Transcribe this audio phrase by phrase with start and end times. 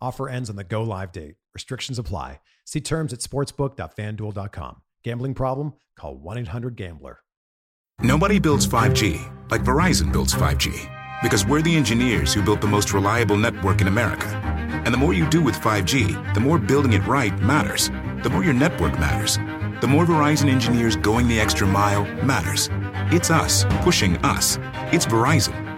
[0.00, 1.36] Offer ends on the go live date.
[1.54, 2.40] Restrictions apply.
[2.64, 4.82] See terms at sportsbook.fanduel.com.
[5.04, 5.74] Gambling problem?
[5.96, 7.20] Call 1 800 Gambler.
[8.00, 12.92] Nobody builds 5G like Verizon builds 5G because we're the engineers who built the most
[12.92, 14.26] reliable network in America.
[14.84, 17.88] And the more you do with 5G, the more building it right matters.
[18.22, 19.36] The more your network matters.
[19.80, 22.68] The more Verizon engineers going the extra mile matters.
[23.10, 24.58] It's us pushing us.
[24.92, 25.77] It's Verizon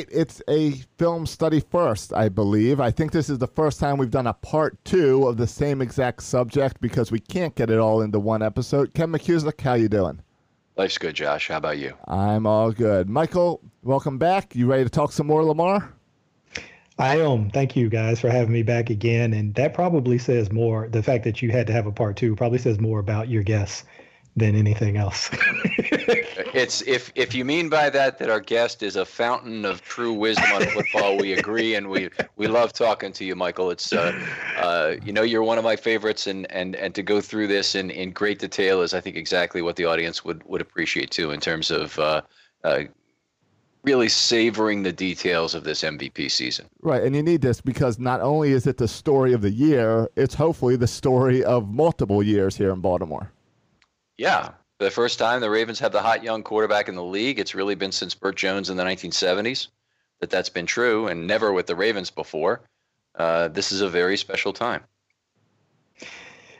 [0.00, 2.80] Right, it's a film study first, I believe.
[2.80, 5.82] I think this is the first time we've done a part two of the same
[5.82, 8.94] exact subject because we can't get it all into one episode.
[8.94, 10.22] Ken McKusick, how you doing?
[10.78, 11.48] Life's good, Josh.
[11.48, 11.92] How about you?
[12.08, 13.10] I'm all good.
[13.10, 14.56] Michael, welcome back.
[14.56, 15.92] You ready to talk some more Lamar?
[16.98, 17.50] I am.
[17.50, 19.34] Thank you guys for having me back again.
[19.34, 20.88] And that probably says more.
[20.88, 23.42] The fact that you had to have a part two probably says more about your
[23.42, 23.84] guests
[24.36, 25.30] than anything else.
[26.54, 30.12] it's if if you mean by that that our guest is a fountain of true
[30.12, 33.70] wisdom on football, we agree, and we we love talking to you, Michael.
[33.70, 34.12] It's uh,
[34.58, 37.74] uh, you know you're one of my favorites, and and and to go through this
[37.74, 41.30] in in great detail is I think exactly what the audience would would appreciate too
[41.30, 41.98] in terms of.
[41.98, 42.22] Uh,
[42.64, 42.82] uh,
[43.82, 46.66] really savoring the details of this MVP season.
[46.82, 50.10] Right, and you need this because not only is it the story of the year,
[50.16, 53.32] it's hopefully the story of multiple years here in Baltimore.
[54.20, 57.38] Yeah, for the first time the Ravens have the hot young quarterback in the league.
[57.38, 59.68] It's really been since Bert Jones in the 1970s
[60.20, 62.60] that that's been true, and never with the Ravens before.
[63.14, 64.82] Uh, this is a very special time.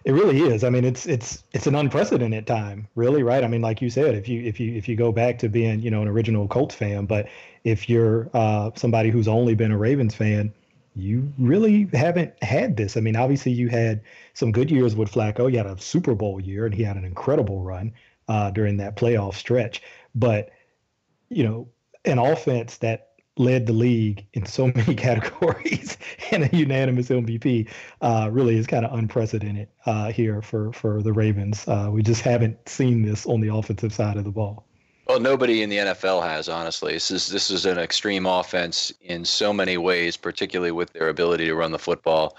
[0.06, 0.64] It really is.
[0.64, 3.44] I mean, it's it's it's an unprecedented time, really, right?
[3.44, 5.80] I mean, like you said, if you if you if you go back to being
[5.80, 7.28] you know an original Colts fan, but
[7.64, 10.50] if you're uh, somebody who's only been a Ravens fan,
[10.96, 12.96] you really haven't had this.
[12.96, 14.00] I mean, obviously you had
[14.40, 15.48] some good years with Flacco.
[15.48, 17.92] He had a Super Bowl year, and he had an incredible run
[18.26, 19.82] uh, during that playoff stretch.
[20.14, 20.50] But
[21.28, 21.68] you know,
[22.06, 25.96] an offense that led the league in so many categories
[26.32, 27.68] and a unanimous MVP
[28.00, 31.68] uh, really is kind of unprecedented uh, here for for the Ravens.
[31.68, 34.66] Uh, we just haven't seen this on the offensive side of the ball.
[35.06, 36.92] Well, nobody in the NFL has, honestly.
[36.92, 41.46] This is this is an extreme offense in so many ways, particularly with their ability
[41.46, 42.36] to run the football.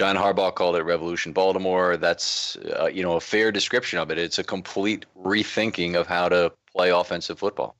[0.00, 1.98] John Harbaugh called it Revolution Baltimore.
[1.98, 4.16] That's uh, you know a fair description of it.
[4.16, 7.76] It's a complete rethinking of how to play offensive football.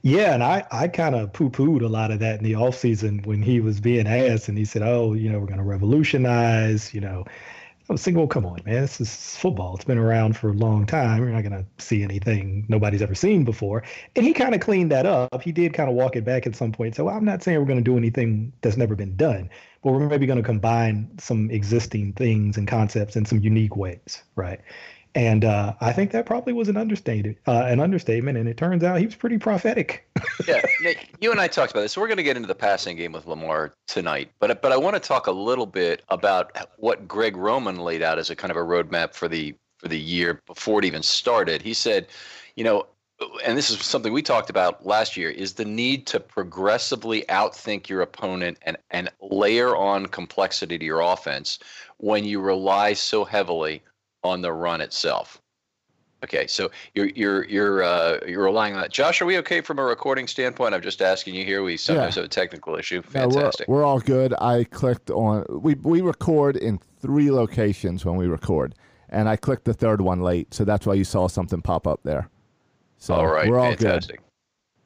[0.00, 3.26] Yeah, and I, I kind of poo pooed a lot of that in the offseason
[3.26, 6.94] when he was being asked and he said, Oh, you know, we're going to revolutionize,
[6.94, 7.26] you know.
[7.90, 9.74] I was thinking, well, come on, man, this is football.
[9.74, 11.18] It's been around for a long time.
[11.18, 13.82] You're not going to see anything nobody's ever seen before.
[14.16, 15.42] And he kind of cleaned that up.
[15.42, 16.94] He did kind of walk it back at some point.
[16.94, 19.50] So well, I'm not saying we're going to do anything that's never been done,
[19.82, 24.22] but we're maybe going to combine some existing things and concepts in some unique ways,
[24.36, 24.60] right?
[25.14, 28.38] And uh, I think that probably was an understatement, uh, an understatement.
[28.38, 30.08] And it turns out he was pretty prophetic.
[30.48, 31.92] yeah, Nick, you and I talked about this.
[31.92, 34.76] So we're going to get into the passing game with Lamar tonight, but but I
[34.76, 38.50] want to talk a little bit about what Greg Roman laid out as a kind
[38.50, 41.60] of a roadmap for the for the year before it even started.
[41.60, 42.06] He said,
[42.56, 42.86] you know,
[43.44, 47.88] and this is something we talked about last year, is the need to progressively outthink
[47.88, 51.58] your opponent and and layer on complexity to your offense
[51.98, 53.82] when you rely so heavily
[54.24, 55.40] on the run itself.
[56.24, 58.92] Okay, so you're you're you're uh, you're relying on that.
[58.92, 60.72] Josh, are we okay from a recording standpoint?
[60.72, 61.64] I'm just asking you here.
[61.64, 62.22] We sometimes yeah.
[62.22, 63.02] have a technical issue.
[63.02, 63.68] Fantastic.
[63.68, 64.32] No, we're, we're all good.
[64.40, 68.76] I clicked on we we record in three locations when we record,
[69.08, 72.00] and I clicked the third one late, so that's why you saw something pop up
[72.04, 72.28] there.
[73.02, 74.20] So all right, we're all fantastic.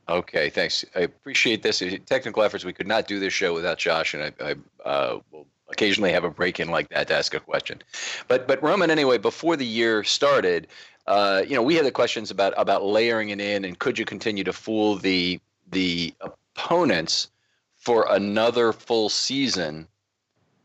[0.06, 0.14] Good.
[0.14, 0.86] Okay, thanks.
[0.94, 1.82] I appreciate this.
[2.06, 2.64] Technical efforts.
[2.64, 6.24] We could not do this show without Josh, and I, I uh, will occasionally have
[6.24, 7.82] a break in like that to ask a question.
[8.26, 10.68] But but Roman anyway, before the year started,
[11.06, 14.06] uh, you know, we had the questions about about layering it in and could you
[14.06, 15.38] continue to fool the
[15.70, 17.28] the opponents
[17.74, 19.86] for another full season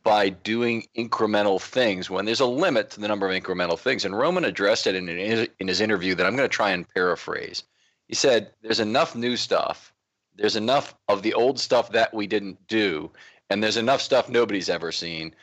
[0.03, 4.03] by doing incremental things when there's a limit to the number of incremental things.
[4.03, 7.63] And Roman addressed it in, in his interview that I'm going to try and paraphrase.
[8.07, 9.93] He said, There's enough new stuff,
[10.35, 13.11] there's enough of the old stuff that we didn't do,
[13.49, 15.35] and there's enough stuff nobody's ever seen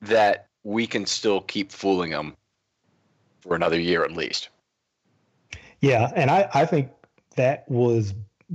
[0.00, 2.36] that we can still keep fooling them
[3.40, 4.48] for another year at least.
[5.80, 6.90] Yeah, and I, I think
[7.36, 8.14] that was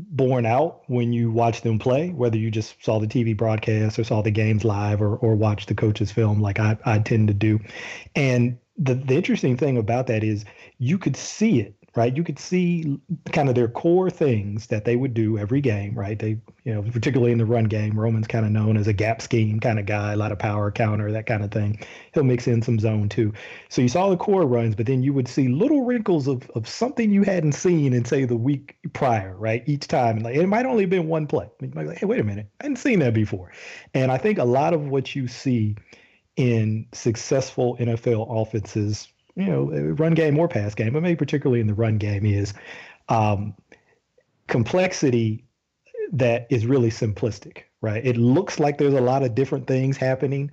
[0.10, 4.04] borne out when you watch them play, whether you just saw the TV broadcast or
[4.04, 7.34] saw the games live or, or watched the coach's film like I, I tend to
[7.34, 7.60] do.
[8.16, 10.46] And the, the interesting thing about that is
[10.78, 12.16] you could see it right?
[12.16, 12.98] You could see
[13.34, 16.18] kind of their core things that they would do every game, right?
[16.18, 19.22] They, you know, particularly in the run game, Roman's kind of known as a gap
[19.22, 21.78] scheme kind of guy, a lot of power counter, that kind of thing.
[22.14, 23.34] He'll mix in some zone too.
[23.68, 26.70] So you saw the core runs, but then you would see little wrinkles of, of
[26.70, 29.62] something you hadn't seen in, say, the week prior, right?
[29.66, 30.16] Each time.
[30.16, 31.50] And like, it might only have been one play.
[31.60, 32.48] You might be like, hey, wait a minute.
[32.62, 33.52] I hadn't seen that before.
[33.94, 35.76] And I think a lot of what you see
[36.38, 39.10] in successful NFL offenses
[39.40, 42.54] you know, run game or pass game, but maybe particularly in the run game, is
[43.08, 43.54] um,
[44.48, 45.46] complexity
[46.12, 48.06] that is really simplistic, right?
[48.06, 50.52] It looks like there's a lot of different things happening,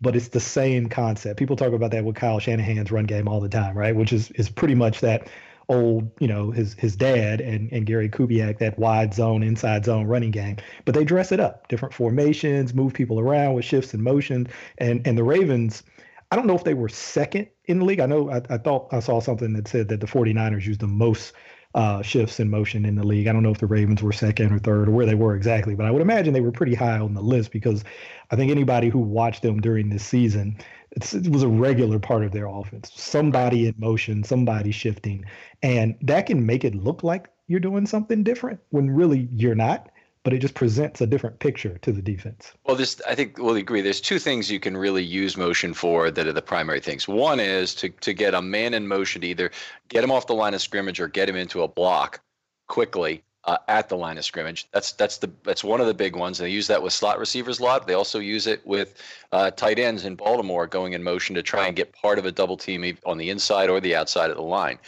[0.00, 1.38] but it's the same concept.
[1.38, 3.96] People talk about that with Kyle Shanahan's run game all the time, right?
[3.96, 5.28] Which is is pretty much that
[5.70, 10.06] old, you know, his his dad and, and Gary Kubiak, that wide zone, inside zone
[10.06, 10.56] running game.
[10.84, 14.48] But they dress it up, different formations, move people around with shifts and motion.
[14.78, 15.82] And and the Ravens–
[16.30, 18.00] I don't know if they were second in the league.
[18.00, 20.86] I know I, I thought I saw something that said that the 49ers used the
[20.86, 21.32] most
[21.74, 23.26] uh, shifts in motion in the league.
[23.26, 25.74] I don't know if the Ravens were second or third or where they were exactly,
[25.74, 27.84] but I would imagine they were pretty high on the list because
[28.30, 30.58] I think anybody who watched them during this season,
[30.92, 32.90] it was a regular part of their offense.
[32.94, 35.24] Somebody in motion, somebody shifting,
[35.62, 39.90] and that can make it look like you're doing something different when really you're not
[40.28, 42.52] but it just presents a different picture to the defense.
[42.66, 43.80] Well, this I think we'll agree.
[43.80, 47.08] There's two things you can really use motion for that are the primary things.
[47.08, 49.50] One is to to get a man in motion to either
[49.88, 52.20] get him off the line of scrimmage or get him into a block
[52.66, 54.68] quickly uh, at the line of scrimmage.
[54.70, 56.36] That's that's the that's one of the big ones.
[56.36, 57.86] They use that with slot receivers a lot.
[57.86, 61.68] They also use it with uh, tight ends in Baltimore going in motion to try
[61.68, 64.42] and get part of a double team on the inside or the outside of the
[64.42, 64.78] line.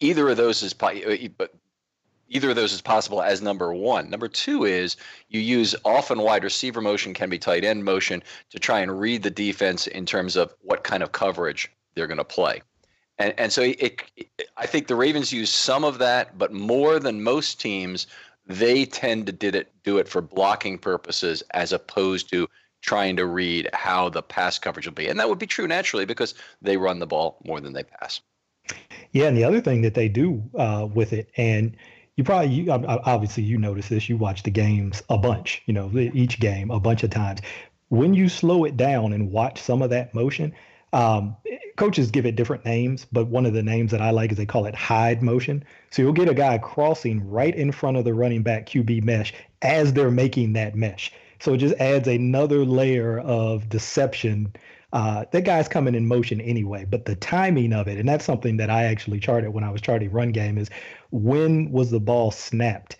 [0.00, 1.52] Either of those is, but
[2.30, 4.08] either of those is possible as number one.
[4.08, 4.96] Number two is
[5.28, 9.22] you use often wide receiver motion, can be tight end motion to try and read
[9.22, 12.62] the defense in terms of what kind of coverage they're going to play.
[13.18, 16.98] And, and so it, it, I think the Ravens use some of that, but more
[16.98, 18.06] than most teams,
[18.46, 22.48] they tend to did it do it for blocking purposes as opposed to
[22.80, 25.08] trying to read how the pass coverage will be.
[25.08, 28.20] And that would be true naturally because they run the ball more than they pass.
[29.12, 31.76] Yeah, and the other thing that they do uh, with it, and
[32.20, 34.06] you probably you, obviously you notice this.
[34.10, 37.40] You watch the games a bunch, you know, each game a bunch of times.
[37.88, 40.52] When you slow it down and watch some of that motion,
[40.92, 41.34] um,
[41.78, 44.44] coaches give it different names, but one of the names that I like is they
[44.44, 45.64] call it hide motion.
[45.88, 49.32] So you'll get a guy crossing right in front of the running back QB mesh
[49.62, 51.14] as they're making that mesh.
[51.38, 54.52] So it just adds another layer of deception
[54.92, 58.56] uh, that guy's coming in motion anyway, but the timing of it, and that's something
[58.56, 60.68] that I actually charted when I was charting run game, is
[61.10, 62.96] when was the ball snapped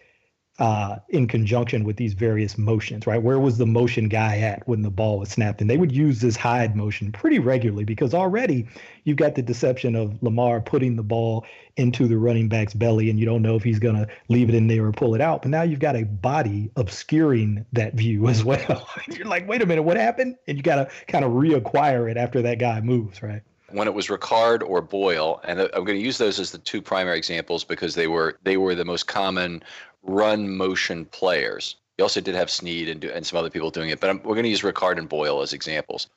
[0.61, 3.23] uh, in conjunction with these various motions, right?
[3.23, 5.63] Where was the motion guy at when the ball was snapped?
[5.63, 8.69] And they would use this hide motion pretty regularly because already
[9.05, 11.47] you've got the deception of Lamar putting the ball
[11.79, 14.55] into the running back's belly and you don't know if he's going to leave it
[14.55, 15.41] in there or pull it out.
[15.41, 18.87] But now you've got a body obscuring that view as well.
[19.09, 20.37] You're like, wait a minute, what happened?
[20.47, 23.41] And you got to kind of reacquire it after that guy moves, right?
[23.73, 26.83] When it was Ricard or Boyle, and I'm going to use those as the two
[26.83, 29.63] primary examples because they were they were the most common
[30.03, 31.77] run motion players.
[31.99, 34.35] You also did have Snead and, and some other people doing it, but I'm, we're
[34.35, 36.09] going to use Ricard and Boyle as examples.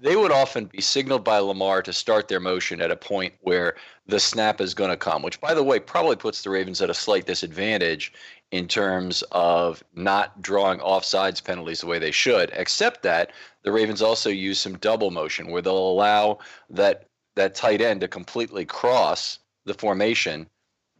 [0.00, 3.76] They would often be signaled by Lamar to start their motion at a point where
[4.06, 6.90] the snap is going to come, which, by the way, probably puts the Ravens at
[6.90, 8.12] a slight disadvantage
[8.52, 14.02] in terms of not drawing offsides penalties the way they should, except that the Ravens
[14.02, 16.38] also use some double motion where they'll allow
[16.70, 20.46] that that tight end to completely cross the formation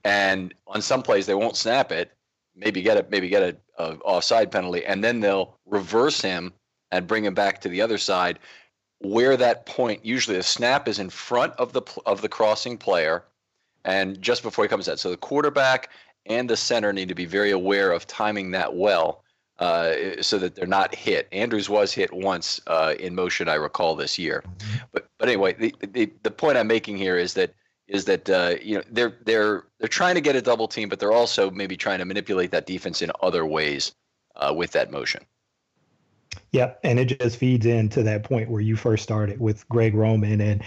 [0.06, 2.12] and on some plays they won't snap it,
[2.54, 6.52] maybe get a maybe get a, a offside penalty, and then they'll reverse him
[6.92, 8.38] and bring him back to the other side,
[9.00, 13.24] where that point usually the snap is in front of the of the crossing player,
[13.84, 15.00] and just before he comes out.
[15.00, 15.90] So the quarterback
[16.28, 19.22] and the center need to be very aware of timing that well.
[19.58, 21.26] Uh, so that they're not hit.
[21.32, 24.44] Andrews was hit once uh, in motion, I recall this year.
[24.44, 24.76] Mm-hmm.
[24.92, 27.54] But but anyway, the, the the point I'm making here is that
[27.88, 31.00] is that uh, you know they're they're they're trying to get a double team, but
[31.00, 33.94] they're also maybe trying to manipulate that defense in other ways
[34.36, 35.24] uh, with that motion.
[36.52, 40.40] Yeah, and it just feeds into that point where you first started with Greg Roman
[40.40, 40.62] and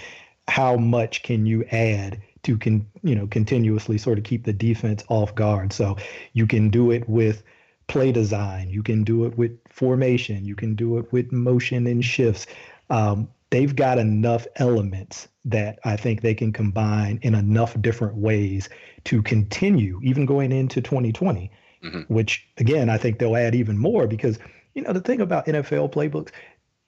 [0.47, 5.03] how much can you add to can you know continuously sort of keep the defense
[5.09, 5.73] off guard.
[5.73, 5.97] So
[6.33, 7.43] you can do it with
[7.89, 12.05] play design, you can do it with formation, you can do it with motion and
[12.05, 12.45] shifts.
[12.89, 18.69] Um, they've got enough elements that I think they can combine in enough different ways
[19.05, 21.51] to continue even going into 2020,
[21.83, 22.13] mm-hmm.
[22.13, 24.37] which again, I think they'll add even more because,
[24.75, 26.29] you know, the thing about NFL playbooks,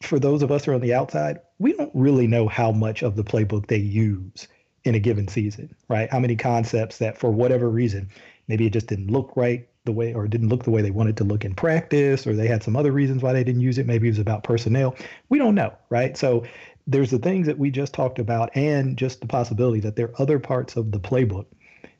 [0.04, 3.02] for those of us who are on the outside, we don't really know how much
[3.02, 4.48] of the playbook they use
[4.84, 6.10] in a given season, right?
[6.10, 8.10] How many concepts that for whatever reason,
[8.48, 11.18] maybe it just didn't look right the way or didn't look the way they wanted
[11.18, 13.88] to look in practice or they had some other reasons why they didn't use it.
[13.88, 14.96] Maybe it was about personnel.
[15.30, 16.16] We don't know right?
[16.16, 16.46] So
[16.88, 20.22] there's the things that we just talked about and just the possibility that there are
[20.22, 21.46] other parts of the playbook.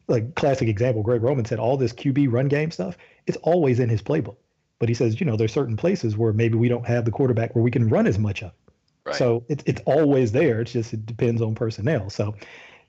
[0.08, 2.98] Like classic example greg roman said all this qb run game stuff
[3.28, 4.38] it's always in his playbook.
[4.80, 7.56] But he says you know there's certain places where maybe we don't have the quarterback
[7.56, 8.50] where we can run as much of.
[8.50, 9.16] It right.
[9.16, 10.62] so it's, it's always there.
[10.62, 12.10] It's just it depends on personnel.
[12.10, 12.36] So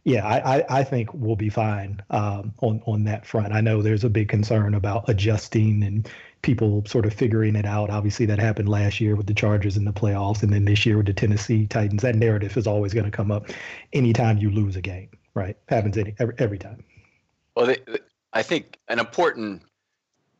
[0.04, 3.52] yeah, I, I, I, think we'll be fine um, on on that front.
[3.52, 6.08] I know there's a big concern about adjusting and
[6.42, 7.88] people sort of figuring it out.
[7.88, 10.96] Obviously, that happened last year with the Chargers in the playoffs, and then this year
[10.96, 12.02] with the Tennessee Titans.
[12.02, 13.46] That narrative is always going to come up
[13.92, 15.56] anytime you lose a game, right?
[15.68, 16.82] Happens any, every, every time.
[17.54, 17.74] Well,
[18.32, 19.62] I think an important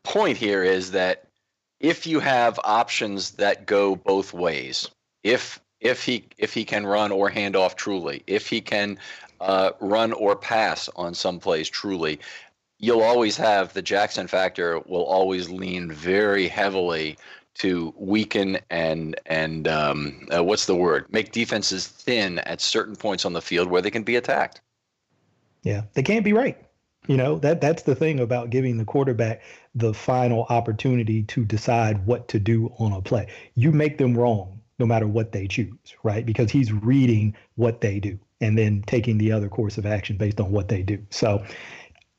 [0.03, 1.29] point here is that
[1.79, 4.91] if you have options that go both ways,
[5.23, 8.99] if if he if he can run or hand off truly, if he can
[9.43, 12.21] uh, run or pass on some plays truly,
[12.79, 17.19] you'll always have the Jackson factor will always lean very heavily
[17.55, 21.07] to weaken and and um, uh, what's the word?
[21.11, 24.61] Make defenses thin at certain points on the field where they can be attacked.
[25.63, 26.59] Yeah, they can't be right.
[27.09, 29.43] You know that that's the thing about giving the quarterback
[29.75, 33.27] the final opportunity to decide what to do on a play.
[33.55, 36.27] You make them wrong no matter what they choose, right?
[36.27, 40.41] Because he's reading what they do and then taking the other course of action based
[40.41, 40.99] on what they do.
[41.11, 41.45] So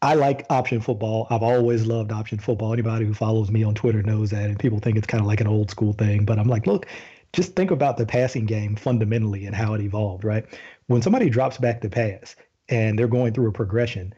[0.01, 1.27] I like option football.
[1.29, 2.71] I've always loved option football.
[2.71, 5.41] Anybody who follows me on Twitter knows that, and people think it's kind of like
[5.41, 6.23] an old school thing.
[6.23, 6.85] But I'm like, look,
[7.33, 10.45] just think about the passing game fundamentally and how it evolved, right?
[10.87, 12.37] When somebody drops back to pass
[12.69, 14.13] and they're going through a progression,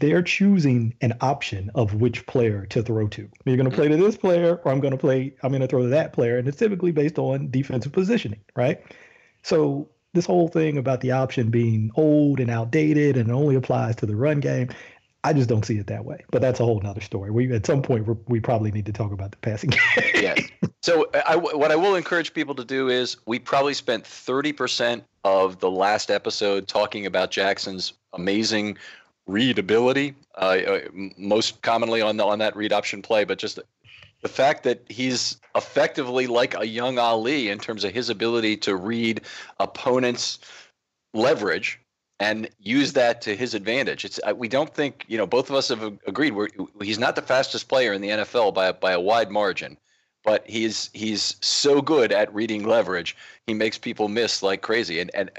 [0.00, 3.28] they're choosing an option of which player to throw to.
[3.44, 5.68] You're going to play to this player, or I'm going to play, I'm going to
[5.68, 6.38] throw to that player.
[6.38, 8.82] And it's typically based on defensive positioning, right?
[9.42, 14.06] So this whole thing about the option being old and outdated and only applies to
[14.06, 14.70] the run game,
[15.22, 16.24] I just don't see it that way.
[16.30, 17.30] But that's a whole nother story.
[17.30, 19.80] We at some point we probably need to talk about the passing game.
[20.14, 20.48] yes.
[20.82, 25.60] So I, what I will encourage people to do is we probably spent 30% of
[25.60, 28.78] the last episode talking about Jackson's amazing
[29.30, 30.80] readability, uh, uh
[31.16, 33.58] most commonly on the, on that read option play, but just
[34.22, 38.76] the fact that he's effectively like a young Ali in terms of his ability to
[38.76, 39.22] read
[39.58, 40.38] opponents'
[41.14, 41.80] leverage
[42.20, 44.04] and use that to his advantage.
[44.04, 46.48] It's we don't think you know both of us have agreed we're,
[46.82, 49.78] he's not the fastest player in the NFL by a, by a wide margin,
[50.22, 53.16] but he's he's so good at reading leverage.
[53.46, 55.00] He makes people miss like crazy.
[55.00, 55.30] And and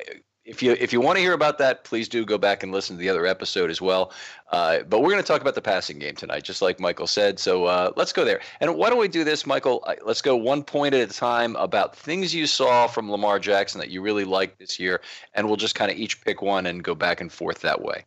[0.51, 2.97] if you if you want to hear about that, please do go back and listen
[2.97, 4.11] to the other episode as well.
[4.51, 7.39] Uh, but we're going to talk about the passing game tonight, just like Michael said.
[7.39, 8.41] So uh, let's go there.
[8.59, 9.83] And why don't we do this, Michael?
[10.05, 13.89] Let's go one point at a time about things you saw from Lamar Jackson that
[13.89, 15.01] you really liked this year,
[15.33, 18.03] and we'll just kind of each pick one and go back and forth that way.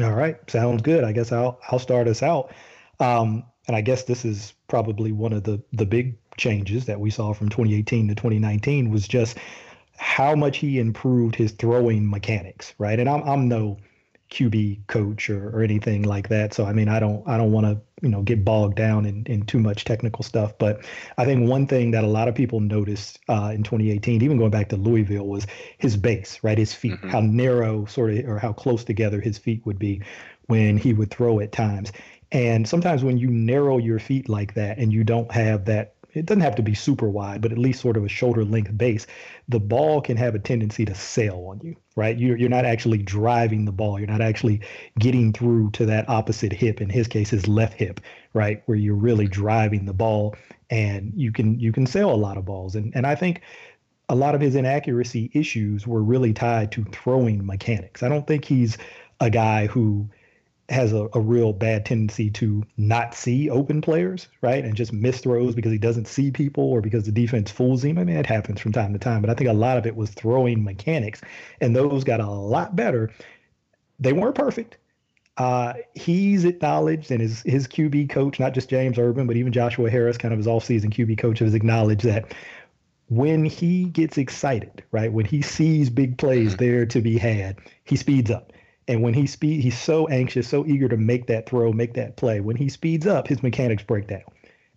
[0.00, 1.04] All right, sounds good.
[1.04, 2.50] I guess I'll I'll start us out.
[2.98, 7.10] Um, and I guess this is probably one of the the big changes that we
[7.10, 9.36] saw from 2018 to 2019 was just
[9.98, 12.98] how much he improved his throwing mechanics, right?
[12.98, 13.78] And I'm I'm no
[14.30, 16.54] QB coach or, or anything like that.
[16.54, 19.24] So I mean I don't I don't want to, you know, get bogged down in,
[19.26, 20.56] in too much technical stuff.
[20.58, 20.84] But
[21.16, 24.50] I think one thing that a lot of people noticed uh, in 2018, even going
[24.50, 25.46] back to Louisville, was
[25.78, 26.58] his base, right?
[26.58, 27.08] His feet, mm-hmm.
[27.08, 30.02] how narrow sort of or how close together his feet would be
[30.46, 31.92] when he would throw at times.
[32.30, 36.26] And sometimes when you narrow your feet like that and you don't have that it
[36.26, 39.06] doesn't have to be super wide, but at least sort of a shoulder length base,
[39.48, 42.18] the ball can have a tendency to sail on you, right?
[42.18, 43.98] You're, you're not actually driving the ball.
[43.98, 44.60] You're not actually
[44.98, 46.80] getting through to that opposite hip.
[46.80, 48.00] In his case, his left hip,
[48.34, 48.62] right?
[48.66, 50.36] Where you're really driving the ball
[50.70, 52.74] and you can, you can sail a lot of balls.
[52.74, 53.42] And, and I think
[54.08, 58.02] a lot of his inaccuracy issues were really tied to throwing mechanics.
[58.02, 58.78] I don't think he's
[59.20, 60.08] a guy who
[60.68, 64.64] has a, a real bad tendency to not see open players, right?
[64.64, 67.98] And just miss throws because he doesn't see people or because the defense fools him.
[67.98, 69.96] I mean, it happens from time to time, but I think a lot of it
[69.96, 71.22] was throwing mechanics,
[71.60, 73.10] and those got a lot better.
[73.98, 74.76] They weren't perfect.
[75.38, 79.88] Uh, he's acknowledged, and his his QB coach, not just James Urban, but even Joshua
[79.88, 82.34] Harris, kind of his offseason QB coach, has acknowledged that
[83.08, 86.64] when he gets excited, right, when he sees big plays mm-hmm.
[86.64, 88.52] there to be had, he speeds up
[88.88, 92.16] and when he speed, he's so anxious, so eager to make that throw, make that
[92.16, 92.40] play.
[92.40, 94.22] When he speeds up, his mechanics break down.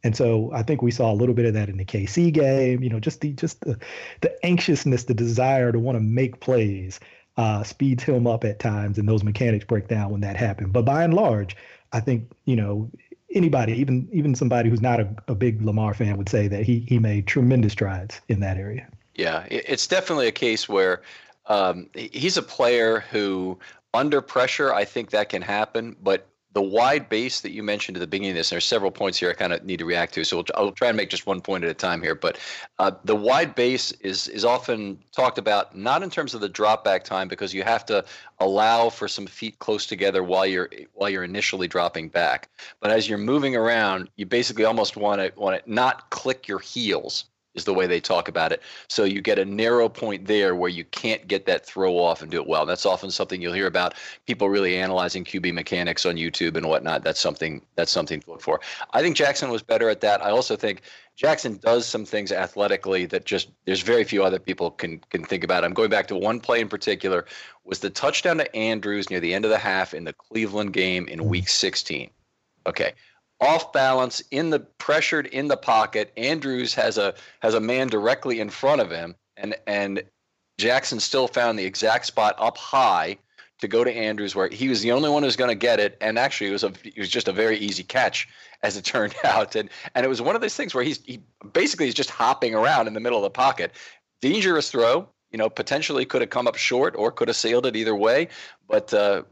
[0.03, 2.83] And so I think we saw a little bit of that in the KC game.
[2.83, 3.79] You know, just the just the,
[4.19, 6.99] the anxiousness, the desire to want to make plays
[7.37, 10.73] uh, speeds him up at times, and those mechanics break down when that happened.
[10.73, 11.55] But by and large,
[11.93, 12.91] I think you know
[13.33, 16.79] anybody, even even somebody who's not a, a big Lamar fan, would say that he
[16.89, 18.87] he made tremendous strides in that area.
[19.15, 21.03] Yeah, it's definitely a case where
[21.47, 23.59] um, he's a player who
[23.93, 25.95] under pressure, I think that can happen.
[26.01, 28.91] But the wide base that you mentioned at the beginning of this, and there's several
[28.91, 30.25] points here I kind of need to react to.
[30.25, 32.13] So we'll, I'll try and make just one point at a time here.
[32.13, 32.37] But
[32.77, 36.83] uh, the wide base is is often talked about not in terms of the drop
[36.83, 38.03] back time because you have to
[38.39, 42.49] allow for some feet close together while you're while you're initially dropping back.
[42.81, 46.59] But as you're moving around, you basically almost want to want to not click your
[46.59, 48.61] heels is the way they talk about it.
[48.87, 52.31] So you get a narrow point there where you can't get that throw off and
[52.31, 52.65] do it well.
[52.65, 57.03] That's often something you'll hear about people really analyzing QB mechanics on YouTube and whatnot.
[57.03, 58.61] That's something that's something to look for.
[58.91, 60.23] I think Jackson was better at that.
[60.23, 60.83] I also think
[61.17, 65.43] Jackson does some things athletically that just there's very few other people can can think
[65.43, 65.65] about.
[65.65, 67.25] I'm going back to one play in particular
[67.65, 71.07] was the touchdown to Andrews near the end of the half in the Cleveland game
[71.07, 72.09] in week 16.
[72.65, 72.93] Okay
[73.41, 76.13] off balance in the pressured in the pocket.
[76.15, 80.03] Andrews has a has a man directly in front of him, and and
[80.57, 83.17] Jackson still found the exact spot up high
[83.59, 85.97] to go to Andrews, where he was the only one who's going to get it.
[86.01, 88.27] And actually, it was a it was just a very easy catch,
[88.63, 89.55] as it turned out.
[89.55, 91.21] And and it was one of those things where he's he
[91.53, 93.71] basically is just hopping around in the middle of the pocket.
[94.21, 97.75] Dangerous throw, you know, potentially could have come up short or could have sailed it
[97.75, 98.27] either way.
[98.67, 99.23] But uh,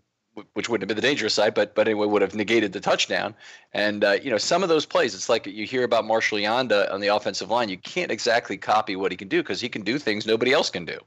[0.53, 3.35] which wouldn't have been the dangerous side, but but anyway would have negated the touchdown.
[3.73, 6.91] And uh, you know some of those plays, it's like you hear about Marshall Yanda
[6.91, 7.69] on the offensive line.
[7.69, 10.69] You can't exactly copy what he can do because he can do things nobody else
[10.69, 10.99] can do.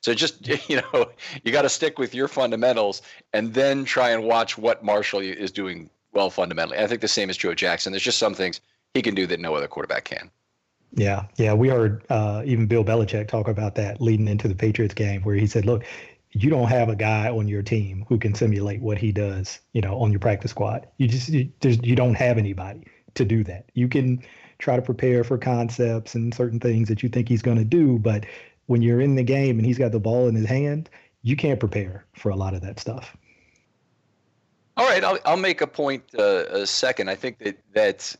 [0.00, 1.10] So just you know
[1.44, 5.50] you got to stick with your fundamentals and then try and watch what Marshall is
[5.50, 6.78] doing well fundamentally.
[6.78, 7.92] I think the same is true of Jackson.
[7.92, 8.60] There's just some things
[8.94, 10.30] he can do that no other quarterback can.
[10.94, 14.94] Yeah, yeah, we heard uh, even Bill Belichick talk about that leading into the Patriots
[14.94, 15.84] game, where he said, "Look,
[16.32, 19.80] you don't have a guy on your team who can simulate what he does, you
[19.80, 20.86] know, on your practice squad.
[20.98, 23.70] You just you, you don't have anybody to do that.
[23.74, 24.22] You can
[24.58, 27.98] try to prepare for concepts and certain things that you think he's going to do,
[27.98, 28.26] but
[28.66, 30.90] when you're in the game and he's got the ball in his hand,
[31.22, 33.16] you can't prepare for a lot of that stuff.
[34.76, 37.08] All right, I'll, I'll make a point uh, a second.
[37.08, 38.16] I think that that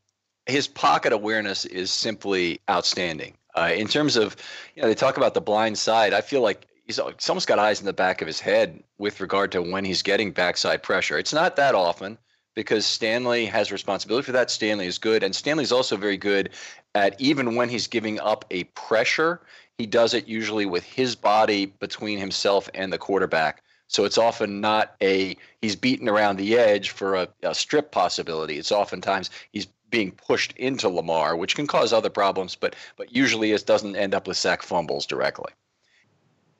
[0.47, 3.37] his pocket awareness is simply outstanding.
[3.55, 4.37] Uh, in terms of,
[4.75, 6.15] you know, they talk about the blind side.
[6.15, 9.53] I feel like he's, almost got eyes in the back of his head with regard
[9.53, 11.19] to when he's getting backside pressure.
[11.19, 12.19] It's not that often
[12.55, 14.51] because Stanley has responsibility for that.
[14.51, 16.51] Stanley is good, and Stanley's also very good
[16.95, 19.41] at even when he's giving up a pressure,
[19.77, 23.63] he does it usually with his body between himself and the quarterback.
[23.87, 28.59] So it's often not a he's beaten around the edge for a, a strip possibility.
[28.59, 33.53] It's oftentimes he's being pushed into Lamar, which can cause other problems, but but usually
[33.53, 35.53] it doesn't end up with sack fumbles directly.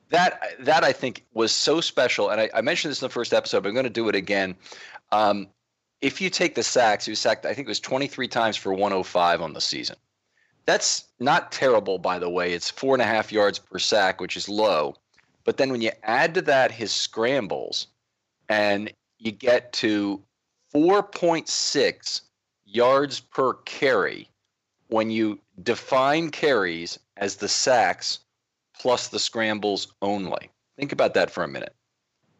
[0.09, 3.33] That that I think was so special, and I, I mentioned this in the first
[3.33, 4.55] episode, but I'm going to do it again.
[5.11, 5.47] Um,
[6.01, 8.73] if you take the sacks, he was sacked, I think it was 23 times for
[8.73, 9.97] 105 on the season.
[10.65, 12.53] That's not terrible, by the way.
[12.53, 14.95] It's four and a half yards per sack, which is low.
[15.43, 17.87] But then when you add to that his scrambles,
[18.49, 20.21] and you get to
[20.73, 22.21] 4.6
[22.65, 24.29] yards per carry
[24.87, 28.19] when you define carries as the sacks
[28.79, 30.49] plus the scrambles only.
[30.77, 31.75] Think about that for a minute.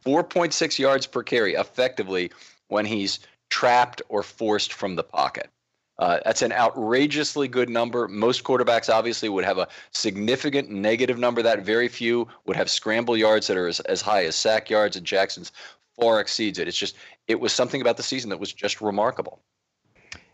[0.05, 2.31] 4.6 yards per carry effectively
[2.69, 5.49] when he's trapped or forced from the pocket.
[5.97, 8.07] Uh, that's an outrageously good number.
[8.07, 11.41] Most quarterbacks obviously would have a significant negative number.
[11.43, 14.95] That very few would have scramble yards that are as, as high as sack yards,
[14.95, 15.51] and Jackson's
[15.99, 16.69] far exceeds it.
[16.69, 16.95] It's just
[17.27, 19.41] it was something about the season that was just remarkable.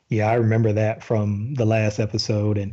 [0.09, 2.71] Yeah, I remember that from the last episode, and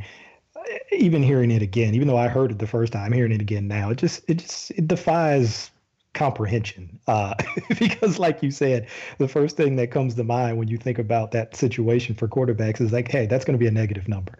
[0.92, 3.68] even hearing it again, even though I heard it the first time, hearing it again
[3.68, 5.70] now, it just it just it defies
[6.14, 7.34] comprehension uh,
[7.78, 8.86] because like you said
[9.18, 12.80] the first thing that comes to mind when you think about that situation for quarterbacks
[12.80, 14.38] is like hey that's going to be a negative number.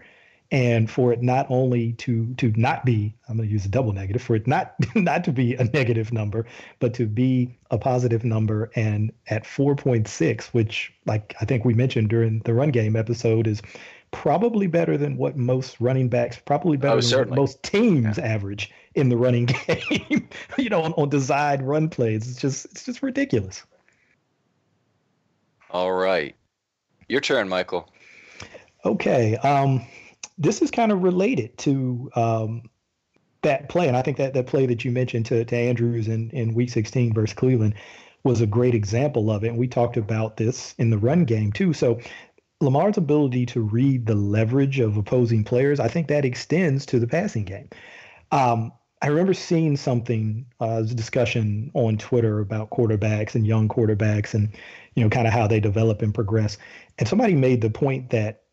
[0.50, 3.94] And for it not only to to not be i'm going to use a double
[3.94, 6.44] negative for it not not to be a negative number
[6.78, 12.10] but to be a positive number and at 4.6 which like i think we mentioned
[12.10, 13.62] during the run game episode is
[14.12, 18.24] probably better than what most running backs probably better oh, than what most teams yeah.
[18.24, 22.84] average in the running game you know on, on designed run plays it's just it's
[22.84, 23.64] just ridiculous
[25.70, 26.36] all right
[27.08, 27.90] your turn michael
[28.84, 29.84] okay um
[30.38, 32.62] this is kind of related to um,
[33.42, 36.30] that play, and I think that that play that you mentioned to, to Andrews in,
[36.30, 37.74] in Week 16 versus Cleveland
[38.24, 39.48] was a great example of it.
[39.48, 41.72] And we talked about this in the run game too.
[41.72, 42.00] So
[42.62, 47.06] Lamar's ability to read the leverage of opposing players, I think that extends to the
[47.06, 47.68] passing game.
[48.30, 48.72] Um,
[49.02, 54.48] I remember seeing something, uh, a discussion on Twitter about quarterbacks and young quarterbacks and,
[54.94, 56.56] you know, kind of how they develop and progress.
[56.98, 58.44] And somebody made the point that,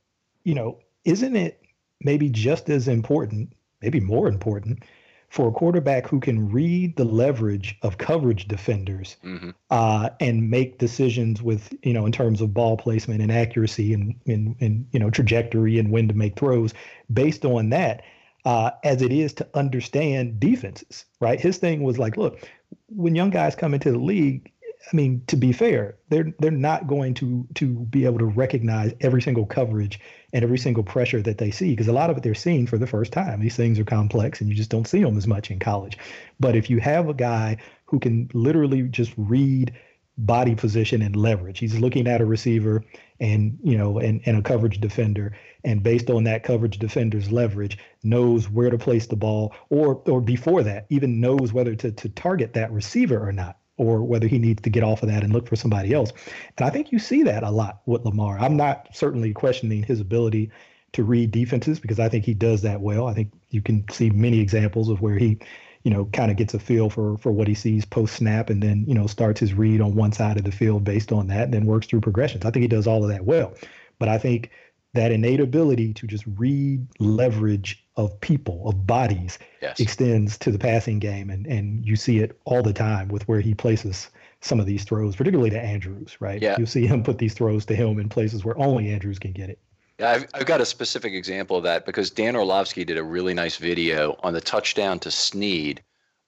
[0.44, 1.62] you know, isn't it
[2.02, 4.84] maybe just as important, maybe more important,
[5.30, 9.52] for a quarterback who can read the leverage of coverage defenders mm-hmm.
[9.70, 14.16] uh, and make decisions with, you know, in terms of ball placement and accuracy and,
[14.26, 16.74] and, and you know, trajectory and when to make throws
[17.14, 18.02] based on that,
[18.46, 21.40] uh, as it is to understand defenses, right?
[21.40, 22.40] His thing was like, look,
[22.88, 24.52] when young guys come into the league,
[24.92, 28.94] I mean, to be fair, they're they're not going to to be able to recognize
[29.02, 30.00] every single coverage
[30.34, 32.78] and every single pressure that they see because a lot of it they're seeing for
[32.78, 33.40] the first time.
[33.40, 35.98] These things are complex and you just don't see them as much in college.
[36.40, 39.74] But if you have a guy who can literally just read
[40.18, 42.84] body position and leverage, he's looking at a receiver
[43.20, 47.78] and you know and, and a coverage defender and based on that coverage defender's leverage
[48.02, 52.10] knows where to place the ball or or before that even knows whether to to
[52.10, 55.34] target that receiver or not or whether he needs to get off of that and
[55.34, 56.12] look for somebody else.
[56.58, 58.38] And I think you see that a lot with Lamar.
[58.38, 60.52] I'm not certainly questioning his ability
[60.92, 63.08] to read defenses because I think he does that well.
[63.08, 65.38] I think you can see many examples of where he,
[65.84, 68.62] you know, kind of gets a feel for for what he sees post snap and
[68.62, 71.46] then, you know, starts his read on one side of the field based on that
[71.46, 72.44] and then works through progressions.
[72.44, 73.54] I think he does all of that well.
[73.98, 74.52] But I think
[74.94, 79.80] that innate ability to just read leverage of people, of bodies, yes.
[79.80, 81.30] extends to the passing game.
[81.30, 84.10] And, and you see it all the time with where he places
[84.42, 86.42] some of these throws, particularly to Andrews, right?
[86.42, 86.56] Yeah.
[86.58, 89.50] You see him put these throws to him in places where only Andrews can get
[89.50, 89.60] it.
[90.00, 93.34] Yeah, I've, I've got a specific example of that because Dan Orlovsky did a really
[93.34, 95.84] nice video on the touchdown to Snead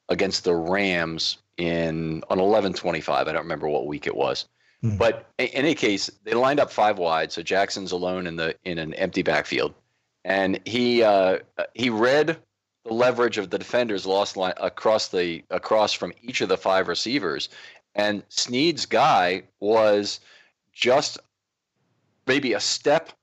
[0.09, 3.09] against the Rams in on 11:25.
[3.09, 4.45] I don't remember what week it was.
[4.83, 4.97] Mm.
[4.97, 8.79] But in any case, they lined up five wide, so Jackson's alone in the in
[8.79, 9.73] an empty backfield,
[10.23, 11.39] and he uh,
[11.73, 12.37] he read
[12.85, 16.87] the leverage of the defenders lost line across the across from each of the five
[16.87, 17.49] receivers,
[17.93, 20.19] and Snead's guy was
[20.73, 21.19] just
[22.25, 23.13] maybe a step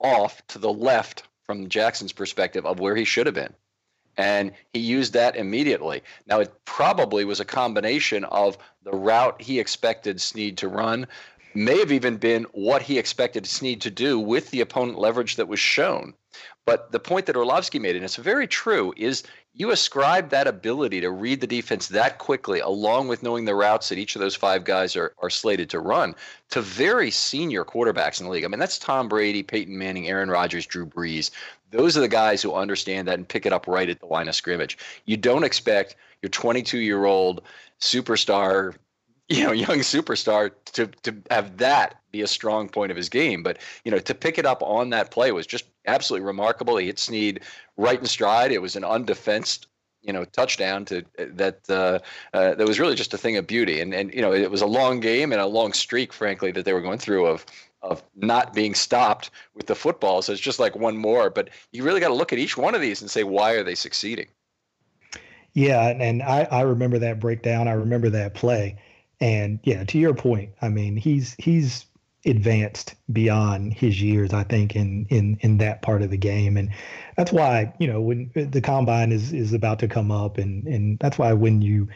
[0.00, 3.54] off to the left from Jackson's perspective of where he should have been.
[4.16, 6.02] And he used that immediately.
[6.26, 11.06] Now, it probably was a combination of the route he expected Snead to run,
[11.54, 15.48] may have even been what he expected Snead to do with the opponent leverage that
[15.48, 16.14] was shown.
[16.66, 19.22] But the point that Orlovsky made, and it's very true, is
[19.54, 23.88] you ascribe that ability to read the defense that quickly, along with knowing the routes
[23.88, 26.14] that each of those five guys are, are slated to run,
[26.50, 28.44] to very senior quarterbacks in the league.
[28.44, 31.30] I mean, that's Tom Brady, Peyton Manning, Aaron Rodgers, Drew Brees.
[31.70, 34.28] Those are the guys who understand that and pick it up right at the line
[34.28, 34.78] of scrimmage.
[35.04, 37.42] You don't expect your 22 year old
[37.80, 38.74] superstar
[39.28, 43.42] you know, young superstar to to have that be a strong point of his game.
[43.42, 46.76] But you know, to pick it up on that play was just absolutely remarkable.
[46.76, 47.40] He hit Snead
[47.76, 48.52] right in stride.
[48.52, 49.66] It was an undefensed
[50.02, 51.98] you know touchdown to that uh,
[52.32, 53.80] uh, that was really just a thing of beauty.
[53.80, 56.64] And and you know, it was a long game and a long streak, frankly, that
[56.64, 57.44] they were going through of
[57.90, 60.22] of not being stopped with the football.
[60.22, 61.30] So it's just like one more.
[61.30, 63.62] But you really got to look at each one of these and say, why are
[63.62, 64.28] they succeeding?
[65.54, 67.66] Yeah, and I, I remember that breakdown.
[67.66, 68.78] I remember that play.
[69.20, 71.86] And yeah, to your point, I mean, he's he's
[72.26, 76.70] advanced beyond his years, I think, in in in that part of the game, and
[77.16, 80.98] that's why you know when the combine is is about to come up, and and
[80.98, 81.88] that's why when you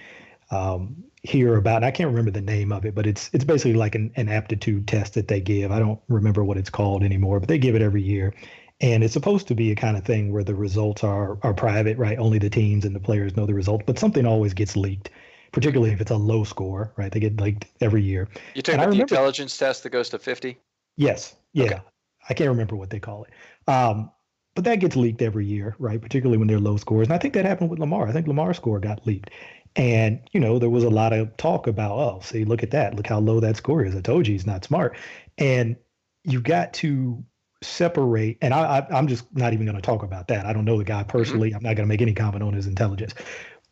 [0.50, 3.94] um, hear about, I can't remember the name of it, but it's it's basically like
[3.94, 5.70] an, an aptitude test that they give.
[5.70, 8.34] I don't remember what it's called anymore, but they give it every year,
[8.80, 11.98] and it's supposed to be a kind of thing where the results are are private,
[11.98, 12.18] right?
[12.18, 15.10] Only the teams and the players know the results, but something always gets leaked
[15.52, 17.10] particularly if it's a low score, right?
[17.10, 18.28] They get leaked every year.
[18.54, 20.56] You about the intelligence test that goes to 50?
[20.96, 21.36] Yes.
[21.52, 21.64] Yeah.
[21.64, 21.80] Okay.
[22.28, 23.30] I can't remember what they call it.
[23.70, 24.10] Um,
[24.54, 26.00] but that gets leaked every year, right?
[26.00, 27.06] Particularly when they're low scores.
[27.06, 28.08] And I think that happened with Lamar.
[28.08, 29.30] I think Lamar's score got leaked.
[29.76, 32.94] And, you know, there was a lot of talk about, oh, see, look at that.
[32.94, 33.94] Look how low that score is.
[33.94, 34.96] I told you he's not smart.
[35.38, 35.76] And
[36.24, 37.24] you got to
[37.62, 40.44] separate, and I, I, am just not even going to talk about that.
[40.44, 41.50] I don't know the guy personally.
[41.50, 41.58] Mm-hmm.
[41.58, 43.14] I'm not going to make any comment on his intelligence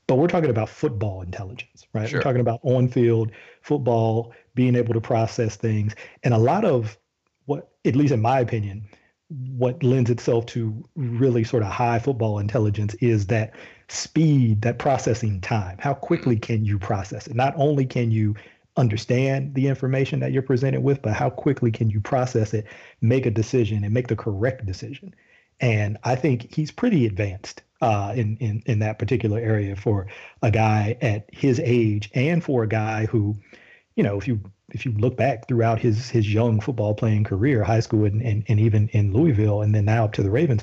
[0.08, 2.08] but we're talking about football intelligence, right?
[2.08, 2.18] Sure.
[2.18, 3.30] We're talking about on field
[3.61, 5.94] football, being able to process things.
[6.24, 6.98] And a lot of
[7.44, 8.88] what, at least in my opinion,
[9.30, 13.52] what lends itself to really sort of high football intelligence is that
[13.88, 15.76] speed, that processing time.
[15.78, 16.52] How quickly mm-hmm.
[16.52, 17.34] can you process it?
[17.34, 18.34] Not only can you
[18.76, 22.66] understand the information that you're presented with, but how quickly can you process it,
[23.00, 25.14] make a decision, and make the correct decision?
[25.60, 30.06] And I think he's pretty advanced uh, in, in in that particular area for
[30.42, 33.36] a guy at his age, and for a guy who,
[33.96, 34.40] you know, if you
[34.72, 38.44] if you look back throughout his his young football playing career, high school and, and,
[38.48, 40.62] and even in Louisville, and then now up to the Ravens,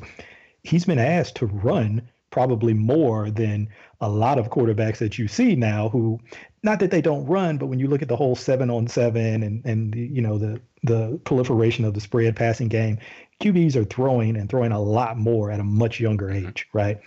[0.63, 3.69] he's been asked to run probably more than
[4.01, 6.19] a lot of quarterbacks that you see now who
[6.63, 9.41] not that they don't run but when you look at the whole seven on seven
[9.41, 12.99] and and the, you know the the proliferation of the spread passing game
[13.41, 16.47] QBs are throwing and throwing a lot more at a much younger mm-hmm.
[16.47, 16.99] age, right?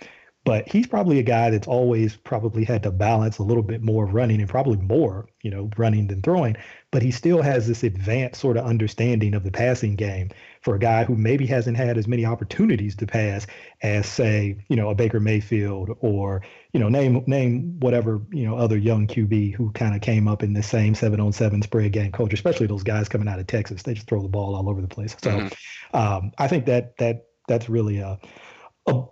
[0.45, 4.05] But he's probably a guy that's always probably had to balance a little bit more
[4.05, 6.55] running and probably more, you know, running than throwing.
[6.91, 10.79] But he still has this advanced sort of understanding of the passing game for a
[10.79, 13.45] guy who maybe hasn't had as many opportunities to pass
[13.83, 16.41] as, say, you know, a Baker Mayfield or,
[16.73, 20.41] you know, name name whatever, you know, other young QB who kind of came up
[20.41, 23.45] in the same seven on seven spread game culture, especially those guys coming out of
[23.45, 23.83] Texas.
[23.83, 25.15] They just throw the ball all over the place.
[25.21, 25.95] So mm-hmm.
[25.95, 28.19] um, I think that that that's really a,
[28.87, 29.03] a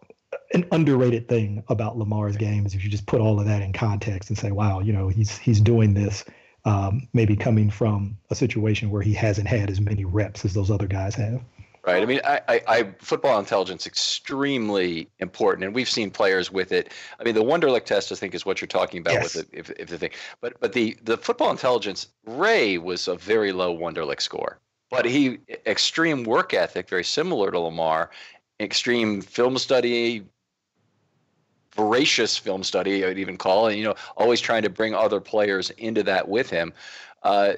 [0.54, 3.74] an underrated thing about Lamar's game is if you just put all of that in
[3.74, 6.24] context and say, wow, you know, he's he's doing this
[6.68, 10.70] um, maybe coming from a situation where he hasn't had as many reps as those
[10.70, 11.42] other guys have.
[11.86, 12.04] Right.
[12.04, 16.92] I mean, I, I, I, football intelligence extremely important, and we've seen players with it.
[17.18, 19.36] I mean, the Wonderlic test, I think, is what you're talking about yes.
[19.36, 20.10] with it, if, if the thing.
[20.42, 24.60] But but the the football intelligence, Ray was a very low Wonderlic score,
[24.92, 28.12] but he extreme work ethic, very similar to Lamar,
[28.60, 30.26] extreme film study,
[31.78, 35.70] voracious film study, I'd even call it, you know, always trying to bring other players
[35.72, 36.74] into that with him.
[37.24, 37.54] Uh,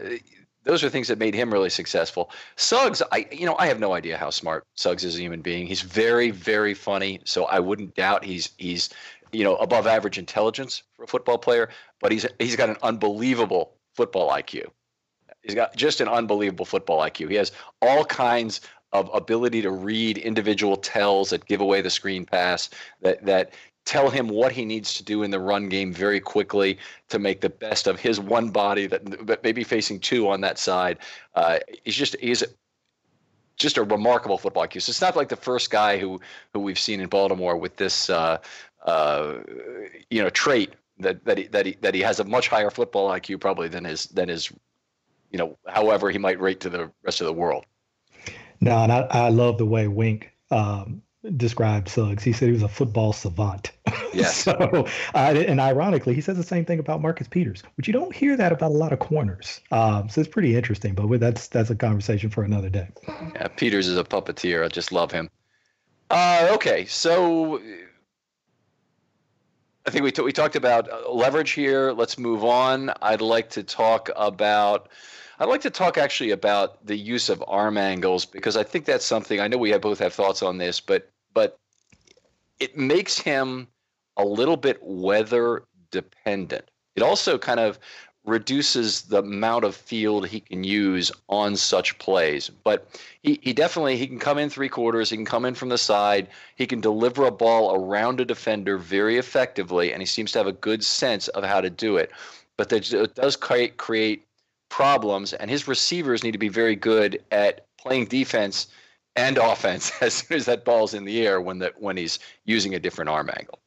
[0.64, 2.30] those are things that made him really successful.
[2.58, 5.66] Suggs, I you know, I have no idea how smart Suggs is a human being.
[5.66, 8.90] He's very, very funny, so I wouldn't doubt he's he's
[9.32, 11.70] you know above average intelligence for a football player,
[12.02, 14.66] but he's he's got an unbelievable football IQ.
[15.42, 17.30] He's got just an unbelievable football IQ.
[17.30, 22.26] He has all kinds of ability to read individual tells that give away the screen
[22.26, 22.70] pass
[23.02, 23.54] that that
[23.86, 26.78] tell him what he needs to do in the run game very quickly
[27.10, 30.42] to make the best of his one body that, that may be facing two on
[30.42, 31.00] that side.
[31.36, 32.44] Uh, he's just he's
[33.58, 34.82] just a remarkable football IQ.
[34.82, 36.20] So it's not like the first guy who
[36.54, 38.38] who we've seen in Baltimore with this uh,
[38.86, 39.36] uh,
[40.10, 43.10] you know trait that that he, that he that he has a much higher football
[43.10, 44.52] IQ probably than his than his
[45.32, 47.66] you know however he might rate to the rest of the world.
[48.62, 51.02] No, and I, I love the way Wink um,
[51.36, 52.24] described Suggs.
[52.24, 53.72] He said he was a football savant.
[54.12, 54.38] Yes.
[54.38, 58.14] so, uh, and ironically, he says the same thing about Marcus Peters, which you don't
[58.14, 59.62] hear that about a lot of corners.
[59.72, 62.88] Um, so it's pretty interesting, but that's that's a conversation for another day.
[63.36, 64.66] Yeah, Peters is a puppeteer.
[64.66, 65.30] I just love him.
[66.10, 67.62] Uh, okay, so
[69.86, 71.92] I think we t- we talked about uh, leverage here.
[71.92, 72.92] Let's move on.
[73.04, 74.90] I'd like to talk about.
[75.40, 79.06] I'd like to talk actually about the use of arm angles because I think that's
[79.06, 81.58] something I know we have both have thoughts on this, but but
[82.60, 83.68] it makes him
[84.18, 86.70] a little bit weather dependent.
[86.96, 87.80] It also kind of
[88.26, 92.50] reduces the amount of field he can use on such plays.
[92.50, 92.90] But
[93.24, 95.78] he, he definitely he can come in three quarters, he can come in from the
[95.78, 100.40] side, he can deliver a ball around a defender very effectively, and he seems to
[100.40, 102.12] have a good sense of how to do it.
[102.58, 104.26] But it does create create
[104.70, 108.68] problems, and his receivers need to be very good at playing defense
[109.16, 112.76] and offense as soon as that ball's in the air when the when he's using
[112.76, 113.60] a different arm angle.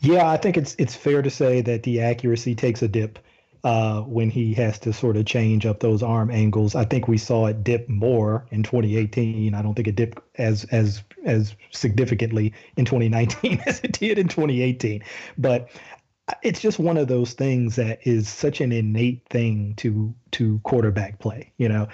[0.00, 3.18] Yeah, I think it's it's fair to say that the accuracy takes a dip
[3.64, 6.74] uh, when he has to sort of change up those arm angles.
[6.74, 9.54] I think we saw it dip more in 2018.
[9.54, 14.28] I don't think it dipped as as as significantly in 2019 as it did in
[14.28, 15.02] 2018.
[15.36, 15.68] But
[16.42, 21.18] it's just one of those things that is such an innate thing to to quarterback
[21.18, 21.52] play.
[21.58, 21.88] You know,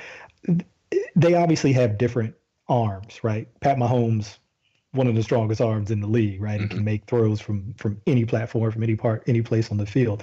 [1.14, 2.34] they obviously have different
[2.68, 3.48] arms, right?
[3.60, 4.38] Pat Mahomes
[4.96, 6.60] one of the strongest arms in the league, right?
[6.60, 6.76] Mm-hmm.
[6.76, 10.22] can make throws from from any platform, from any part, any place on the field.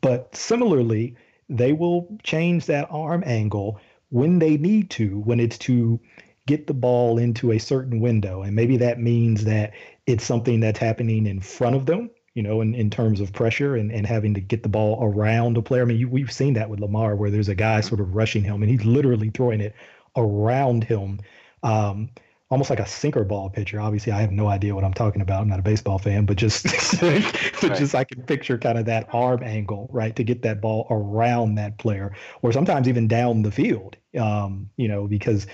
[0.00, 1.16] But similarly,
[1.48, 6.00] they will change that arm angle when they need to, when it's to
[6.46, 8.42] get the ball into a certain window.
[8.42, 9.72] And maybe that means that
[10.06, 13.76] it's something that's happening in front of them, you know, in, in terms of pressure
[13.76, 15.82] and, and having to get the ball around a player.
[15.82, 18.42] I mean, you, we've seen that with Lamar where there's a guy sort of rushing
[18.42, 19.74] him and he's literally throwing it
[20.16, 21.20] around him.
[21.62, 22.10] Um,
[22.50, 23.80] almost like a sinker ball pitcher.
[23.80, 25.42] Obviously, I have no idea what I'm talking about.
[25.42, 26.64] I'm not a baseball fan, but just
[27.02, 27.50] right.
[27.62, 31.54] just I can picture kind of that arm angle, right, to get that ball around
[31.56, 33.96] that player, or sometimes even down the field.
[34.18, 35.46] Um, you know, because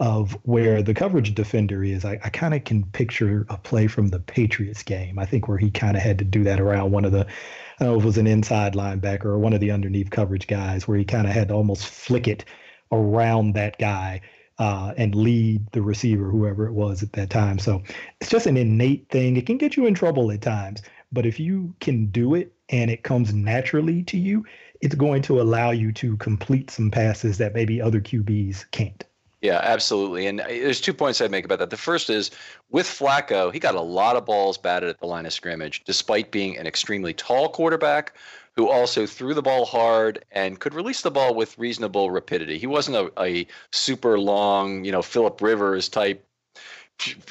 [0.00, 4.08] of where the coverage defender is, I, I kind of can picture a play from
[4.08, 5.18] the Patriots game.
[5.18, 7.84] I think where he kind of had to do that around one of the, I
[7.84, 10.86] don't know if it was an inside linebacker or one of the underneath coverage guys,
[10.86, 12.44] where he kind of had to almost flick it
[12.92, 14.20] around that guy
[14.58, 17.58] uh, and lead the receiver, whoever it was at that time.
[17.58, 17.82] So
[18.20, 19.36] it's just an innate thing.
[19.36, 22.90] It can get you in trouble at times, but if you can do it and
[22.90, 24.44] it comes naturally to you,
[24.80, 29.04] it's going to allow you to complete some passes that maybe other QBs can't.
[29.40, 30.26] Yeah, absolutely.
[30.26, 31.70] And uh, there's two points I'd make about that.
[31.70, 32.30] The first is
[32.70, 36.30] with Flacco, he got a lot of balls batted at the line of scrimmage, despite
[36.32, 38.14] being an extremely tall quarterback
[38.56, 42.58] who also threw the ball hard and could release the ball with reasonable rapidity.
[42.58, 46.24] He wasn't a, a super long, you know, Philip Rivers type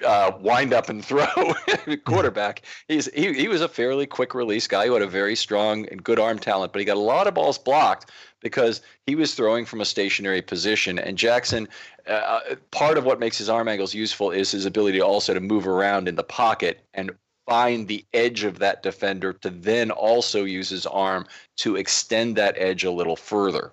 [0.05, 1.27] uh, wind up and throw
[2.05, 2.61] quarterback.
[2.87, 6.01] He's he, he was a fairly quick release guy who had a very strong and
[6.03, 8.09] good arm talent, but he got a lot of balls blocked
[8.41, 11.00] because he was throwing from a stationary position.
[11.00, 11.67] And Jackson,
[12.08, 15.39] uh, uh part of what makes his arm angles useful is his ability also to
[15.39, 17.12] move around in the pocket and
[17.47, 22.56] find the edge of that defender to then also use his arm to extend that
[22.58, 23.71] edge a little further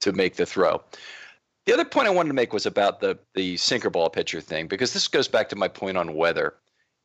[0.00, 0.80] to make the throw.
[1.66, 4.68] The other point I wanted to make was about the the sinker ball pitcher thing
[4.68, 6.54] because this goes back to my point on weather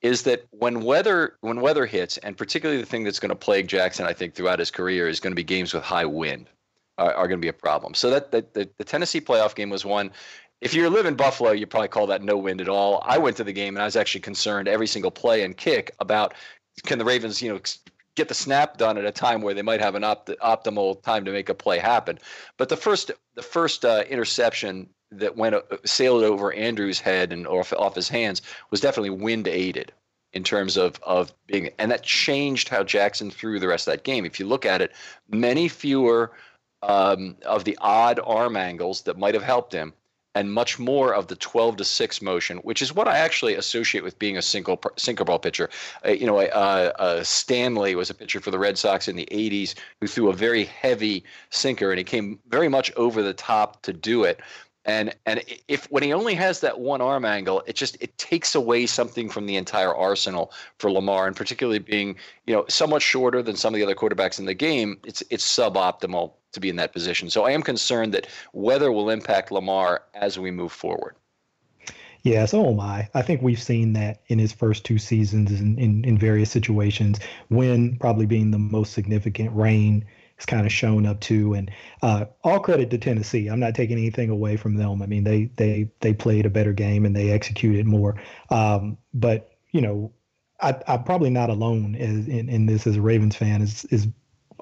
[0.04, 3.68] is that when weather when weather hits and particularly the thing that's going to plague
[3.68, 6.48] Jackson I think throughout his career is going to be games with high wind
[7.02, 7.94] are, are going to be a problem.
[7.94, 10.12] So that, that the, the Tennessee playoff game was one
[10.62, 13.02] if you live in Buffalo, you probably call that no wind at all.
[13.04, 15.92] I went to the game and I was actually concerned every single play and kick
[16.00, 16.36] about
[16.84, 17.60] can the Ravens, you know,
[18.16, 21.26] get the snap done at a time where they might have an opt- optimal time
[21.26, 22.20] to make a play happen.
[22.58, 27.48] But the first the first uh, interception that went uh, sailed over Andrews' head and
[27.48, 29.92] off, off his hands was definitely wind aided
[30.34, 34.04] in terms of of being and that changed how Jackson threw the rest of that
[34.04, 34.26] game.
[34.26, 34.92] If you look at it,
[35.30, 36.32] many fewer
[36.84, 39.94] um, of the odd arm angles that might have helped him
[40.34, 44.04] and much more of the 12 to 6 motion, which is what I actually associate
[44.04, 45.70] with being a single sinker ball pitcher.
[46.06, 49.28] Uh, you know, uh, uh, Stanley was a pitcher for the Red Sox in the
[49.32, 53.82] 80s who threw a very heavy sinker, and he came very much over the top
[53.84, 54.40] to do it.
[54.84, 58.56] And and if when he only has that one arm angle, it just it takes
[58.56, 62.16] away something from the entire arsenal for Lamar, and particularly being
[62.48, 65.46] you know somewhat shorter than some of the other quarterbacks in the game, it's it's
[65.46, 67.30] suboptimal to be in that position.
[67.30, 71.16] So I am concerned that weather will impact Lamar as we move forward.
[72.24, 73.10] Yeah, so am I.
[73.16, 77.20] I think we've seen that in his first two seasons in, in, in various situations.
[77.50, 81.56] When probably being the most significant, rain has kind of shown up too.
[81.56, 81.72] And
[82.04, 83.48] uh, all credit to Tennessee.
[83.48, 85.02] I'm not taking anything away from them.
[85.02, 88.22] I mean, they they they played a better game and they executed more.
[88.52, 90.12] Um, but you know,
[90.62, 93.64] I, am probably not alone in, in, in this as a Ravens fan.
[93.64, 94.08] Is is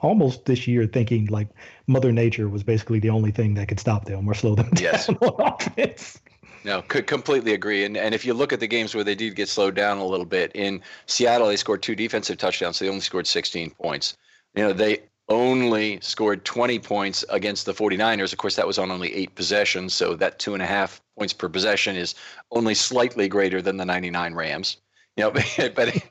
[0.01, 1.47] almost this year thinking like
[1.87, 5.07] Mother Nature was basically the only thing that could stop them or slow them yes.
[5.07, 6.19] down on offense.
[6.63, 7.85] No, could completely agree.
[7.85, 10.05] And and if you look at the games where they did get slowed down a
[10.05, 14.17] little bit, in Seattle they scored two defensive touchdowns, so they only scored 16 points.
[14.55, 18.33] You know, they only scored 20 points against the 49ers.
[18.33, 21.33] Of course, that was on only eight possessions, so that two and a half points
[21.33, 22.15] per possession is
[22.51, 24.77] only slightly greater than the 99 Rams.
[25.19, 25.31] You know,
[25.75, 26.01] but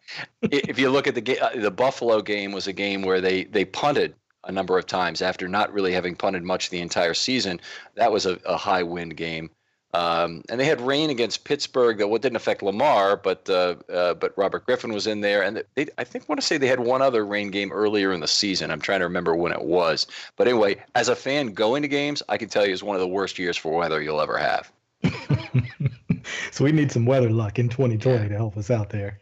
[0.43, 3.65] if you look at the uh, the Buffalo game was a game where they they
[3.65, 7.59] punted a number of times after not really having punted much the entire season.
[7.95, 9.51] That was a, a high wind game.
[9.95, 14.37] Um, and they had rain against Pittsburgh that didn't affect Lamar, but uh, uh, but
[14.37, 17.01] Robert Griffin was in there, and they, I think want to say they had one
[17.01, 18.71] other rain game earlier in the season.
[18.71, 20.07] I'm trying to remember when it was,
[20.37, 23.01] but anyway, as a fan going to games, I can tell you it's one of
[23.01, 24.71] the worst years for weather you'll ever have.
[26.51, 28.29] so we need some weather luck in 2020 yeah.
[28.29, 29.21] to help us out there.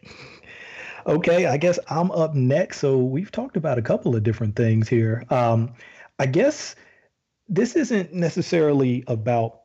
[1.05, 2.79] Okay, I guess I'm up next.
[2.79, 5.23] So we've talked about a couple of different things here.
[5.29, 5.73] Um,
[6.19, 6.75] I guess
[7.47, 9.61] this isn't necessarily about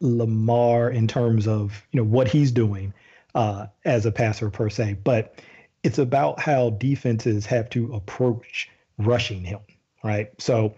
[0.00, 2.92] Lamar in terms of you know what he's doing
[3.34, 5.40] uh, as a passer per se, but
[5.82, 8.68] it's about how defenses have to approach
[8.98, 9.60] rushing him,
[10.02, 10.30] right?
[10.38, 10.74] So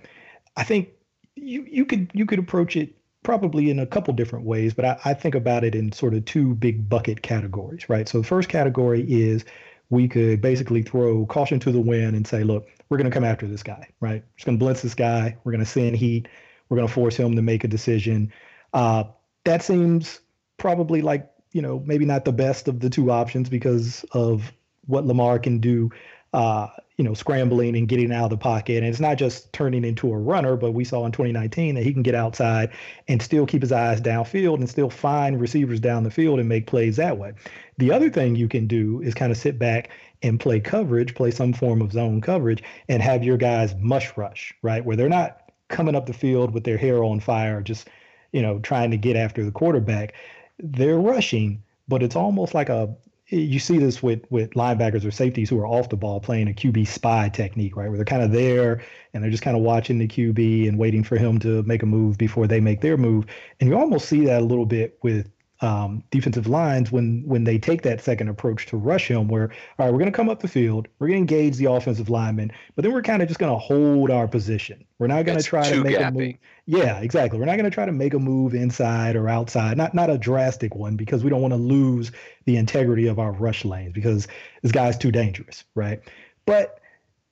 [0.57, 0.91] I think
[1.35, 2.95] you you could you could approach it
[3.29, 6.25] probably in a couple different ways, but I, I think about it in sort of
[6.25, 8.09] two big bucket categories, right?
[8.09, 9.45] So the first category is
[9.91, 13.25] we could basically throw caution to the wind and say, look, we're going to come
[13.25, 14.23] after this guy, right?
[14.23, 15.37] We're just going to blitz this guy.
[15.45, 16.27] We're going to send heat.
[16.71, 18.33] We're going to force him to make a decision.
[18.73, 19.05] Uh,
[19.45, 20.21] that seems
[20.57, 24.51] probably like you know maybe not the best of the two options because of
[24.87, 25.91] what Lamar can do.
[26.33, 26.69] Uh,
[26.99, 28.79] you know, scrambling and getting out of the pocket.
[28.79, 31.93] And it's not just turning into a runner, but we saw in 2019 that he
[31.93, 32.71] can get outside
[33.07, 36.67] and still keep his eyes downfield and still find receivers down the field and make
[36.67, 37.33] plays that way.
[37.79, 39.91] The other thing you can do is kind of sit back
[40.23, 44.53] and play coverage, play some form of zone coverage, and have your guys mush rush,
[44.63, 44.85] right?
[44.85, 47.89] Where they're not coming up the field with their hair on fire, just
[48.33, 50.15] you know, trying to get after the quarterback.
[50.59, 52.95] They're rushing, but it's almost like a
[53.31, 56.53] you see this with with linebackers or safeties who are off the ball playing a
[56.53, 57.89] QB spy technique, right?
[57.89, 61.05] Where they're kind of there and they're just kind of watching the QB and waiting
[61.05, 63.27] for him to make a move before they make their move.
[63.61, 65.31] And you almost see that a little bit with
[65.61, 69.87] um, defensive lines when when they take that second approach to rush him, where all
[69.87, 72.53] right, we're going to come up the field, we're going to engage the offensive lineman,
[72.77, 74.85] but then we're kind of just going to hold our position.
[74.99, 76.09] We're not going to try to make gappy.
[76.09, 76.35] a move.
[76.67, 77.39] Yeah, exactly.
[77.39, 79.77] We're not going to try to make a move inside or outside.
[79.77, 82.13] Not not a drastic one because we don't want to lose
[82.45, 84.29] the integrity of our rush lanes because
[84.63, 86.01] this guy's too dangerous, right?
[86.47, 86.81] But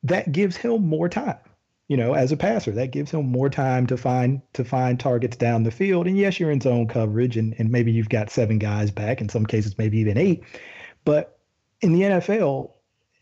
[0.02, 1.38] that gives him more time
[1.88, 2.72] you know, as a passer.
[2.72, 6.06] That gives him more time to find to find targets down the field.
[6.06, 9.28] And yes, you're in zone coverage, and, and maybe you've got seven guys back, in
[9.28, 10.42] some cases maybe even eight.
[11.04, 11.38] But
[11.80, 12.72] in the NFL,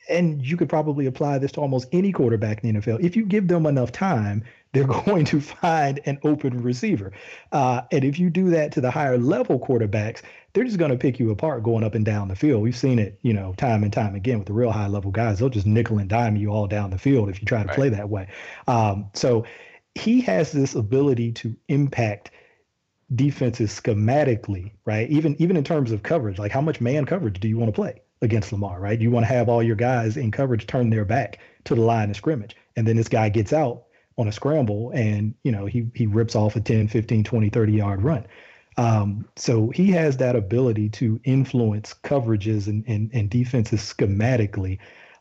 [0.09, 3.01] and you could probably apply this to almost any quarterback in the NFL.
[3.01, 4.45] If you give them enough time,
[4.75, 7.13] they're going to find an open receiver.
[7.53, 10.21] Uh, and if you do that to the higher level quarterbacks,
[10.53, 12.63] they're just going to pick you apart going up and down the field.
[12.63, 15.39] We've seen it, you know, time and time again with the real high level guys.
[15.39, 17.77] They'll just nickel and dime you all down the field if you try to right.
[17.77, 18.29] play that way.
[18.69, 19.45] Um, so
[19.95, 22.31] he has this ability to impact
[23.15, 25.09] defenses schematically, right?
[25.11, 27.75] Even even in terms of coverage, like how much man coverage do you want to
[27.75, 29.01] play against Lamar, right?
[29.01, 32.11] You want to have all your guys in coverage turn their back to the line
[32.11, 32.57] of scrimmage.
[32.77, 33.85] And then this guy gets out
[34.17, 37.73] on a scramble and you know he he rips off a 10 15 20 30
[37.73, 38.27] yard run
[38.77, 44.79] um, so he has that ability to influence coverages and, and, and defenses schematically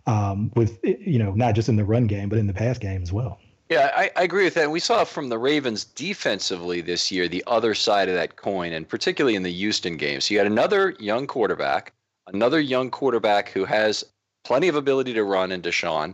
[0.08, 3.02] um, with you know not just in the run game but in the pass game
[3.02, 3.40] as well
[3.70, 4.66] yeah, I, I, agree with that.
[4.66, 8.74] And we saw from the Ravens defensively this year the other side of that coin,
[8.74, 10.22] and particularly in the Houston game.
[10.22, 11.94] So you had another young quarterback,
[12.28, 14.04] another young quarterback who has
[14.44, 16.14] plenty of ability to run in Deshaun,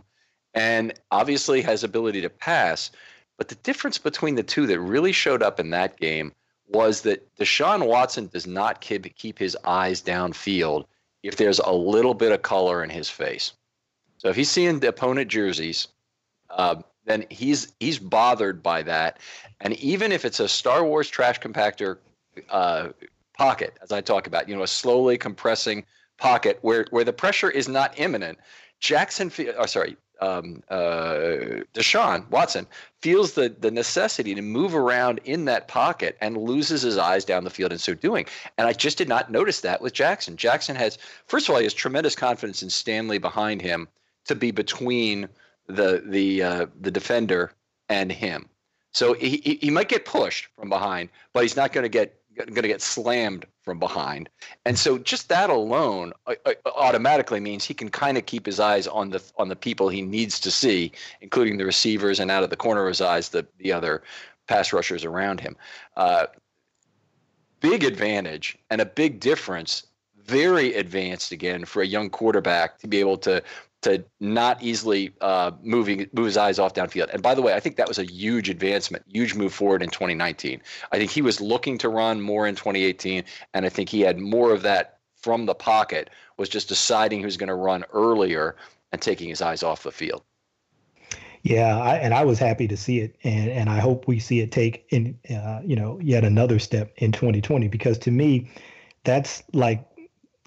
[0.54, 2.90] and obviously has ability to pass.
[3.36, 6.32] But the difference between the two that really showed up in that game
[6.68, 10.84] was that Deshaun Watson does not keep, his eyes downfield
[11.22, 13.52] if there's a little bit of color in his face.
[14.18, 15.88] So if he's seeing the opponent jerseys,
[16.50, 19.18] uh, then he's he's bothered by that.
[19.60, 21.98] And even if it's a Star Wars trash compactor
[22.50, 22.90] uh,
[23.36, 25.84] pocket, as I talk about, you know, a slowly compressing
[26.18, 28.38] pocket where where the pressure is not imminent,
[28.80, 32.66] Jackson, or sorry, um, uh, Deshaun Watson
[32.98, 37.44] feels the the necessity to move around in that pocket and loses his eyes down
[37.44, 38.26] the field in so doing.
[38.58, 40.36] And I just did not notice that with Jackson.
[40.36, 43.88] Jackson has, first of all, he has tremendous confidence in Stanley behind him
[44.26, 45.28] to be between
[45.66, 47.52] the the uh, the defender
[47.88, 48.48] and him.
[48.92, 52.62] So he, he might get pushed from behind, but he's not going to get going
[52.62, 54.28] to get slammed from behind.
[54.64, 58.60] And so just that alone uh, uh, automatically means he can kind of keep his
[58.60, 62.42] eyes on the on the people he needs to see, including the receivers and out
[62.42, 64.02] of the corner of his eyes the the other
[64.48, 65.56] pass rushers around him.
[65.96, 66.26] Uh,
[67.60, 69.86] big advantage and a big difference.
[70.16, 73.42] Very advanced again for a young quarterback to be able to
[73.82, 77.12] to not easily uh, moving move his eyes off downfield.
[77.12, 79.88] And by the way, I think that was a huge advancement, huge move forward in
[79.88, 80.60] 2019.
[80.92, 83.24] I think he was looking to run more in 2018,
[83.54, 86.10] and I think he had more of that from the pocket.
[86.36, 88.56] Was just deciding who's going to run earlier
[88.92, 90.22] and taking his eyes off the field.
[91.42, 94.40] Yeah, I, and I was happy to see it, and and I hope we see
[94.40, 98.50] it take in, uh, you know, yet another step in 2020 because to me,
[99.04, 99.82] that's like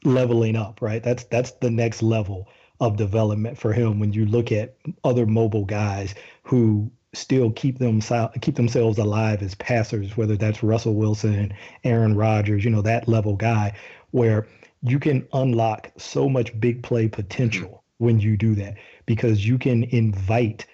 [0.04, 1.02] leveling up, right?
[1.02, 2.48] That's that's the next level
[2.80, 8.02] of development for him when you look at other mobile guys who still keep them
[8.42, 11.54] keep themselves alive as passers, whether that's Russell Wilson,
[11.84, 13.74] Aaron Rodgers, you know, that level guy,
[14.12, 14.48] where
[14.82, 19.84] you can unlock so much big play potential when you do that because you can
[19.86, 20.66] invite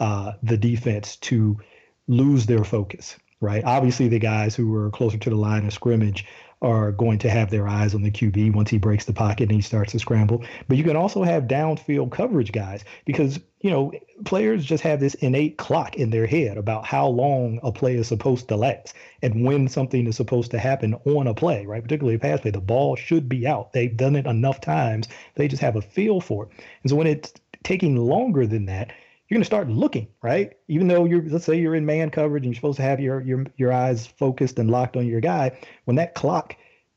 [0.00, 1.58] uh, the defense to
[2.08, 3.64] lose their focus, right?
[3.64, 6.26] Obviously, the guys who are closer to the line of scrimmage
[6.64, 9.52] are going to have their eyes on the QB once he breaks the pocket and
[9.52, 10.42] he starts to scramble.
[10.66, 13.92] But you can also have downfield coverage guys because, you know,
[14.24, 18.08] players just have this innate clock in their head about how long a play is
[18.08, 21.82] supposed to last and when something is supposed to happen on a play, right?
[21.82, 22.50] Particularly a pass play.
[22.50, 23.72] The ball should be out.
[23.72, 25.08] They've done it enough times.
[25.34, 26.50] They just have a feel for it.
[26.82, 28.90] And so when it's taking longer than that,
[29.28, 30.52] you're going to start looking, right?
[30.68, 33.20] Even though you're, let's say you're in man coverage and you're supposed to have your
[33.22, 35.58] your your eyes focused and locked on your guy.
[35.84, 36.56] When that clock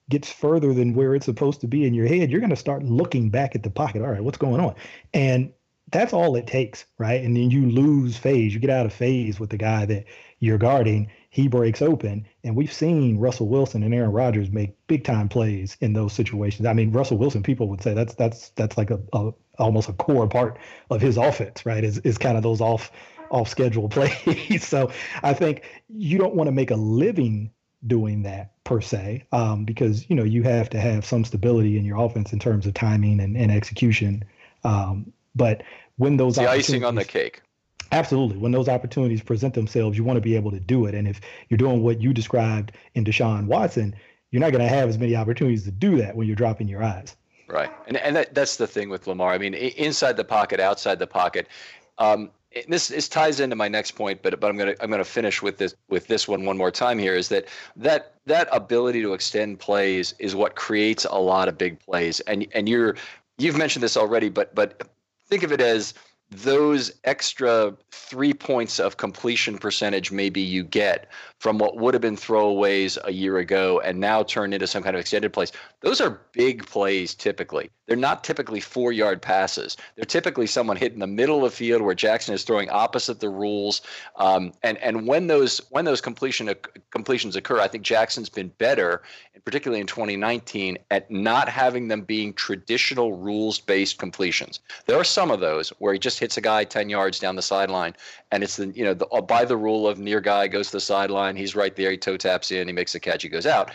[0.09, 2.83] gets further than where it's supposed to be in your head, you're going to start
[2.83, 4.01] looking back at the pocket.
[4.01, 4.75] All right, what's going on?
[5.13, 5.53] And
[5.91, 7.23] that's all it takes, right?
[7.23, 8.53] And then you lose phase.
[8.53, 10.05] You get out of phase with the guy that
[10.39, 11.09] you're guarding.
[11.29, 15.77] He breaks open, and we've seen Russell Wilson and Aaron Rodgers make big time plays
[15.81, 16.65] in those situations.
[16.65, 19.93] I mean, Russell Wilson, people would say that's that's that's like a, a almost a
[19.93, 20.57] core part
[20.89, 21.83] of his offense, right?
[21.83, 22.91] Is is kind of those off
[23.29, 24.65] off schedule plays.
[24.65, 24.91] so
[25.23, 27.51] I think you don't want to make a living
[27.85, 31.85] doing that per se, um, because you know you have to have some stability in
[31.85, 34.23] your offense in terms of timing and, and execution.
[34.63, 35.63] Um, but
[35.97, 37.41] when those the icing on the cake.
[37.91, 38.37] Absolutely.
[38.37, 40.93] When those opportunities present themselves, you want to be able to do it.
[40.93, 43.95] And if you're doing what you described in Deshaun Watson,
[44.29, 46.83] you're not going to have as many opportunities to do that when you're dropping your
[46.83, 47.15] eyes.
[47.47, 49.33] Right, and and that, that's the thing with Lamar.
[49.33, 51.47] I mean, inside the pocket, outside the pocket.
[51.97, 52.29] Um,
[52.67, 55.57] this this ties into my next point, but but I'm gonna I'm gonna finish with
[55.57, 57.15] this with this one one more time here.
[57.15, 57.45] Is that
[57.75, 62.47] that that ability to extend plays is what creates a lot of big plays, and
[62.53, 62.95] and you're
[63.37, 64.89] you've mentioned this already, but but
[65.27, 65.93] think of it as
[66.29, 72.17] those extra three points of completion percentage maybe you get from what would have been
[72.17, 75.51] throwaways a year ago and now turned into some kind of extended plays.
[75.81, 77.69] Those are big plays typically.
[77.85, 79.77] They're not typically four yard passes.
[79.95, 83.19] They're typically someone hit in the middle of the field where Jackson is throwing opposite
[83.19, 83.81] the rules.
[84.17, 86.53] Um, and and when those when those completion
[86.91, 92.01] completions occur, I think Jackson's been better, and particularly in 2019, at not having them
[92.01, 94.59] being traditional rules based completions.
[94.85, 97.41] There are some of those where he just hits a guy 10 yards down the
[97.41, 97.95] sideline,
[98.31, 100.81] and it's the you know the, by the rule of near guy goes to the
[100.81, 101.35] sideline line.
[101.35, 101.91] He's right there.
[101.91, 102.67] He toe taps in.
[102.67, 103.23] He makes a catch.
[103.23, 103.71] He goes out.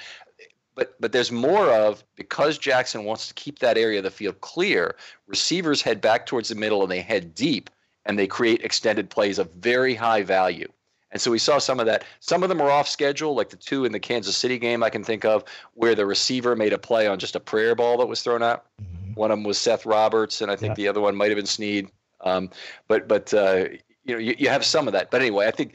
[0.74, 4.40] But but there's more of because Jackson wants to keep that area of the field
[4.40, 4.96] clear.
[5.26, 7.68] Receivers head back towards the middle and they head deep
[8.06, 10.68] and they create extended plays of very high value.
[11.12, 12.04] And so we saw some of that.
[12.20, 14.88] Some of them are off schedule, like the two in the Kansas City game I
[14.88, 15.44] can think of,
[15.74, 18.64] where the receiver made a play on just a prayer ball that was thrown out.
[18.80, 19.12] Mm-hmm.
[19.14, 20.84] One of them was Seth Roberts, and I think yeah.
[20.84, 21.88] the other one might have been Snead.
[22.22, 22.48] Um,
[22.88, 23.66] but but uh,
[24.04, 25.10] you know you, you have some of that.
[25.10, 25.74] But anyway, I think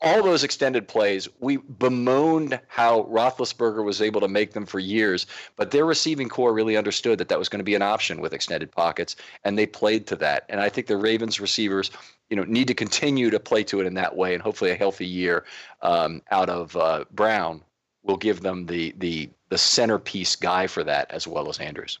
[0.00, 5.26] all those extended plays, we bemoaned how Roethlisberger was able to make them for years,
[5.56, 8.32] but their receiving core really understood that that was going to be an option with
[8.32, 10.44] extended pockets, and they played to that.
[10.48, 11.90] And I think the Ravens receivers,
[12.30, 14.76] you know, need to continue to play to it in that way, and hopefully a
[14.76, 15.44] healthy year
[15.82, 17.62] um, out of uh, Brown
[18.04, 21.98] will give them the the the centerpiece guy for that as well as Andrews.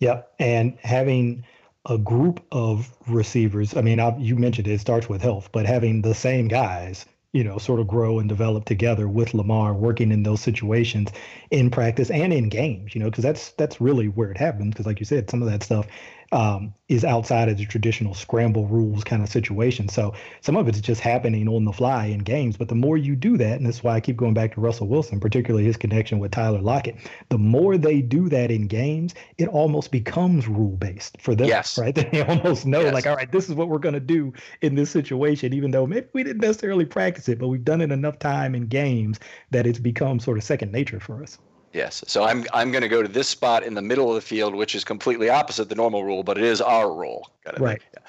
[0.00, 1.44] Yep, and having
[1.86, 3.76] a group of receivers.
[3.76, 7.06] I mean, I, you mentioned it, it starts with health, but having the same guys,
[7.32, 11.10] you know, sort of grow and develop together with Lamar, working in those situations
[11.50, 14.74] in practice and in games, you know, because that's that's really where it happens.
[14.74, 15.86] Because like you said, some of that stuff
[16.32, 19.88] um, is outside of the traditional scramble rules kind of situation.
[19.88, 22.56] So some of it's just happening on the fly in games.
[22.56, 24.86] But the more you do that, and that's why I keep going back to Russell
[24.88, 26.96] Wilson, particularly his connection with Tyler Lockett,
[27.30, 31.48] the more they do that in games, it almost becomes rule based for them.
[31.48, 31.76] Yes.
[31.78, 31.94] Right.
[32.10, 32.94] They almost know, Yes.
[32.94, 35.86] like, all right, this is what we're going to do in this situation, even though
[35.86, 39.18] maybe we didn't necessarily practice it, but we've done it enough time in games
[39.50, 41.38] that it's become sort of second nature for us.
[41.72, 42.02] Yes.
[42.06, 44.54] So I'm I'm going to go to this spot in the middle of the field,
[44.54, 47.30] which is completely opposite the normal rule, but it is our rule.
[47.58, 47.80] Right.
[47.94, 48.00] Yeah.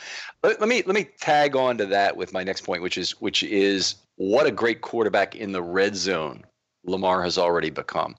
[0.43, 3.11] Let, let me let me tag on to that with my next point, which is
[3.21, 6.43] which is what a great quarterback in the red zone
[6.85, 8.15] Lamar has already become.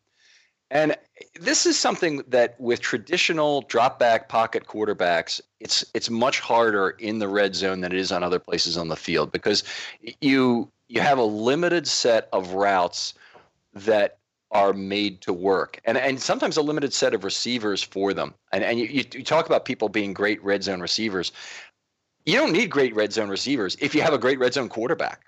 [0.71, 0.97] And
[1.39, 7.19] this is something that with traditional drop back pocket quarterbacks, it's it's much harder in
[7.19, 9.65] the red zone than it is on other places on the field because
[10.21, 13.15] you you have a limited set of routes
[13.75, 14.19] that
[14.53, 18.35] are made to work and and sometimes a limited set of receivers for them.
[18.53, 21.33] And and you, you, you talk about people being great red zone receivers.
[22.27, 25.23] You don't need great red zone receivers if you have a great red zone quarterback.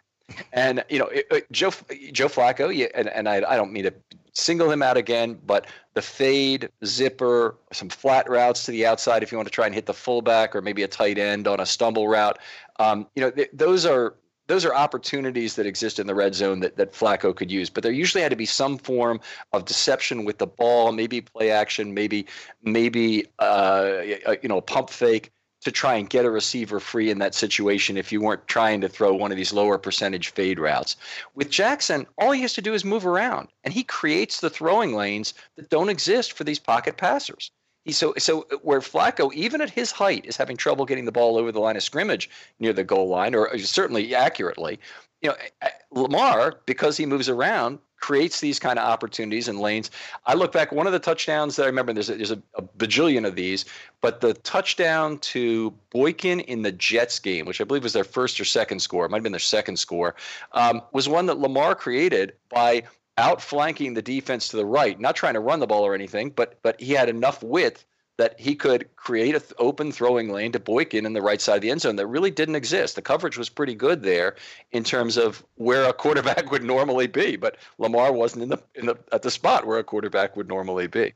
[0.52, 1.70] And you know, it, it- Joe
[2.12, 3.94] Joe Flacco, yeah, and, and I, I don't mean to
[4.32, 9.30] single him out again, but the fade, zipper, some flat routes to the outside if
[9.30, 11.66] you want to try and hit the fullback or maybe a tight end on a
[11.66, 12.38] stumble route.
[12.80, 14.14] Um, you know, th- those are
[14.46, 17.70] those are opportunities that exist in the red zone that, that Flacco could use.
[17.70, 19.20] But there usually had to be some form
[19.52, 22.26] of deception with the ball, maybe play action, maybe
[22.62, 24.02] maybe uh,
[24.42, 25.30] you know a pump fake
[25.62, 28.88] to try and get a receiver free in that situation if you weren't trying to
[28.88, 30.96] throw one of these lower percentage fade routes.
[31.34, 34.94] With Jackson, all he has to do is move around and he creates the throwing
[34.94, 37.50] lanes that don't exist for these pocket passers.
[37.90, 41.52] So so where Flacco, even at his height, is having trouble getting the ball over
[41.52, 44.78] the line of scrimmage near the goal line, or certainly accurately.
[45.20, 49.90] You know, Lamar, because he moves around, creates these kind of opportunities and lanes.
[50.26, 52.62] I look back, one of the touchdowns that I remember, there's a, there's a, a
[52.62, 53.64] bajillion of these,
[54.02, 58.38] but the touchdown to Boykin in the Jets game, which I believe was their first
[58.38, 60.14] or second score, might have been their second score,
[60.52, 62.82] um, was one that Lamar created by
[63.18, 66.58] outflanking the defense to the right, not trying to run the ball or anything, but
[66.62, 67.84] but he had enough width
[68.16, 71.56] that he could create an th- open throwing lane to Boykin in the right side
[71.56, 72.94] of the end zone that really didn't exist.
[72.94, 74.36] The coverage was pretty good there
[74.70, 78.86] in terms of where a quarterback would normally be, but Lamar wasn't in the in
[78.86, 81.12] the at the spot where a quarterback would normally be.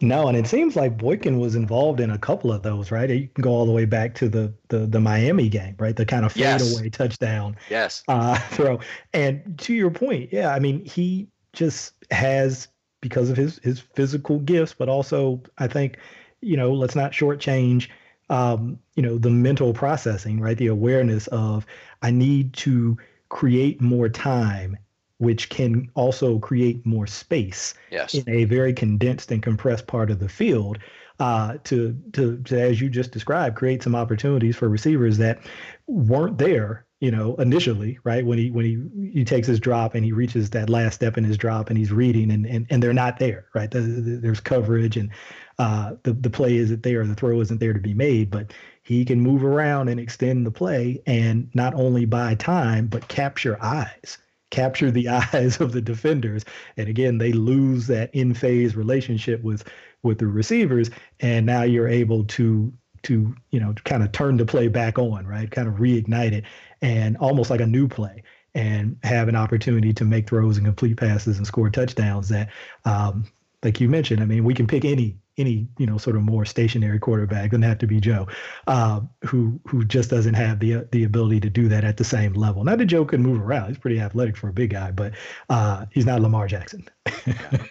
[0.00, 3.10] No, and it seems like Boykin was involved in a couple of those, right?
[3.10, 5.96] You can go all the way back to the the, the Miami game, right?
[5.96, 6.60] The kind of Yes.
[6.60, 8.04] fadeaway touchdown Yes.
[8.08, 8.80] uh, throw.
[9.12, 12.68] And to your point, yeah, I mean, he just has
[13.00, 15.98] because of his his physical gifts, but also I think,
[16.40, 17.88] you know, let's not shortchange,
[18.30, 20.56] um, you know, the mental processing, right?
[20.56, 21.66] The awareness of
[22.02, 22.96] I need to
[23.30, 24.76] create more time,
[25.18, 28.14] which can also create more space Yes.
[28.14, 30.78] in a very condensed and compressed part of the field
[31.20, 35.40] uh, to, to, to, as you just described, create some opportunities for receivers that
[35.88, 38.24] weren't there, you know, initially, right?
[38.24, 41.24] When he when he he takes his drop and he reaches that last step in
[41.24, 43.70] his drop and he's reading and and, and they're not there, right?
[43.70, 45.10] The, the, there's coverage and
[45.58, 48.52] uh, the the play isn't there, the throw isn't there to be made, but
[48.82, 53.60] he can move around and extend the play and not only buy time but capture
[53.62, 54.18] eyes
[54.50, 56.44] capture the eyes of the defenders.
[56.76, 59.68] And again, they lose that in phase relationship with
[60.02, 60.90] with the receivers,
[61.20, 62.72] and now you're able to
[63.02, 65.50] to you know kind of turn the play back on, right?
[65.50, 66.44] Kind of reignite it,
[66.82, 68.22] and almost like a new play,
[68.54, 72.28] and have an opportunity to make throws and complete passes and score touchdowns.
[72.28, 72.50] That,
[72.84, 73.24] um,
[73.62, 76.44] like you mentioned, I mean, we can pick any any you know sort of more
[76.44, 78.26] stationary quarterback doesn't have to be Joe,
[78.66, 82.34] uh, who who just doesn't have the the ability to do that at the same
[82.34, 82.64] level.
[82.64, 85.12] Not that Joe can move around; he's pretty athletic for a big guy, but
[85.48, 86.88] uh, he's not Lamar Jackson.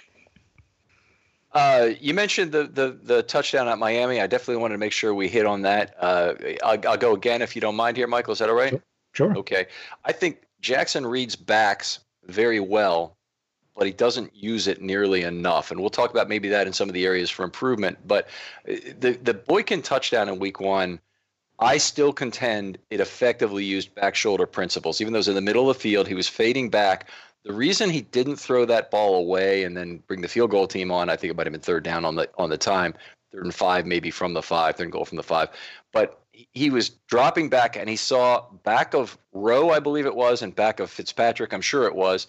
[1.54, 4.22] Uh, you mentioned the, the the touchdown at Miami.
[4.22, 5.96] I definitely wanted to make sure we hit on that.
[6.00, 8.34] Uh, I'll, I'll go again if you don't mind here, Michael.
[8.34, 8.80] Is that all right?
[9.14, 9.36] Sure.
[9.36, 9.66] Okay.
[10.06, 13.17] I think Jackson reads backs very well,
[13.78, 15.70] but he doesn't use it nearly enough.
[15.72, 18.00] And we'll talk about maybe that in some of the areas for improvement.
[18.06, 18.28] But
[18.68, 21.00] uh, the the Boykin touchdown in Week One.
[21.60, 25.02] I still contend it effectively used back shoulder principles.
[25.02, 27.10] Even though it was in the middle of the field, he was fading back.
[27.46, 30.92] The reason he didn't throw that ball away and then bring the field goal team
[30.92, 32.94] on, I think it might have been third down on the on the time,
[33.32, 35.50] third and five, maybe from the five, third and goal from the five.
[35.92, 36.22] But
[36.54, 40.56] he was dropping back and he saw back of Rowe, I believe it was, and
[40.56, 42.28] back of Fitzpatrick, I'm sure it was.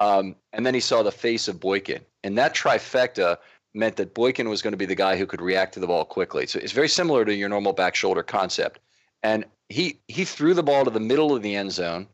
[0.00, 2.00] Um, and then he saw the face of Boykin.
[2.24, 3.38] And that trifecta
[3.74, 6.04] meant that Boykin was going to be the guy who could react to the ball
[6.04, 6.46] quickly.
[6.46, 8.80] So it's very similar to your normal back shoulder concept.
[9.22, 12.06] And he he threw the ball to the middle of the end zone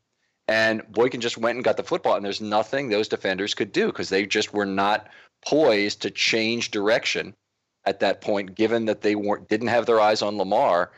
[0.49, 3.87] and Boykin just went and got the football, and there's nothing those defenders could do
[3.87, 5.09] because they just were not
[5.45, 7.35] poised to change direction
[7.87, 10.93] at that point, given that they weren't didn't have their eyes on Lamar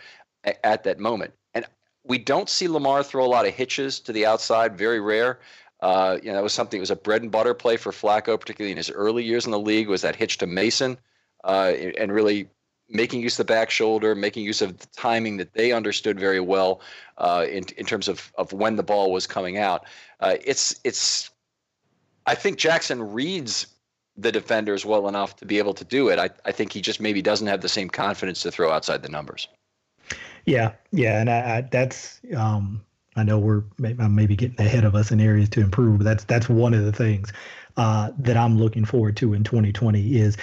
[0.45, 1.32] at, at that moment.
[1.55, 1.64] And
[2.05, 5.39] we don't see Lamar throw a lot of hitches to the outside, very rare.
[5.80, 6.78] Uh, you know, that was something.
[6.78, 9.52] It was a bread and butter play for Flacco, particularly in his early years in
[9.52, 9.88] the league.
[9.88, 10.96] Was that hitch to Mason,
[11.44, 12.48] uh, and really
[12.88, 16.40] making use of the back shoulder, making use of the timing that they understood very
[16.40, 16.80] well
[17.18, 19.84] uh, in in terms of of when the ball was coming out.
[20.20, 21.30] Uh, it's it's.
[22.24, 23.68] I think Jackson reads
[24.16, 26.18] the defenders well enough to be able to do it.
[26.18, 29.08] I, I think he just maybe doesn't have the same confidence to throw outside the
[29.08, 29.46] numbers.
[30.46, 32.86] Yeah, yeah, and I, I, that's um,
[33.16, 36.48] I know we're maybe getting ahead of us in areas to improve, but that's that's
[36.48, 37.32] one of the things
[37.76, 40.36] uh, that I'm looking forward to in 2020 is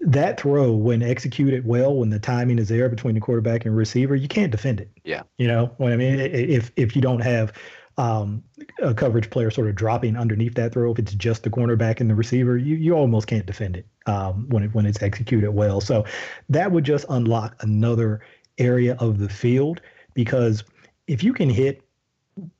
[0.00, 4.14] that throw when executed well, when the timing is there between the quarterback and receiver,
[4.14, 4.90] you can't defend it.
[5.04, 6.18] Yeah, you know what I mean.
[6.20, 7.52] If if you don't have
[7.98, 8.44] um,
[8.80, 12.08] a coverage player sort of dropping underneath that throw, if it's just the cornerback and
[12.08, 15.80] the receiver, you you almost can't defend it um, when it when it's executed well.
[15.80, 16.04] So
[16.48, 18.20] that would just unlock another
[18.58, 19.80] area of the field
[20.14, 20.64] because
[21.06, 21.82] if you can hit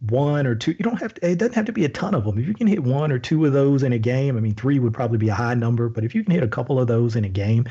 [0.01, 0.73] one or two.
[0.73, 1.31] You don't have to.
[1.31, 2.39] It doesn't have to be a ton of them.
[2.39, 4.79] If you can hit one or two of those in a game, I mean, three
[4.79, 5.89] would probably be a high number.
[5.89, 7.67] But if you can hit a couple of those in a game,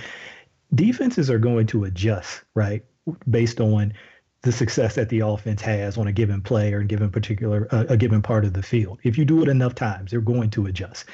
[0.74, 2.84] defenses are going to adjust, right,
[3.30, 3.94] based on
[4.42, 7.86] the success that the offense has on a given play or a given particular uh,
[7.90, 9.00] a given part of the field.
[9.04, 11.06] If you do it enough times, they're going to adjust,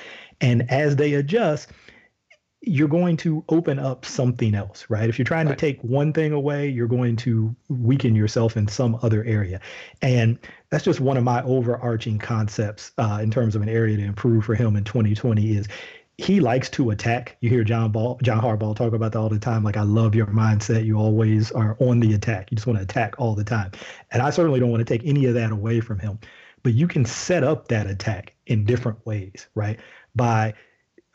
[0.41, 1.69] and as they adjust,
[2.65, 5.09] you're going to open up something else, right?
[5.09, 5.57] If you're trying right.
[5.57, 9.59] to take one thing away, you're going to weaken yourself in some other area.
[10.01, 10.39] And
[10.69, 14.45] that's just one of my overarching concepts uh, in terms of an area to improve
[14.45, 15.67] for him in 2020 is
[16.17, 17.35] he likes to attack.
[17.41, 19.63] You hear John Ball, John Harbaugh talk about that all the time.
[19.63, 20.85] Like, I love your mindset.
[20.85, 22.49] You always are on the attack.
[22.49, 23.71] You just want to attack all the time.
[24.11, 26.17] And I certainly don't want to take any of that away from him.
[26.61, 29.81] But you can set up that attack in different ways, right?
[30.15, 30.53] By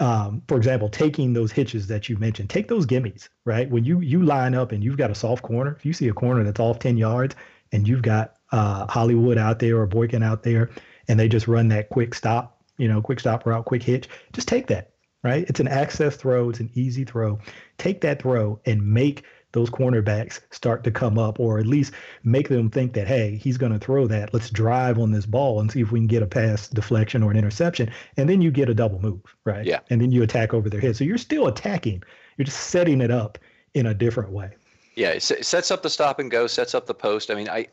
[0.01, 3.69] um, for example, taking those hitches that you mentioned, take those gimmies, right?
[3.69, 6.13] When you you line up and you've got a soft corner, if you see a
[6.13, 7.35] corner that's off 10 yards
[7.73, 10.71] and you've got uh, Hollywood out there or Boykin out there
[11.09, 14.47] and they just run that quick stop, you know, quick stop route, quick hitch, just
[14.47, 14.93] take that,
[15.25, 15.45] right?
[15.49, 17.41] It's an access throw, it's an easy throw.
[17.77, 22.49] Take that throw and make– those cornerbacks start to come up, or at least make
[22.49, 24.35] them think that, hey, he's going to throw that.
[24.35, 27.31] Let's drive on this ball and see if we can get a pass deflection or
[27.31, 27.91] an interception.
[28.17, 29.65] And then you get a double move, right?
[29.65, 29.81] Yeah.
[29.91, 30.97] And then you attack over their head.
[30.97, 32.03] So you're still attacking,
[32.37, 33.39] you're just setting it up
[33.75, 34.51] in a different way.
[34.99, 37.31] Yeah, it sets up the stop and go, sets up the post.
[37.31, 37.69] I mean, I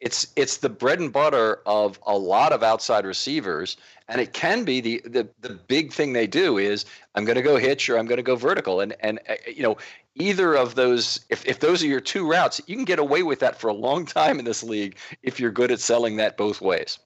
[0.00, 3.76] it's it's the bread and butter of a lot of outside receivers,
[4.08, 7.42] and it can be the the the big thing they do is I'm going to
[7.42, 9.76] go hitch or I'm going to go vertical, and and uh, you know
[10.14, 13.40] either of those if if those are your two routes, you can get away with
[13.40, 16.60] that for a long time in this league if you're good at selling that both
[16.60, 16.98] ways.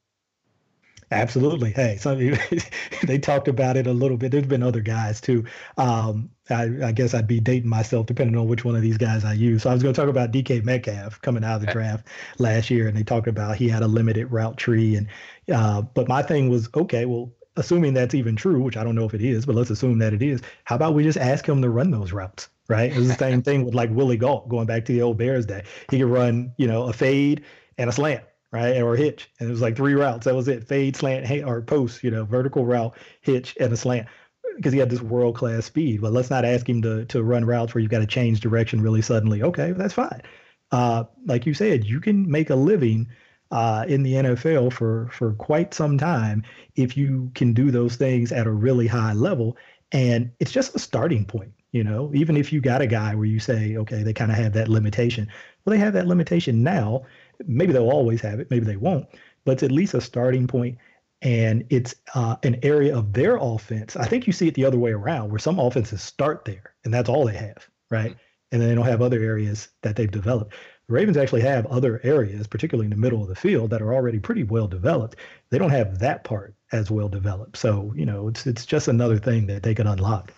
[1.11, 1.71] Absolutely.
[1.71, 2.15] Hey, so
[3.07, 4.33] they talked about it a little bit.
[4.33, 5.45] There's been other guys too.
[5.77, 9.25] Um, I, I, guess I'd be dating myself depending on which one of these guys
[9.25, 9.63] I use.
[9.63, 12.07] So I was going to talk about DK Metcalf coming out of the draft
[12.39, 15.07] last year, and they talked about he had a limited route tree, and
[15.53, 17.05] uh, but my thing was okay.
[17.05, 19.99] Well, assuming that's even true, which I don't know if it is, but let's assume
[20.01, 20.43] that it is.
[20.65, 22.49] How about we just ask him to run those routes?
[22.69, 22.91] Right.
[22.91, 25.45] It was the same thing with like Willie Gault going back to the old Bears
[25.45, 25.65] day.
[25.91, 27.45] He could run, you know, a fade
[27.77, 28.81] and a slant right?
[28.81, 29.29] Or a hitch.
[29.41, 30.27] And it was like three routes.
[30.27, 30.69] That was it.
[30.69, 34.07] Fade, slant, or post, you know, vertical route, hitch, and a slant.
[34.55, 36.01] Because he had this world class speed.
[36.01, 38.81] But let's not ask him to to run routes where you've got to change direction
[38.81, 39.43] really suddenly.
[39.43, 40.23] Okay, that's fine.
[40.71, 43.09] Uh, like you said, you can make a living
[43.51, 46.45] uh, in the NFL for for quite some time
[46.77, 49.57] if you can do those things at a really high level.
[49.91, 52.11] And it's just a starting point, you know.
[52.14, 54.68] Even if you got a guy where you say, okay, they kind of have that
[54.68, 55.29] limitation.
[55.64, 57.05] Well, they have that limitation now
[57.47, 59.07] maybe they'll always have it, maybe they won't,
[59.45, 60.79] but it's at least a starting point
[61.22, 63.97] and it's uh, an area of their offense.
[63.97, 66.93] I think you see it the other way around, where some offenses start there and
[66.93, 68.11] that's all they have, right?
[68.11, 68.18] Mm-hmm.
[68.53, 70.55] And then they don't have other areas that they've developed.
[70.87, 73.95] The Ravens actually have other areas, particularly in the middle of the field, that are
[73.95, 75.16] already pretty well developed.
[75.51, 77.57] They don't have that part as well developed.
[77.57, 80.33] So, you know, it's it's just another thing that they could unlock.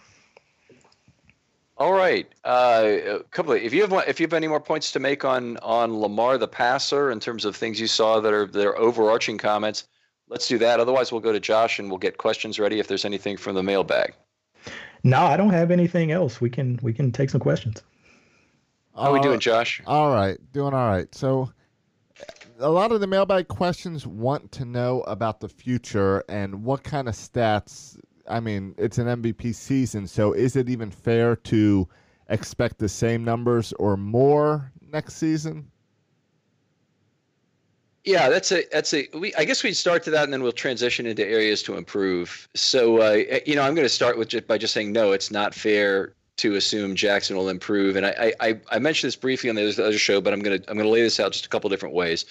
[1.79, 3.53] All right, uh, a couple.
[3.53, 6.39] Of, if you have if you have any more points to make on on Lamar
[6.39, 9.87] the passer in terms of things you saw that are that are overarching comments,
[10.29, 10.81] let's do that.
[10.81, 13.63] Otherwise, we'll go to Josh and we'll get questions ready if there's anything from the
[13.63, 14.15] mailbag.
[15.05, 16.41] No, I don't have anything else.
[16.41, 17.83] We can we can take some questions.
[18.95, 19.83] How are we doing, Josh?
[19.87, 21.15] All right, doing all right.
[21.15, 21.53] So,
[22.59, 27.07] a lot of the mailbag questions want to know about the future and what kind
[27.07, 27.99] of stats
[28.29, 31.89] I mean, it's an MVP season, so is it even fair to
[32.29, 35.71] expect the same numbers or more next season?
[38.05, 39.09] Yeah, that's a that's a.
[39.15, 42.49] We, I guess we'd start to that, and then we'll transition into areas to improve.
[42.55, 45.11] So, uh, you know, I'm going to start with just by just saying no.
[45.11, 47.97] It's not fair to assume Jackson will improve.
[47.97, 50.77] And I, I, I mentioned this briefly on the other show, but I'm gonna I'm
[50.77, 52.27] gonna lay this out just a couple different ways.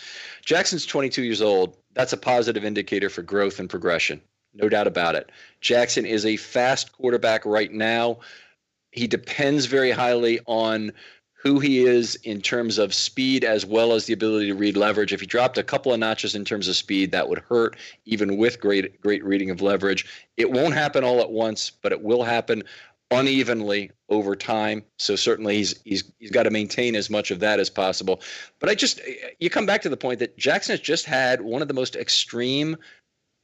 [0.45, 1.77] Jackson's 22 years old.
[1.93, 4.21] That's a positive indicator for growth and progression,
[4.55, 5.31] no doubt about it.
[5.61, 8.19] Jackson is a fast quarterback right now.
[8.91, 10.91] He depends very highly on
[11.45, 15.13] who he is in terms of speed as well as the ability to read leverage.
[15.13, 18.37] If he dropped a couple of notches in terms of speed, that would hurt even
[18.37, 20.07] with great great reading of leverage.
[20.37, 22.63] It won't happen all at once, but it will happen
[23.11, 24.83] unevenly over time.
[24.97, 28.21] So certainly he's he's he's got to maintain as much of that as possible.
[28.59, 28.99] But I just
[29.39, 31.95] you come back to the point that Jackson has just had one of the most
[31.95, 32.75] extreme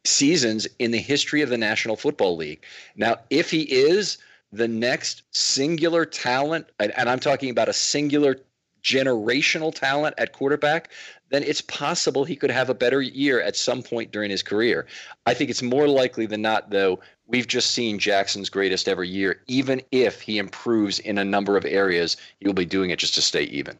[0.03, 2.63] seasons in the history of the National Football League.
[2.95, 4.17] Now, if he is
[4.51, 8.37] the next singular talent, and, and I'm talking about a singular
[8.83, 10.89] generational talent at quarterback,
[11.29, 14.87] then it's possible he could have a better year at some point during his career.
[15.25, 19.41] I think it's more likely than not, though, we've just seen Jackson's greatest ever year.
[19.47, 23.21] Even if he improves in a number of areas, he'll be doing it just to
[23.21, 23.77] stay even.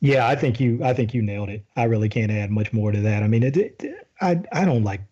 [0.00, 0.80] Yeah, I think you.
[0.84, 1.64] I think you nailed it.
[1.74, 3.22] I really can't add much more to that.
[3.22, 5.02] I mean, it, it, I I don't like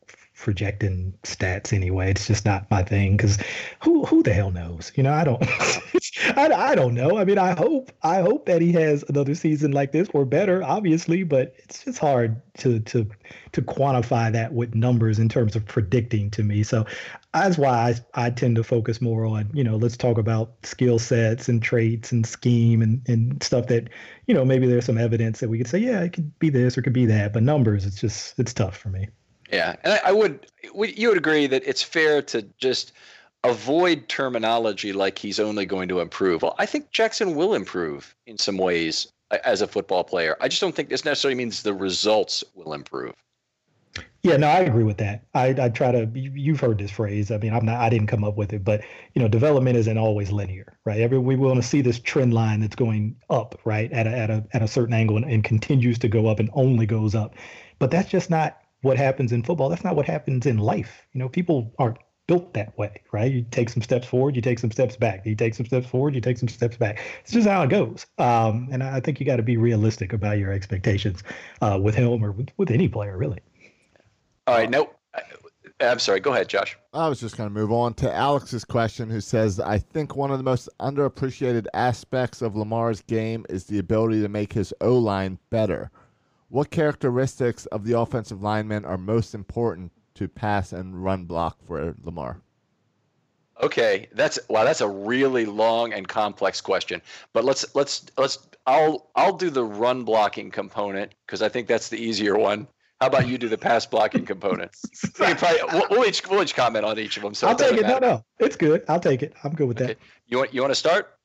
[0.45, 2.11] projecting stats anyway.
[2.11, 3.39] It's just not my thing because
[3.83, 4.93] who who the hell knows?
[4.95, 5.43] You know, I don't
[6.37, 7.17] I, I don't know.
[7.17, 10.63] I mean, I hope I hope that he has another season like this or better,
[10.63, 13.09] obviously, but it's just hard to to
[13.53, 16.63] to quantify that with numbers in terms of predicting to me.
[16.63, 16.85] So
[17.33, 20.99] that's why I, I tend to focus more on, you know, let's talk about skill
[20.99, 23.89] sets and traits and scheme and, and stuff that,
[24.27, 26.77] you know, maybe there's some evidence that we could say, yeah, it could be this
[26.77, 27.33] or it could be that.
[27.33, 29.09] But numbers, it's just it's tough for me.
[29.55, 32.93] Yeah, and I, I would, you would agree that it's fair to just
[33.45, 36.43] avoid terminology like he's only going to improve.
[36.43, 39.13] Well, I think Jackson will improve in some ways
[39.45, 40.37] as a football player.
[40.41, 43.15] I just don't think this necessarily means the results will improve.
[44.25, 45.25] Yeah, no, I agree with that.
[45.35, 46.11] I, I try to.
[46.15, 47.31] You've heard this phrase.
[47.31, 47.77] I mean, I'm not.
[47.77, 48.81] I didn't come up with it, but
[49.13, 51.01] you know, development isn't always linear, right?
[51.01, 54.31] Every we want to see this trend line that's going up, right, at a at
[54.31, 57.35] a at a certain angle and, and continues to go up and only goes up.
[57.79, 59.69] But that's just not what happens in football.
[59.69, 61.07] That's not what happens in life.
[61.13, 63.31] You know, people aren't built that way, right?
[63.31, 65.27] You take some steps forward, you take some steps back.
[65.27, 67.01] You take some steps forward, you take some steps back.
[67.23, 68.07] It's just how it goes.
[68.19, 71.23] Um, and I think you got to be realistic about your expectations
[71.61, 73.41] uh, with him or with, with any player, really.
[74.47, 74.71] All right.
[74.71, 74.91] No,
[75.81, 76.21] I'm sorry.
[76.21, 76.77] Go ahead, Josh.
[76.93, 80.31] I was just going to move on to Alex's question, who says, I think one
[80.31, 84.97] of the most underappreciated aspects of Lamar's game is the ability to make his O
[84.97, 85.91] line better.
[86.49, 91.95] What characteristics of the offensive linemen are most important to pass and run block for
[92.03, 92.41] Lamar?
[93.63, 94.65] Okay, that's wow.
[94.65, 97.01] That's a really long and complex question.
[97.33, 98.39] But let's let's let's.
[98.67, 102.67] I'll I'll do the run blocking component because I think that's the easier one.
[103.01, 104.73] How about you do the pass blocking component?
[105.21, 107.35] we probably, we'll, we'll, each we'll each comment on each of them.
[107.35, 107.83] So I'll take it.
[107.83, 108.01] Matter.
[108.01, 108.85] No, no, it's good.
[108.89, 109.35] I'll take it.
[109.45, 109.95] I'm good with okay.
[109.95, 109.99] that.
[110.27, 111.17] You want you want to start?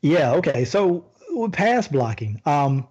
[0.00, 0.32] Yeah.
[0.32, 0.64] Okay.
[0.64, 1.04] So
[1.52, 2.40] pass blocking.
[2.46, 2.88] Um,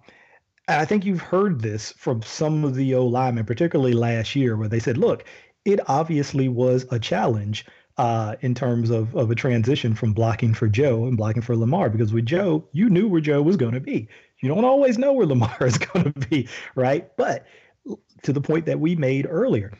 [0.78, 4.68] I think you've heard this from some of the O linemen, particularly last year, where
[4.68, 5.24] they said, look,
[5.64, 7.64] it obviously was a challenge
[7.98, 11.90] uh, in terms of, of a transition from blocking for Joe and blocking for Lamar,
[11.90, 14.08] because with Joe, you knew where Joe was going to be.
[14.40, 17.14] You don't always know where Lamar is going to be, right?
[17.16, 17.46] But
[18.22, 19.72] to the point that we made earlier,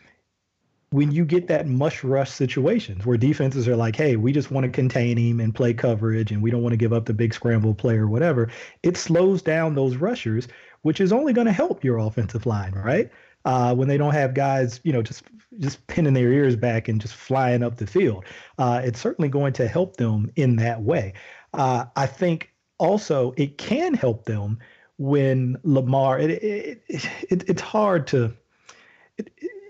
[0.90, 4.64] when you get that mush rush situations where defenses are like, hey, we just want
[4.64, 7.32] to contain him and play coverage and we don't want to give up the big
[7.32, 8.51] scramble play or whatever,
[8.82, 10.49] it slows down those rushers
[10.83, 13.11] which is only going to help your offensive line, right?
[13.45, 15.24] Uh, when they don't have guys, you know, just
[15.59, 18.24] just pinning their ears back and just flying up the field,
[18.59, 21.12] uh, it's certainly going to help them in that way.
[21.53, 24.59] Uh, I think also it can help them
[24.99, 26.18] when Lamar.
[26.18, 28.33] It, it, it, it's hard to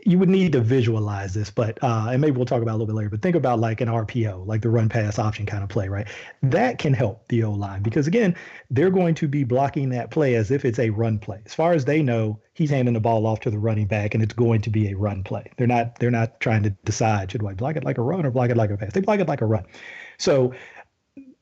[0.04, 2.86] you would need to visualize this, but uh, and maybe we'll talk about a little
[2.86, 3.10] bit later.
[3.10, 6.08] But think about like an RPO, like the run pass option kind of play, right?
[6.42, 8.34] That can help the O line because again,
[8.70, 11.40] they're going to be blocking that play as if it's a run play.
[11.46, 14.22] As far as they know, he's handing the ball off to the running back, and
[14.22, 15.44] it's going to be a run play.
[15.56, 18.30] They're not they're not trying to decide should I block it like a run or
[18.30, 18.92] block it like a pass.
[18.92, 19.66] They block it like a run.
[20.18, 20.52] So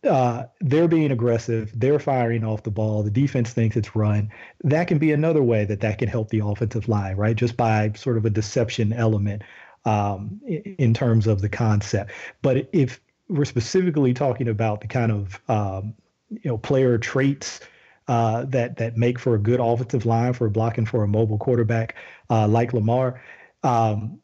[0.08, 1.72] uh, they're being aggressive.
[1.78, 3.02] They're firing off the ball.
[3.02, 4.30] The defense thinks it's run.
[4.64, 7.36] That can be another way that that can help the offensive line, right?
[7.36, 9.42] Just by sort of a deception element
[9.84, 12.12] um, in terms of the concept.
[12.42, 15.94] But if we're specifically talking about the kind of um,
[16.30, 17.60] you know player traits
[18.08, 21.94] uh, that that make for a good offensive line for blocking for a mobile quarterback
[22.30, 23.22] uh, like Lamar.
[23.62, 24.20] Um,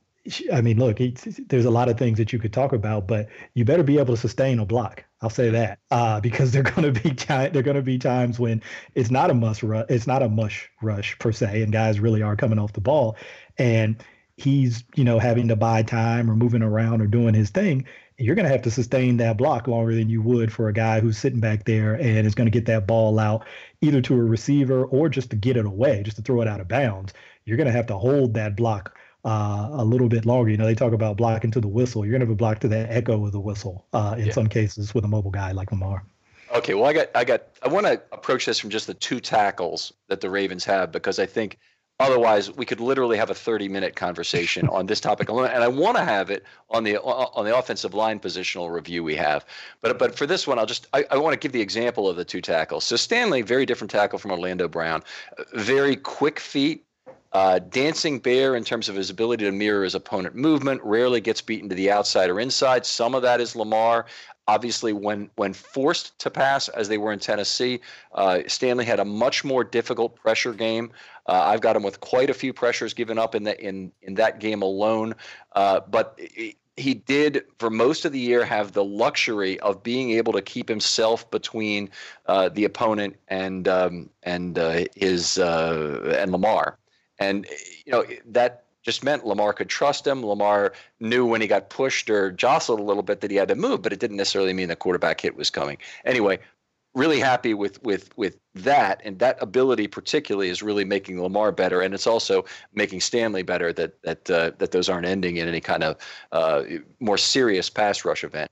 [0.53, 0.99] I mean, look,
[1.49, 4.14] there's a lot of things that you could talk about, but you better be able
[4.14, 5.05] to sustain a block.
[5.23, 8.62] I'll say that uh, because they're going to be they're going to be times when
[8.95, 12.23] it's not a must rush, it's not a mush rush per se, and guys really
[12.23, 13.17] are coming off the ball,
[13.59, 14.03] and
[14.37, 17.87] he's you know having to buy time or moving around or doing his thing
[18.19, 21.01] you're going to have to sustain that block longer than you would for a guy
[21.01, 23.47] who's sitting back there and is going to get that ball out
[23.83, 26.61] either to a receiver or just to get it away, just to throw it out
[26.61, 27.12] of bounds.
[27.45, 28.97] You're going to have to hold that block
[29.27, 30.51] uh, a little bit longer.
[30.51, 32.05] You know, they talk about blocking to the whistle.
[32.05, 34.33] You're going to have a block to the echo of the whistle uh, in yeah.
[34.33, 36.05] some cases with a mobile guy like Lamar.
[36.55, 39.18] Okay, well, I got, I got, I want to approach this from just the two
[39.18, 41.59] tackles that the Ravens have because I think
[41.99, 45.97] Otherwise, we could literally have a 30-minute conversation on this topic alone, and I want
[45.97, 49.47] to have it on the on the offensive line positional review we have.
[49.81, 52.16] But but for this one, I'll just I, I want to give the example of
[52.16, 52.85] the two tackles.
[52.85, 55.03] So Stanley, very different tackle from Orlando Brown,
[55.55, 56.85] very quick feet,
[57.37, 61.43] uh, dancing bear in terms of his ability to mirror his opponent movement, rarely gets
[61.43, 62.87] beaten to the outside or inside.
[62.87, 64.07] Some of that is Lamar.
[64.49, 67.80] Obviously, when when forced to pass, as they were in Tennessee,
[68.14, 70.91] uh, Stanley had a much more difficult pressure game.
[71.26, 74.14] Uh, I've got him with quite a few pressures given up in the in in
[74.14, 75.14] that game alone.
[75.55, 76.18] Uh, but
[76.78, 80.70] he did for most of the year have the luxury of being able to keep
[80.70, 81.91] himself between
[82.24, 86.78] uh, the opponent and um, and uh, his uh, and Lamar,
[87.19, 87.47] and
[87.85, 90.25] you know that just meant Lamar could trust him.
[90.25, 93.57] Lamar knew when he got pushed or jostled a little bit that he had to
[93.57, 95.77] move, but it didn't necessarily mean the quarterback hit was coming.
[96.05, 96.39] Anyway,
[96.95, 101.83] really happy with with with that and that ability particularly is really making Lamar better
[101.83, 102.45] and it's also
[102.75, 105.97] making Stanley better that that uh, that those aren't ending in any kind of
[106.33, 106.62] uh,
[107.01, 108.51] more serious pass rush event.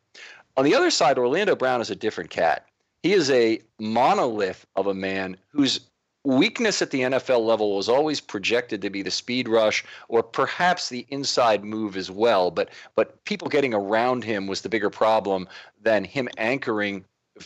[0.56, 2.66] On the other side, Orlando Brown is a different cat.
[3.02, 5.80] He is a monolith of a man whose
[6.24, 10.88] weakness at the NFL level was always projected to be the speed rush or perhaps
[10.88, 12.50] the inside move as well.
[12.50, 15.48] But but people getting around him was the bigger problem
[15.82, 17.04] than him anchoring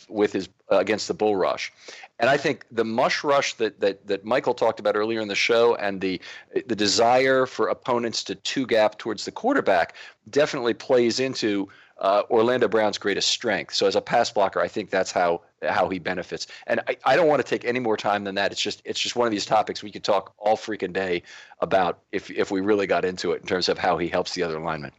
[0.09, 1.73] with his uh, against the bull rush.
[2.21, 5.35] And I think the mush rush that, that that Michael talked about earlier in the
[5.35, 6.21] show and the
[6.67, 9.95] the desire for opponents to two gap towards the quarterback
[10.31, 11.69] definitely plays into
[11.99, 13.75] uh, Orlando Brown's greatest strength.
[13.75, 16.47] So as a pass blocker, I think that's how how he benefits.
[16.67, 18.53] And I, I don't want to take any more time than that.
[18.53, 21.23] It's just it's just one of these topics we could talk all freaking day
[21.61, 24.43] about if if we really got into it in terms of how he helps the
[24.43, 24.93] other linemen.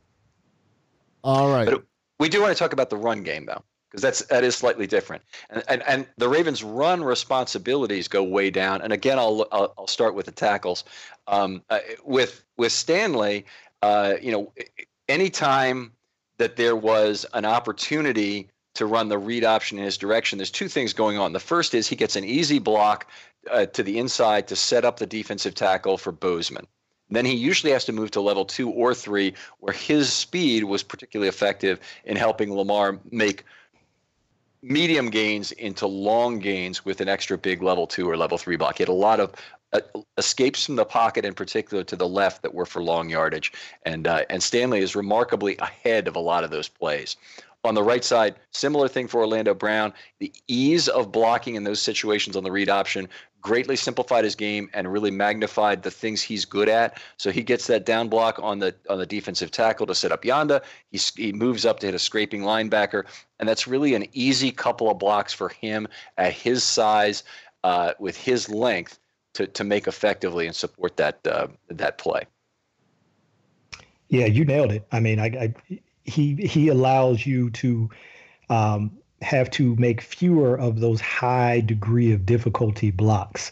[1.23, 1.65] All right.
[1.69, 1.83] But
[2.19, 3.63] we do want to talk about the run game though.
[3.89, 8.51] Because that's that is slightly different, and, and and the Ravens' run responsibilities go way
[8.51, 8.83] down.
[8.83, 10.83] And again, I'll I'll, I'll start with the tackles.
[11.25, 13.47] Um, uh, with with Stanley,
[13.81, 14.53] uh, you know,
[15.07, 15.91] anytime
[16.39, 20.67] that there was an opportunity to run the read option in his direction, there's two
[20.67, 21.33] things going on.
[21.33, 23.07] The first is he gets an easy block
[23.51, 26.65] uh, to the inside to set up the defensive tackle for Bozeman.
[27.09, 30.83] Then he usually has to move to level two or three, where his speed was
[30.83, 33.43] particularly effective in helping Lamar make
[34.61, 38.77] medium gains into long gains with an extra big level two or level three block.
[38.77, 39.33] He had a lot of
[39.73, 39.81] uh,
[40.17, 43.51] escapes from the pocket in particular to the left that were for long yardage,
[43.83, 47.15] and uh, and Stanley is remarkably ahead of a lot of those plays.
[47.65, 49.91] On the right side, similar thing for Orlando Brown.
[50.19, 53.09] The ease of blocking in those situations on the read option
[53.41, 57.01] greatly simplified his game and really magnified the things he's good at.
[57.17, 60.23] So he gets that down block on the on the defensive tackle to set up
[60.23, 60.63] Yanda.
[60.91, 63.03] He he moves up to hit a scraping linebacker,
[63.39, 67.23] and that's really an easy couple of blocks for him at his size
[67.65, 68.99] uh, with his length
[69.33, 72.23] to to make effectively and support that uh, that play.
[74.09, 74.87] Yeah, you nailed it.
[74.91, 75.53] I mean, I, I
[76.03, 77.89] he he allows you to
[78.49, 83.51] um, have to make fewer of those high degree of difficulty blocks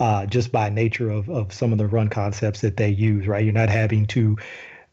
[0.00, 3.44] uh, just by nature of, of some of the run concepts that they use, right?
[3.44, 4.36] You're not having to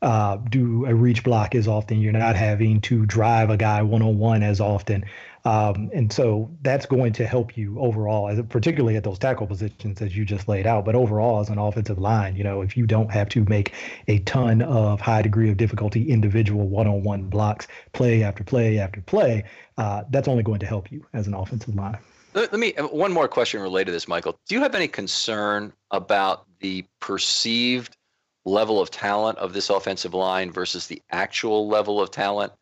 [0.02, 2.00] uh, do a reach block as often.
[2.00, 5.04] You're not having to drive a guy one on one as often.
[5.50, 10.00] Um, and so that's going to help you overall, as particularly at those tackle positions
[10.00, 10.86] as you just laid out.
[10.86, 13.74] But overall, as an offensive line, you know, if you don't have to make
[14.08, 19.44] a ton of high degree of difficulty individual one-on-one blocks, play after play after play,
[19.80, 21.98] uh, that's only going to help you as an offensive line.
[22.36, 24.40] Let, me uh, one more question related to this, Michael.
[24.48, 27.98] Do you have any concern about the perceived
[28.46, 32.54] level of talent of this offensive line versus the actual level of talent?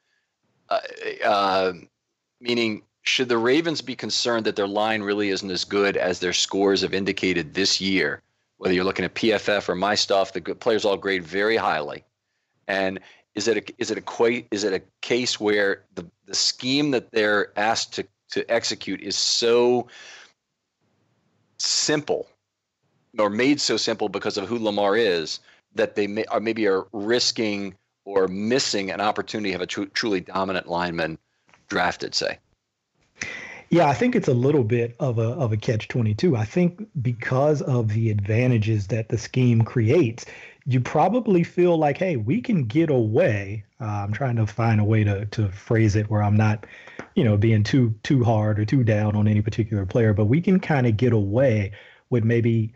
[0.69, 0.79] Uh,
[1.25, 1.73] uh,
[2.39, 6.33] Meaning, should the Ravens be concerned that their line really isn't as good as their
[6.33, 8.21] scores have indicated this year?
[8.57, 12.03] Whether you're looking at PFF or my stuff, the players all grade very highly.
[12.67, 12.99] And
[13.35, 17.11] is it a, is it a is it a case where the, the scheme that
[17.11, 19.87] they're asked to, to execute is so
[21.59, 22.27] simple
[23.17, 25.39] or made so simple because of who Lamar is
[25.75, 27.75] that they may, are maybe are risking
[28.05, 31.17] or missing an opportunity to have a tr- truly dominant lineman
[31.67, 32.39] drafted, say?
[33.69, 36.37] Yeah, I think it's a little bit of a of a catch twenty two.
[36.37, 40.25] I think because of the advantages that the scheme creates,
[40.65, 43.65] you probably feel like, hey, we can get away.
[43.81, 46.65] Uh, I'm trying to find a way to to phrase it where I'm not,
[47.15, 50.39] you know, being too too hard or too down on any particular player, but we
[50.39, 51.73] can kind of get away
[52.09, 52.73] with maybe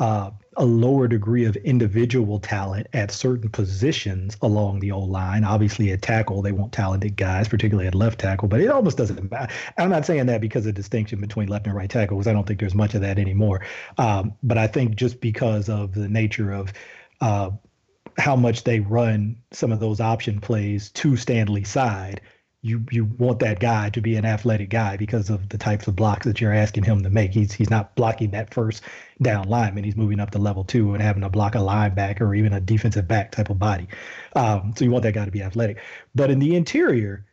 [0.00, 5.44] uh, a lower degree of individual talent at certain positions along the old line.
[5.44, 9.30] Obviously, at tackle, they want talented guys, particularly at left tackle, but it almost doesn't
[9.30, 9.52] matter.
[9.78, 12.46] I'm not saying that because of distinction between left and right tackle, because I don't
[12.46, 13.64] think there's much of that anymore.
[13.98, 16.72] Um, but I think just because of the nature of
[17.20, 17.50] uh,
[18.18, 22.20] how much they run some of those option plays to Stanley's side,
[22.62, 25.96] you you want that guy to be an athletic guy because of the types of
[25.96, 27.32] blocks that you're asking him to make.
[27.32, 28.82] He's he's not blocking that first
[29.20, 29.82] down lineman.
[29.82, 32.60] He's moving up to level two and having to block a linebacker or even a
[32.60, 33.88] defensive back type of body.
[34.36, 35.78] Um, so you want that guy to be athletic.
[36.14, 37.26] But in the interior,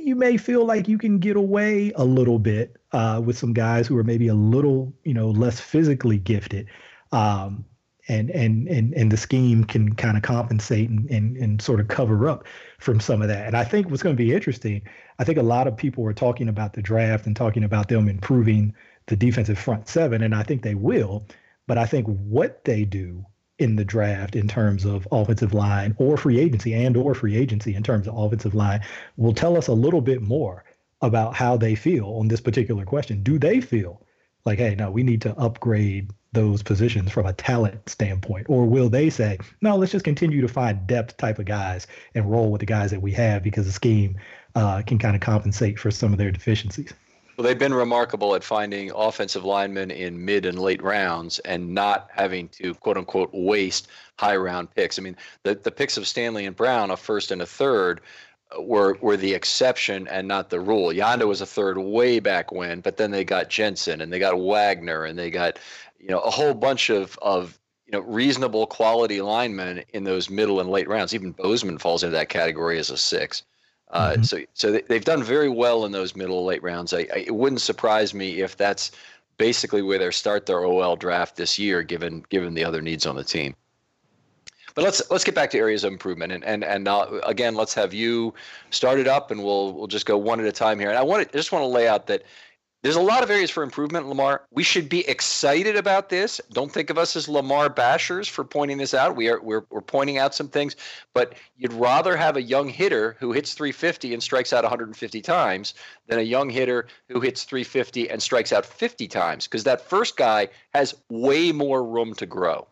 [0.00, 3.88] you may feel like you can get away a little bit uh, with some guys
[3.88, 6.68] who are maybe a little you know less physically gifted.
[7.10, 7.64] Um,
[8.08, 11.88] and and and and the scheme can kind of compensate and, and and sort of
[11.88, 12.44] cover up
[12.78, 13.46] from some of that.
[13.46, 14.82] And I think what's going to be interesting,
[15.18, 18.08] I think a lot of people were talking about the draft and talking about them
[18.08, 18.74] improving
[19.06, 21.26] the defensive front seven, and I think they will.
[21.66, 23.24] But I think what they do
[23.58, 27.74] in the draft in terms of offensive line or free agency and or free agency
[27.74, 28.80] in terms of offensive line
[29.16, 30.64] will tell us a little bit more
[31.02, 33.22] about how they feel on this particular question.
[33.22, 34.02] Do they feel
[34.44, 38.46] like, hey, no, we need to upgrade those positions from a talent standpoint?
[38.48, 42.30] Or will they say, no, let's just continue to find depth type of guys and
[42.30, 44.16] roll with the guys that we have because the scheme
[44.54, 46.92] uh, can kind of compensate for some of their deficiencies?
[47.36, 52.10] Well, they've been remarkable at finding offensive linemen in mid and late rounds and not
[52.12, 53.86] having to quote unquote waste
[54.18, 54.98] high round picks.
[54.98, 58.00] I mean, the, the picks of Stanley and Brown, a first and a third,
[58.58, 60.92] were were the exception and not the rule.
[60.92, 64.38] Yanda was a third way back when, but then they got Jensen and they got
[64.40, 65.60] Wagner and they got
[65.98, 70.60] you know a whole bunch of of you know reasonable quality linemen in those middle
[70.60, 71.14] and late rounds.
[71.14, 73.42] Even Bozeman falls into that category as a six.
[73.90, 74.22] Uh, mm-hmm.
[74.22, 76.92] So so they, have done very well in those middle late rounds.
[76.92, 78.92] I, I, it wouldn't surprise me if that's
[79.38, 83.16] basically where they start their OL draft this year, given given the other needs on
[83.16, 83.54] the team.
[84.74, 87.74] But let's let's get back to areas of improvement, and and and uh, again, let's
[87.74, 88.34] have you
[88.70, 90.90] start it up, and we'll we'll just go one at a time here.
[90.90, 92.24] And I want to just want to lay out that
[92.82, 94.42] there's a lot of areas for improvement, Lamar.
[94.52, 96.40] We should be excited about this.
[96.52, 99.16] Don't think of us as Lamar bashers for pointing this out.
[99.16, 100.76] We are we're, we're pointing out some things,
[101.12, 105.74] but you'd rather have a young hitter who hits 350 and strikes out 150 times
[106.06, 110.16] than a young hitter who hits 350 and strikes out 50 times because that first
[110.16, 112.68] guy has way more room to grow.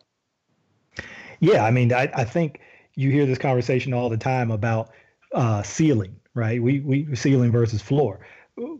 [1.41, 2.61] Yeah, I mean, I, I think
[2.95, 4.89] you hear this conversation all the time about
[5.33, 6.63] uh, ceiling, right?
[6.63, 8.21] We we ceiling versus floor.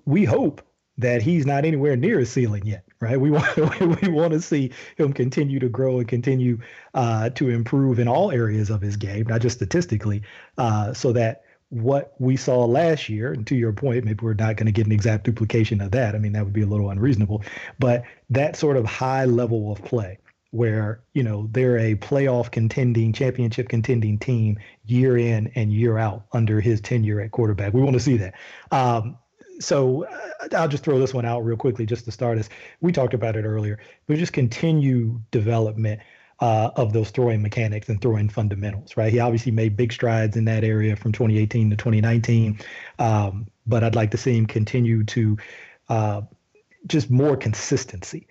[0.05, 0.61] We hope
[0.97, 3.19] that he's not anywhere near his ceiling yet, right?
[3.19, 6.59] We want we want to see him continue to grow and continue
[6.93, 10.23] uh, to improve in all areas of his game, not just statistically,
[10.57, 14.55] uh, so that what we saw last year, and to your point, maybe we're not
[14.55, 16.15] going to get an exact duplication of that.
[16.15, 17.43] I mean, that would be a little unreasonable,
[17.77, 20.19] but that sort of high level of play
[20.51, 26.25] where you know they're a playoff contending championship contending team year in and year out
[26.31, 28.33] under his tenure at quarterback we want to see that
[28.71, 29.17] um,
[29.59, 32.49] so uh, I'll just throw this one out real quickly just to start us.
[32.81, 36.01] We talked about it earlier, but just continue development
[36.39, 39.11] uh, of those throwing mechanics and throwing fundamentals, right?
[39.11, 42.59] He obviously made big strides in that area from 2018 to 2019,
[42.99, 45.37] um, but I'd like to see him continue to
[45.89, 46.21] uh,
[46.85, 48.27] just more consistency.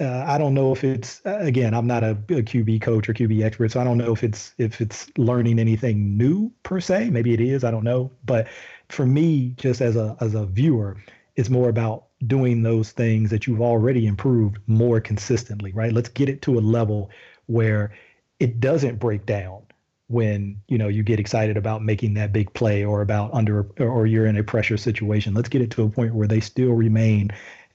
[0.00, 1.74] Uh, I don't know if it's uh, again.
[1.74, 4.54] I'm not a, a, QB coach or QB expert, so I don't know if it's
[4.56, 7.10] if it's learning anything new per se.
[7.10, 7.64] Maybe it is.
[7.64, 8.46] I don't know, but
[8.88, 10.96] for me, just as a as a viewer,
[11.34, 15.92] it's more about doing those things that you've already improved more consistently, right?
[15.92, 17.10] Let's get it to a level
[17.46, 17.92] where
[18.38, 19.62] it doesn't break down
[20.08, 24.06] when you know you get excited about making that big play or about under or
[24.06, 25.34] you're in a pressure situation.
[25.34, 27.30] Let's get it to a point where they still remain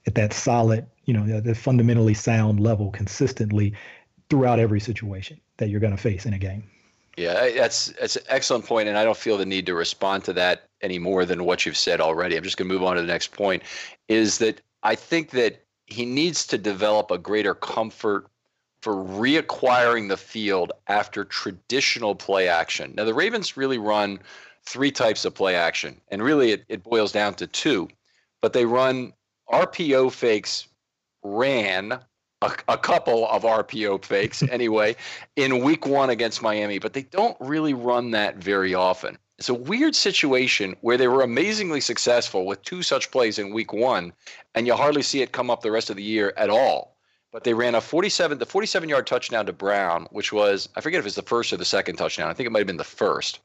[0.05, 3.73] at that solid, you know, the fundamentally sound level consistently
[4.29, 6.63] throughout every situation that you're going to face in a game.
[7.17, 10.33] Yeah, that's that's an excellent point, and I don't feel the need to respond to
[10.33, 12.35] that any more than what you've said already.
[12.35, 13.61] I'm just going to move on to the next point.
[14.07, 18.27] Is that I think that he needs to develop a greater comfort
[18.81, 22.93] for reacquiring the field after traditional play action.
[22.97, 24.19] Now, the Ravens really run
[24.65, 27.89] three types of play action, and really it, it boils down to two.
[28.41, 29.13] But they run
[29.49, 30.67] RPO fakes
[31.23, 31.99] ran
[32.41, 34.95] a, a, couple of RPO fakes anyway
[35.35, 39.17] in week one against Miami, but they don't really run that very often.
[39.39, 43.73] It's a weird situation where they were amazingly successful with two such plays in week
[43.73, 44.13] one,
[44.53, 46.95] and you hardly see it come up the rest of the year at all.
[47.31, 50.99] but they ran a 47 the 47 yard touchdown to Brown, which was I forget
[50.99, 52.29] if it's the first or the second touchdown.
[52.29, 53.39] I think it might have been the first.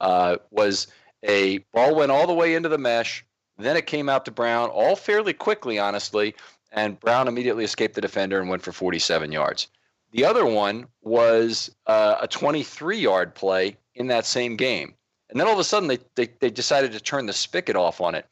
[0.00, 0.86] Uh, was
[1.24, 3.24] a ball went all the way into the mesh,
[3.58, 6.34] then it came out to Brown, all fairly quickly, honestly,
[6.76, 9.68] and Brown immediately escaped the defender and went for 47 yards.
[10.12, 14.94] The other one was uh, a 23 yard play in that same game.
[15.28, 18.00] And then all of a sudden, they, they, they decided to turn the spigot off
[18.00, 18.26] on it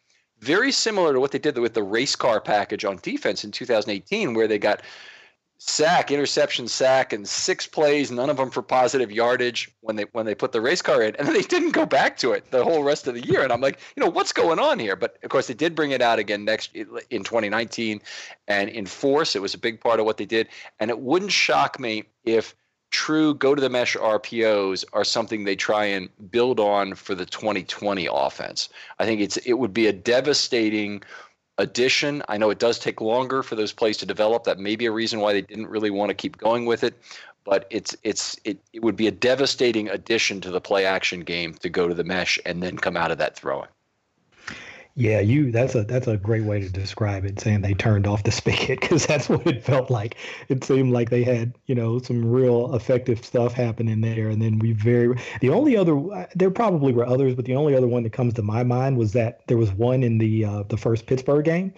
[0.45, 4.35] very similar to what they did with the race car package on defense in 2018,
[4.35, 4.83] where they got
[5.59, 10.27] sack, interception, sack, and six plays, none of them for positive yardage when they when
[10.27, 12.65] they put the race car in, and then they didn't go back to it the
[12.65, 13.43] whole rest of the year.
[13.43, 14.97] And I'm like, you know, what's going on here?
[14.97, 18.01] But of course, they did bring it out again next in 2019,
[18.49, 20.49] and in force, it was a big part of what they did.
[20.81, 22.55] And it wouldn't shock me if
[22.95, 27.27] true go to the mesh RPOs are something they try and build on for the
[27.27, 28.69] 2020 offense.
[29.01, 31.03] I think it's it would be a devastating
[31.59, 32.23] addition.
[32.29, 34.45] I know it does take longer for those plays to develop.
[34.45, 36.95] That may be a reason why they didn't really want to keep going with it.
[37.45, 41.55] But it's it's it, it would be a devastating addition to the play action game
[41.55, 43.69] to go to the mesh and then come out of that throwing.
[44.97, 48.23] Yeah, you that's a that's a great way to describe it, saying they turned off
[48.23, 50.17] the spigot because that's what it felt like.
[50.49, 54.29] It seemed like they had, you know, some real effective stuff happening there.
[54.29, 56.01] And then we very the only other
[56.37, 59.13] there probably were others, but the only other one that comes to my mind was
[59.15, 61.75] that there was one in the uh, the first Pittsburgh game.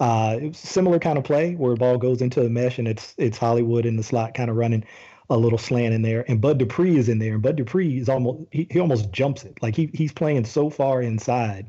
[0.00, 2.88] Uh, it was similar kind of play where the ball goes into the mesh and
[2.88, 4.84] it's it's Hollywood in the slot kind of running
[5.28, 8.08] a little slant in there, and Bud Dupree is in there, and Bud Dupree is
[8.08, 11.66] almost he, he almost jumps it like he he's playing so far inside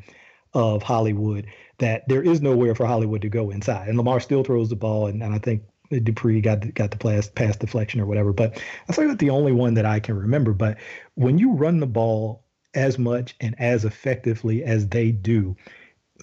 [0.54, 1.48] of Hollywood
[1.78, 3.88] that there is nowhere for Hollywood to go inside.
[3.88, 7.30] And Lamar still throws the ball, and, and I think Dupree got got the pass,
[7.30, 8.34] pass deflection or whatever.
[8.34, 10.54] But that's like the only one that I can remember.
[10.54, 10.78] But
[11.16, 15.56] when you run the ball as much and as effectively as they do,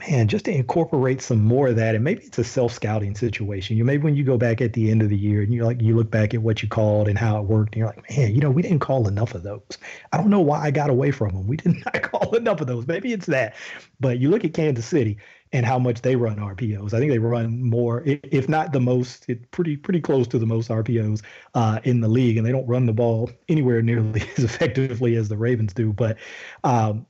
[0.00, 3.76] man, just to incorporate some more of that, and maybe it's a self-scouting situation.
[3.76, 5.80] You maybe when you go back at the end of the year and you like
[5.80, 8.34] you look back at what you called and how it worked, and you're like, man,
[8.34, 9.78] you know, we didn't call enough of those.
[10.12, 11.46] I don't know why I got away from them.
[11.46, 12.86] We did not call enough of those.
[12.86, 13.54] Maybe it's that.
[14.00, 15.18] But you look at Kansas City
[15.52, 16.92] and how much they run RPOs.
[16.92, 20.46] I think they run more, if not the most, it pretty pretty close to the
[20.46, 21.22] most RPOs
[21.54, 25.28] uh, in the league, and they don't run the ball anywhere nearly as effectively as
[25.28, 25.92] the Ravens do.
[25.92, 26.18] But
[26.64, 27.06] um,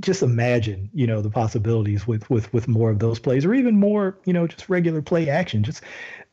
[0.00, 3.78] just imagine, you know, the possibilities with with with more of those plays, or even
[3.78, 5.82] more, you know, just regular play action, just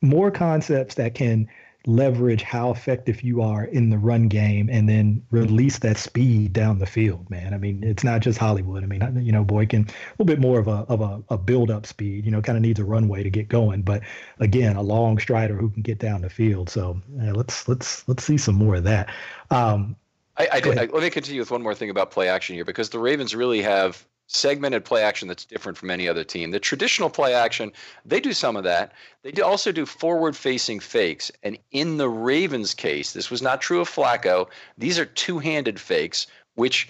[0.02, 1.48] more concepts that can
[1.88, 6.78] leverage how effective you are in the run game and then release that speed down
[6.78, 7.54] the field man.
[7.54, 8.84] I mean it's not just hollywood.
[8.84, 11.72] I mean you know boykin a little bit more of a of a, a build
[11.72, 14.04] up speed you know kind of needs a runway to get going but
[14.40, 16.70] again a long strider who can get down the field.
[16.70, 19.10] So yeah, let's let's let's see some more of that.
[19.50, 19.96] Um,
[20.42, 22.66] I, I, did, I, let me continue with one more thing about play action here
[22.66, 26.52] because the Ravens really have segmented play action that's different from any other team.
[26.52, 27.72] The traditional play action,
[28.06, 28.94] they do some of that.
[29.24, 31.32] They do also do forward facing fakes.
[31.44, 34.48] And in the Ravens case, this was not true of Flacco.
[34.78, 36.90] These are two handed fakes, which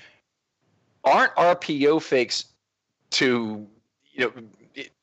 [1.04, 2.46] aren't RPO fakes
[3.12, 3.68] to
[4.14, 4.32] you know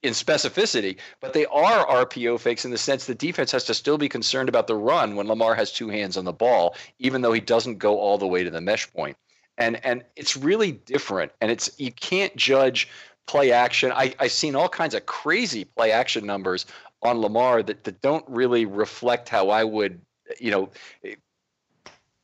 [0.02, 3.98] in specificity, but they are RPO fakes in the sense the defense has to still
[3.98, 7.32] be concerned about the run when Lamar has two hands on the ball, even though
[7.32, 9.16] he doesn't go all the way to the mesh point.
[9.56, 11.32] And and it's really different.
[11.40, 12.88] And it's you can't judge
[13.26, 13.92] play action.
[13.92, 16.66] I, I've seen all kinds of crazy play action numbers
[17.02, 20.00] on Lamar that, that don't really reflect how I would,
[20.40, 20.70] you know,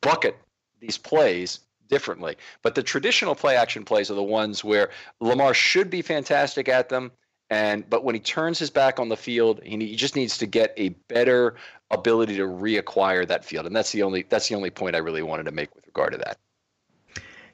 [0.00, 0.36] bucket
[0.80, 2.36] these plays differently.
[2.62, 4.90] But the traditional play action plays are the ones where
[5.20, 7.12] Lamar should be fantastic at them
[7.50, 10.46] and but when he turns his back on the field, he, he just needs to
[10.46, 11.56] get a better
[11.90, 13.66] ability to reacquire that field.
[13.66, 16.12] And that's the only that's the only point I really wanted to make with regard
[16.12, 16.38] to that.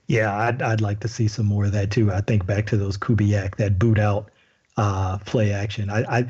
[0.07, 2.13] Yeah, I'd I'd like to see some more of that too.
[2.13, 4.31] I think back to those Kubiak that boot out
[4.77, 5.91] uh, play action.
[5.91, 6.27] I, I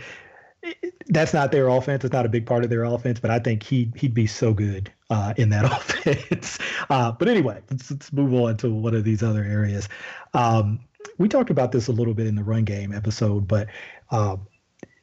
[1.06, 2.04] that's not their offense.
[2.04, 4.52] It's not a big part of their offense, but I think he he'd be so
[4.52, 6.58] good uh, in that offense.
[6.88, 9.88] Uh, but anyway, let's, let's move on to one of these other areas.
[10.34, 10.80] Um,
[11.18, 13.68] we talked about this a little bit in the run game episode, but
[14.10, 14.36] uh,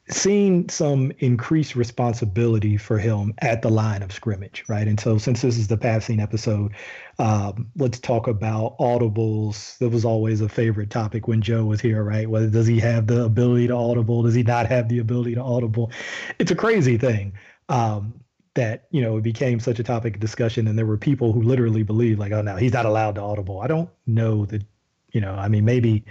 [0.09, 4.87] seeing some increased responsibility for him at the line of scrimmage, right?
[4.87, 6.73] And so, since this is the passing episode,
[7.19, 9.77] um, let's talk about audibles.
[9.79, 12.29] That was always a favorite topic when Joe was here, right?
[12.29, 14.23] Whether does he have the ability to audible?
[14.23, 15.91] Does he not have the ability to audible?
[16.39, 17.33] It's a crazy thing.
[17.69, 18.21] Um,
[18.55, 21.43] that you know it became such a topic of discussion and there were people who
[21.43, 24.63] literally believed like oh no he's not allowed to audible i don't know that
[25.11, 26.05] you know, I mean, maybe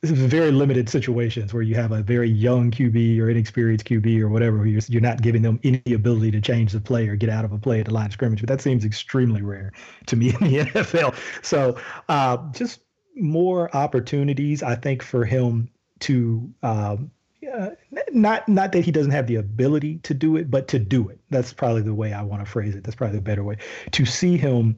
[0.00, 4.20] this is very limited situations where you have a very young QB or inexperienced QB
[4.20, 4.66] or whatever.
[4.66, 7.52] You're, you're not giving them any ability to change the play or get out of
[7.52, 8.40] a play at the line of scrimmage.
[8.40, 9.72] But that seems extremely rare
[10.06, 11.16] to me in the NFL.
[11.42, 11.78] So
[12.10, 12.80] uh, just
[13.16, 15.70] more opportunities, I think, for him
[16.00, 17.10] to um,
[17.50, 17.70] uh,
[18.12, 21.18] not not that he doesn't have the ability to do it, but to do it.
[21.30, 22.84] That's probably the way I want to phrase it.
[22.84, 23.56] That's probably the better way
[23.92, 24.76] to see him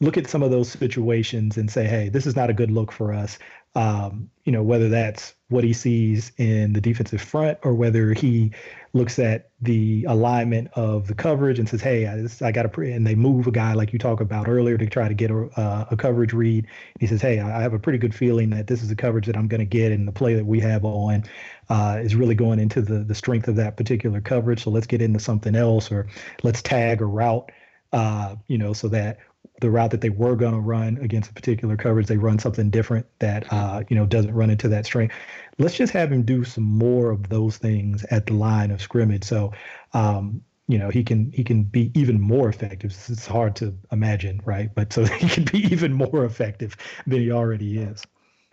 [0.00, 2.90] look at some of those situations and say, "Hey, this is not a good look
[2.90, 3.38] for us."
[3.76, 8.50] Um, you know, whether that's what he sees in the defensive front or whether he
[8.94, 13.06] looks at the alignment of the coverage and says, "Hey, I, I got to," and
[13.06, 15.86] they move a guy like you talked about earlier to try to get a, uh,
[15.90, 16.66] a coverage read.
[16.98, 19.36] He says, "Hey, I have a pretty good feeling that this is the coverage that
[19.36, 21.24] I'm going to get, and the play that we have on
[21.68, 24.64] uh, is really going into the the strength of that particular coverage.
[24.64, 26.08] So let's get into something else, or
[26.42, 27.52] let's tag a route."
[27.92, 29.18] Uh, you know, so that
[29.60, 32.70] the route that they were going to run against a particular coverage, they run something
[32.70, 35.14] different that uh, you know doesn't run into that strength.
[35.58, 39.24] Let's just have him do some more of those things at the line of scrimmage,
[39.24, 39.52] so
[39.92, 42.96] um, you know he can he can be even more effective.
[43.08, 44.74] It's hard to imagine, right?
[44.74, 46.76] But so he can be even more effective
[47.06, 48.04] than he already is.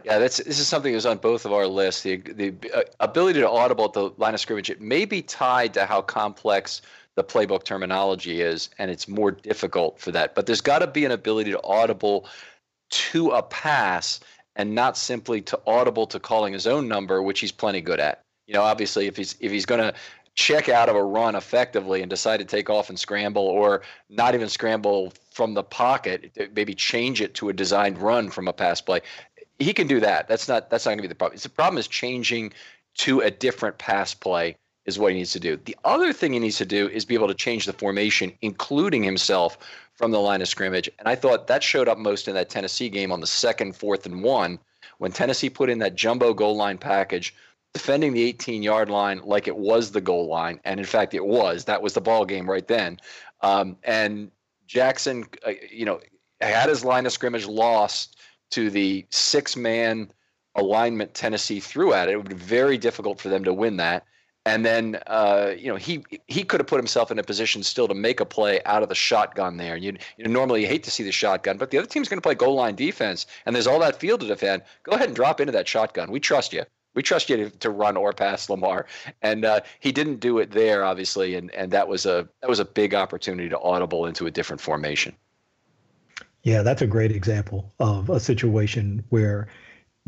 [0.03, 2.03] Yeah, that's this is something that's on both of our lists.
[2.03, 5.73] The the uh, ability to audible at the line of scrimmage it may be tied
[5.73, 6.81] to how complex
[7.17, 10.35] the playbook terminology is, and it's more difficult for that.
[10.35, 12.29] But there's got to be an ability to audible
[12.89, 14.19] to a pass
[14.55, 18.21] and not simply to audible to calling his own number, which he's plenty good at.
[18.45, 19.95] You know, obviously, if he's if he's going to
[20.35, 24.35] check out of a run effectively and decide to take off and scramble, or not
[24.35, 28.79] even scramble from the pocket, maybe change it to a designed run from a pass
[28.79, 29.01] play,
[29.57, 30.27] he can do that.
[30.27, 31.39] That's not that's not going to be the problem.
[31.41, 32.53] The problem is changing
[32.97, 34.55] to a different pass play
[34.87, 35.57] is what he needs to do.
[35.65, 39.03] The other thing he needs to do is be able to change the formation, including
[39.03, 39.57] himself
[39.93, 40.89] from the line of scrimmage.
[40.97, 44.05] And I thought that showed up most in that Tennessee game on the second, fourth,
[44.05, 44.59] and one
[44.97, 47.35] when Tennessee put in that jumbo goal line package,
[47.73, 50.59] defending the 18 yard line like it was the goal line.
[50.63, 51.65] And in fact, it was.
[51.65, 52.97] That was the ball game right then.
[53.41, 54.31] Um, and
[54.65, 55.99] Jackson, uh, you know,
[56.41, 58.17] had his line of scrimmage lost
[58.51, 60.11] to the six man
[60.55, 62.13] alignment Tennessee threw at it.
[62.13, 64.05] It would be very difficult for them to win that.
[64.47, 67.85] And then, uh, you know, he he could have put himself in a position still
[67.89, 69.75] to make a play out of the shotgun there.
[69.75, 72.07] And You you know, normally you hate to see the shotgun, but the other team's
[72.07, 74.63] going to play goal line defense, and there's all that field to defend.
[74.83, 76.09] Go ahead and drop into that shotgun.
[76.09, 76.63] We trust you.
[76.95, 78.85] We trust you to, to run or pass Lamar,
[79.21, 82.61] and uh, he didn't do it there, obviously, and and that was a that was
[82.61, 85.13] a big opportunity to audible into a different formation.
[86.43, 89.49] Yeah, that's a great example of a situation where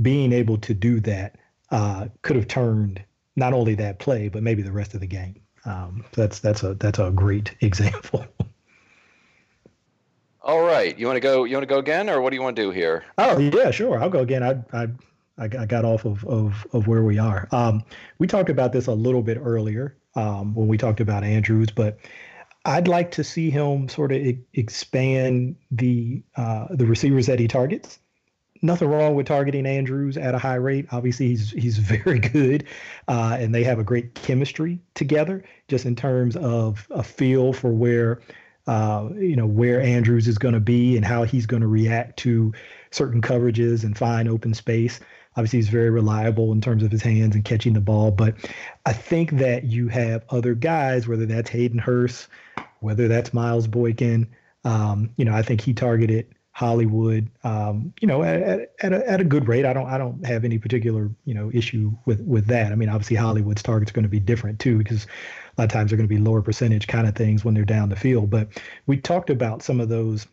[0.01, 1.35] being able to do that
[1.71, 3.03] uh, could have turned
[3.39, 5.41] not only that play, but maybe the rest of the game.
[5.65, 8.25] Um, that's that's a that's a great example.
[10.41, 11.43] All right, you want to go?
[11.43, 13.03] You want to go again, or what do you want to do here?
[13.17, 13.99] Oh yeah, sure.
[14.01, 14.43] I'll go again.
[14.43, 14.87] I I
[15.37, 17.47] I got off of of, of where we are.
[17.51, 17.83] Um,
[18.19, 21.97] we talked about this a little bit earlier um, when we talked about Andrews, but
[22.65, 24.21] I'd like to see him sort of
[24.53, 27.99] expand the uh, the receivers that he targets
[28.61, 30.87] nothing wrong with targeting Andrews at a high rate.
[30.91, 32.65] Obviously, he's he's very good,
[33.07, 35.43] uh, and they have a great chemistry together.
[35.67, 38.19] Just in terms of a feel for where,
[38.67, 42.17] uh, you know, where Andrews is going to be and how he's going to react
[42.19, 42.53] to
[42.91, 44.99] certain coverages and find open space.
[45.35, 48.11] Obviously, he's very reliable in terms of his hands and catching the ball.
[48.11, 48.35] But
[48.85, 52.27] I think that you have other guys, whether that's Hayden Hurst,
[52.79, 54.27] whether that's Miles Boykin.
[54.65, 56.27] Um, you know, I think he targeted
[56.59, 59.65] Hollywood, um, you know, at, at, a, at a good rate.
[59.65, 62.73] I don't I don't have any particular you know issue with with that.
[62.73, 65.89] I mean, obviously Hollywood's targets going to be different too because a lot of times
[65.89, 68.29] they're going to be lower percentage kind of things when they're down the field.
[68.29, 70.27] But we talked about some of those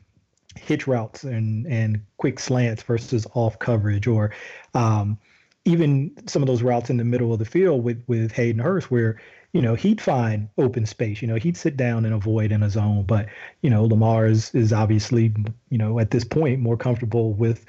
[0.57, 4.32] hitch routes and and quick slants versus off coverage or
[4.74, 5.16] um,
[5.65, 8.90] even some of those routes in the middle of the field with with Hayden Hurst
[8.90, 9.20] where
[9.56, 11.22] you know, he'd find open space.
[11.22, 13.04] You know, he'd sit down and avoid in a zone.
[13.04, 13.26] But
[13.62, 15.34] you know, Lamar is is obviously
[15.70, 17.64] you know at this point more comfortable with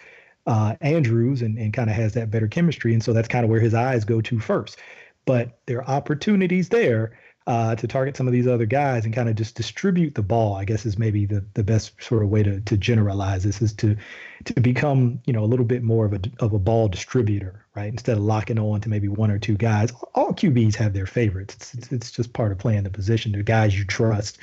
[0.47, 3.49] uh, Andrews and and kind of has that better chemistry, and so that's kind of
[3.49, 4.77] where his eyes go to first.
[5.25, 7.17] But there are opportunities there
[7.47, 10.55] uh, to target some of these other guys and kind of just distribute the ball.
[10.55, 13.73] I guess is maybe the, the best sort of way to, to generalize this is
[13.73, 13.95] to
[14.43, 17.87] to become you know a little bit more of a of a ball distributor, right?
[17.87, 19.93] Instead of locking on to maybe one or two guys.
[20.13, 21.55] All QBs have their favorites.
[21.55, 23.31] It's it's, it's just part of playing the position.
[23.31, 24.37] The guys you trust.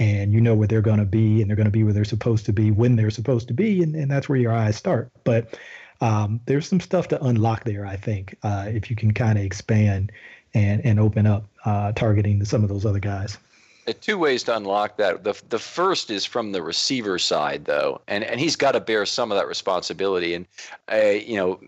[0.00, 2.04] And you know where they're going to be, and they're going to be where they're
[2.04, 5.10] supposed to be when they're supposed to be, and, and that's where your eyes start.
[5.24, 5.58] But
[6.00, 9.44] um, there's some stuff to unlock there, I think, uh, if you can kind of
[9.44, 10.12] expand
[10.54, 13.38] and and open up uh, targeting some of those other guys.
[14.00, 15.24] Two ways to unlock that.
[15.24, 19.06] The the first is from the receiver side, though, and and he's got to bear
[19.06, 20.46] some of that responsibility, and
[20.92, 21.60] uh, you know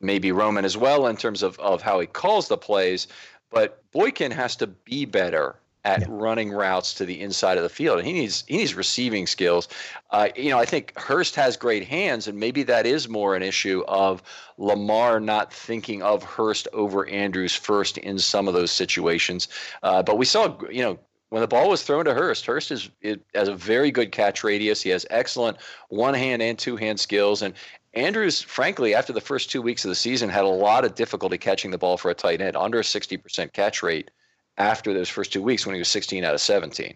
[0.00, 3.08] maybe Roman as well in terms of of how he calls the plays,
[3.50, 6.06] but Boykin has to be better at yeah.
[6.10, 8.02] running routes to the inside of the field.
[8.04, 9.68] He needs he needs receiving skills.
[10.10, 13.42] Uh, you know, I think Hurst has great hands, and maybe that is more an
[13.42, 14.22] issue of
[14.58, 19.48] Lamar not thinking of Hurst over Andrews first in some of those situations.
[19.82, 20.98] Uh, but we saw, you know,
[21.30, 24.44] when the ball was thrown to Hurst, Hurst is it has a very good catch
[24.44, 24.82] radius.
[24.82, 25.56] He has excellent
[25.88, 27.54] one hand and two hand skills, and
[27.94, 31.38] Andrews, frankly, after the first two weeks of the season, had a lot of difficulty
[31.38, 34.10] catching the ball for a tight end, under a 60% catch rate
[34.60, 36.94] after those first two weeks when he was 16 out of 17.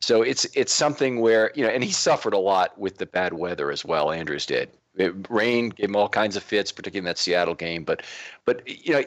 [0.00, 3.32] So it's it's something where you know, and he suffered a lot with the bad
[3.32, 4.12] weather as well.
[4.12, 4.68] Andrews did.
[4.96, 7.84] It, rain gave him all kinds of fits, particularly in that Seattle game.
[7.84, 8.02] But
[8.44, 9.02] but you know,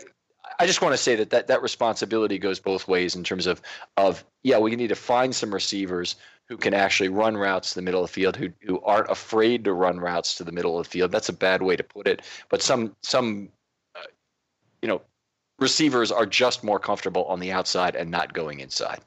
[0.59, 3.61] I just want to say that that that responsibility goes both ways in terms of
[3.97, 6.15] of yeah, we need to find some receivers
[6.45, 9.63] who can actually run routes to the middle of the field, who who aren't afraid
[9.65, 11.11] to run routes to the middle of the field.
[11.11, 13.49] That's a bad way to put it, but some some
[13.95, 14.09] uh,
[14.81, 15.01] you know
[15.59, 18.99] receivers are just more comfortable on the outside and not going inside.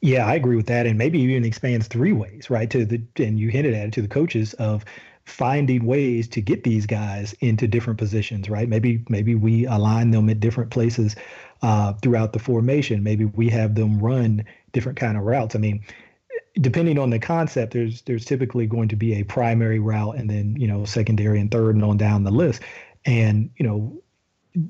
[0.00, 2.68] Yeah, I agree with that, and maybe even expands three ways, right?
[2.70, 4.84] To the and you hinted at it to the coaches of
[5.24, 8.68] finding ways to get these guys into different positions, right?
[8.68, 11.14] Maybe maybe we align them at different places
[11.62, 13.04] uh, throughout the formation.
[13.04, 15.54] Maybe we have them run different kind of routes.
[15.54, 15.84] I mean,
[16.60, 20.56] depending on the concept, there's there's typically going to be a primary route and then
[20.58, 22.60] you know secondary and third and on down the list.
[23.04, 24.01] And you know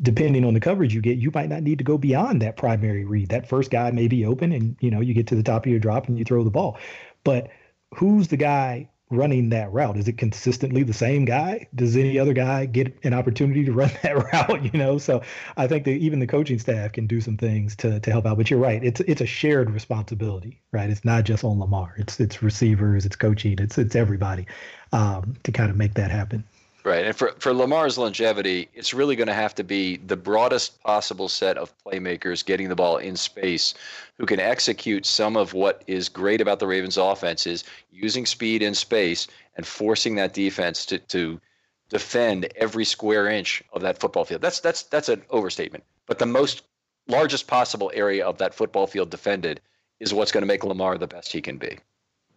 [0.03, 3.05] depending on the coverage you get, you might not need to go beyond that primary
[3.05, 3.29] read.
[3.31, 5.71] That first guy may be open and you know, you get to the top of
[5.71, 6.79] your drop and you throw the ball.
[7.25, 7.51] But
[7.95, 9.97] who's the guy running that route?
[9.99, 11.69] Is it consistently the same guy?
[11.75, 14.73] Does any other guy get an opportunity to run that route?
[14.73, 15.23] You know, so
[15.57, 18.39] I think that even the coaching staff can do some things to to help out.
[18.39, 20.91] But you're right; it's it's a shared responsibility, right?
[20.91, 21.95] It's not just on Lamar.
[21.99, 24.47] It's it's receivers, it's coaching, it's it's everybody
[24.93, 26.45] um, to kind of make that happen.
[26.85, 27.05] Right.
[27.05, 31.29] And for, for Lamar's longevity, it's really going to have to be the broadest possible
[31.29, 33.75] set of playmakers getting the ball in space
[34.19, 38.63] who can execute some of what is great about the Ravens offense is using speed
[38.63, 41.41] in space and forcing that defense to, to
[41.89, 44.41] defend every square inch of that football field.
[44.41, 45.85] That's that's that's an overstatement.
[46.07, 46.63] But the most
[47.07, 49.61] largest possible area of that football field defended
[50.01, 51.79] is what's going to make Lamar the best he can be.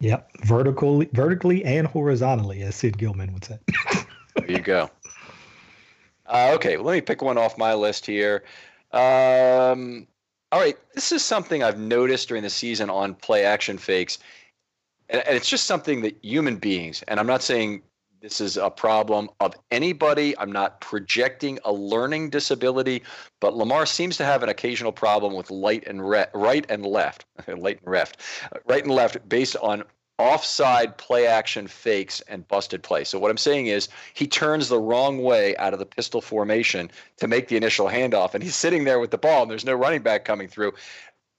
[0.01, 3.57] Yep, vertically, vertically and horizontally, as Sid Gilman would say.
[4.36, 4.90] There you go.
[6.28, 8.44] Uh, okay, well, let me pick one off my list here.
[8.91, 10.07] Um,
[10.52, 14.20] all right, this is something I've noticed during the season on play action fakes,
[15.10, 17.82] and, and it's just something that human beings, and I'm not saying
[18.22, 20.36] this is a problem of anybody.
[20.40, 23.03] I'm not projecting a learning disability,
[23.40, 27.26] but Lamar seems to have an occasional problem with light and re- right and left,
[27.48, 28.22] light and left,
[28.66, 29.84] right and left, based on
[30.17, 33.03] offside play action fakes and busted play.
[33.03, 36.89] So what I'm saying is he turns the wrong way out of the pistol formation
[37.17, 39.73] to make the initial handoff and he's sitting there with the ball and there's no
[39.73, 40.73] running back coming through.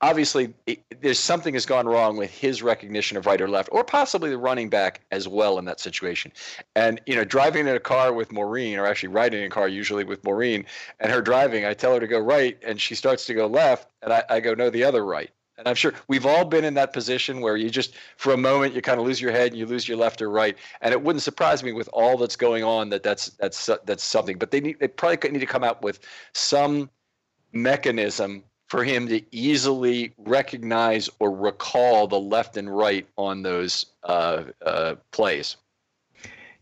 [0.02, 3.82] Obviously, it, there's something has gone wrong with his recognition of right or left, or
[3.82, 6.30] possibly the running back as well in that situation.
[6.74, 9.68] And you know, driving in a car with Maureen, or actually riding in a car
[9.68, 10.66] usually with Maureen,
[11.00, 13.88] and her driving, I tell her to go right, and she starts to go left,
[14.02, 16.74] and I, I go no, the other right and I'm sure we've all been in
[16.74, 19.56] that position where you just, for a moment, you kind of lose your head and
[19.56, 20.56] you lose your left or right.
[20.80, 24.38] And it wouldn't surprise me with all that's going on that that's that's that's something.
[24.38, 26.00] But they need they probably need to come out with
[26.32, 26.90] some
[27.52, 34.44] mechanism for him to easily recognize or recall the left and right on those uh,
[34.64, 35.56] uh, plays.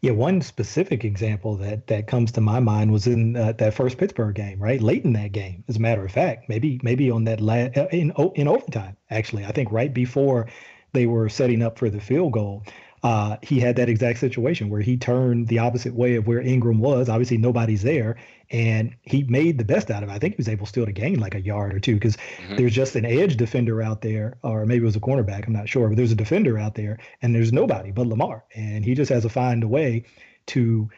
[0.05, 3.97] Yeah, one specific example that that comes to my mind was in uh, that first
[3.97, 4.79] Pittsburgh game, right?
[4.79, 7.89] Late in that game, as a matter of fact, maybe maybe on that la- uh,
[7.91, 8.99] in in overtime.
[9.09, 10.47] Actually, I think right before
[10.93, 12.65] they were setting up for the field goal,
[13.05, 16.81] uh, he had that exact situation where he turned the opposite way of where Ingram
[16.81, 17.11] was.
[17.11, 18.17] Obviously, nobody's there,
[18.51, 20.13] and he made the best out of it.
[20.13, 22.57] I think he was able still to gain like a yard or two because mm-hmm.
[22.57, 25.47] there's just an edge defender out there, or maybe it was a cornerback.
[25.47, 28.87] I'm not sure, but there's a defender out there, and there's nobody but Lamar, and
[28.87, 30.05] he just has to find a way
[30.47, 30.89] to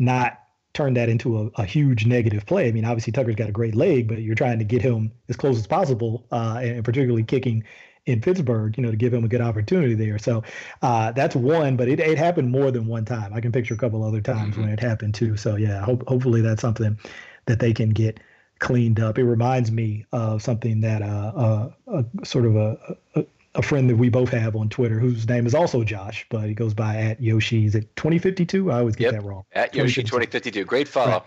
[0.00, 0.40] not
[0.74, 2.66] turn that into a, a, huge negative play.
[2.66, 5.36] I mean, obviously Tucker's got a great leg, but you're trying to get him as
[5.36, 7.62] close as possible, uh, and particularly kicking
[8.06, 10.18] in Pittsburgh, you know, to give him a good opportunity there.
[10.18, 10.42] So
[10.82, 13.32] uh, that's one, but it, it happened more than one time.
[13.32, 14.62] I can picture a couple other times mm-hmm.
[14.62, 15.36] when it happened too.
[15.36, 16.98] So yeah, hope, hopefully that's something
[17.46, 18.18] that they can get
[18.58, 19.18] cleaned up.
[19.18, 23.24] It reminds me of something that uh, uh, a, sort of a, a,
[23.56, 26.54] a friend that we both have on Twitter, whose name is also Josh, but he
[26.54, 28.70] goes by at Yoshi's at 2052.
[28.70, 29.22] I always get yep.
[29.22, 29.44] that wrong.
[29.52, 30.64] At Yoshi 2052.
[30.64, 31.10] Great follow.
[31.10, 31.22] Right.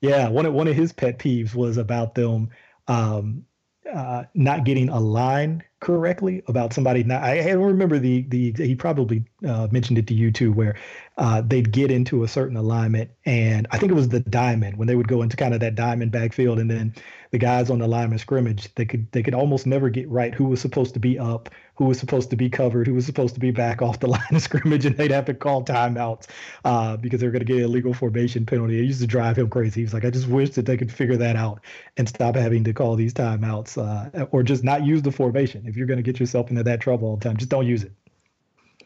[0.00, 2.50] Yeah, one of one of his pet peeves was about them
[2.86, 3.44] um,
[3.92, 7.04] uh, not getting a line correctly about somebody.
[7.04, 10.76] Not, I, don't remember the the he probably uh, mentioned it to you too, where
[11.16, 14.88] uh, they'd get into a certain alignment, and I think it was the diamond when
[14.88, 16.94] they would go into kind of that diamond backfield, and then
[17.30, 20.34] the guys on the line of scrimmage they could they could almost never get right
[20.34, 23.34] who was supposed to be up, who was supposed to be covered, who was supposed
[23.34, 26.26] to be back off the line of scrimmage, and they'd have to call timeouts
[26.64, 28.78] uh, because they're going to get a illegal formation penalty.
[28.78, 29.80] It used to drive him crazy.
[29.80, 31.60] He was like, I just wish that they could figure that out
[31.96, 35.66] and stop having to call these timeouts uh, or just not use the formation.
[35.68, 37.84] If you're going to get yourself into that trouble all the time, just don't use
[37.84, 37.92] it.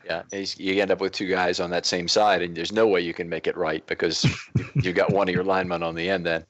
[0.04, 3.00] Yeah, you end up with two guys on that same side, and there's no way
[3.00, 4.26] you can make it right because
[4.74, 6.26] you've got one of your linemen on the end.
[6.26, 6.44] Then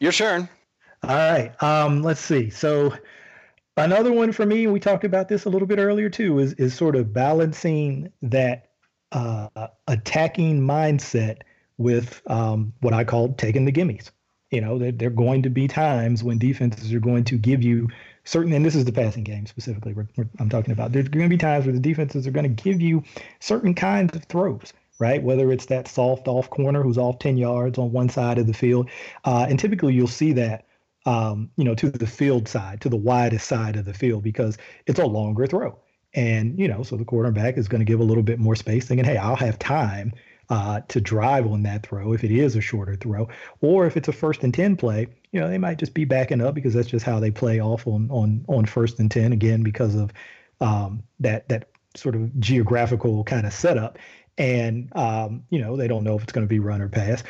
[0.00, 0.48] your turn.
[1.04, 1.62] All right.
[1.62, 2.50] Um, let's see.
[2.50, 2.92] So
[3.76, 6.74] another one for me, we talked about this a little bit earlier too, is is
[6.74, 8.70] sort of balancing that
[9.12, 11.42] uh, attacking mindset
[11.78, 14.10] with um, what I call taking the gimmies.
[14.50, 17.62] You know, there, there are going to be times when defenses are going to give
[17.62, 17.88] you
[18.24, 19.92] certain, and this is the passing game specifically.
[19.92, 20.92] We're, we're, I'm talking about.
[20.92, 23.02] There's going to be times where the defenses are going to give you
[23.40, 25.24] certain kinds of throws right?
[25.24, 28.54] Whether it's that soft off corner who's off 10 yards on one side of the
[28.54, 28.88] field.
[29.24, 30.66] Uh, and typically you'll see that
[31.06, 34.56] um, you know, to the field side, to the widest side of the field, because
[34.86, 35.78] it's a longer throw.
[36.14, 38.86] And, you know, so the quarterback is going to give a little bit more space,
[38.86, 40.12] thinking, hey, I'll have time
[40.50, 43.28] uh, to drive on that throw if it is a shorter throw.
[43.60, 46.40] Or if it's a first and 10 play, you know, they might just be backing
[46.40, 49.62] up because that's just how they play off on on on first and 10, again,
[49.62, 50.12] because of
[50.60, 53.98] um, that that sort of geographical kind of setup.
[54.36, 57.22] And, um, you know, they don't know if it's going to be run or pass.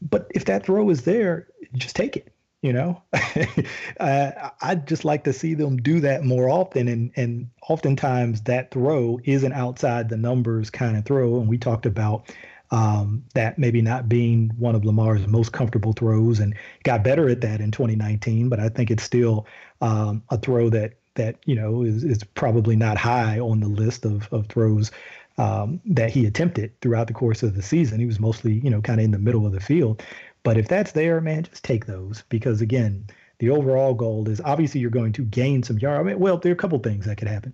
[0.00, 2.32] But if that throw is there, just take it
[2.66, 3.00] you know,
[4.00, 6.88] uh, I'd just like to see them do that more often.
[6.88, 11.38] And, and oftentimes that throw is an outside the numbers kind of throw.
[11.38, 12.28] And we talked about
[12.72, 17.40] um, that maybe not being one of Lamar's most comfortable throws and got better at
[17.42, 18.48] that in 2019.
[18.48, 19.46] But I think it's still
[19.80, 24.04] um, a throw that, that, you know, is, is probably not high on the list
[24.04, 24.90] of, of throws
[25.38, 28.00] um, that he attempted throughout the course of the season.
[28.00, 30.02] He was mostly, you know, kind of in the middle of the field.
[30.46, 33.08] But if that's there, man, just take those because again,
[33.40, 35.98] the overall goal is obviously you're going to gain some yard.
[35.98, 37.52] I mean, well, there are a couple things that could happen.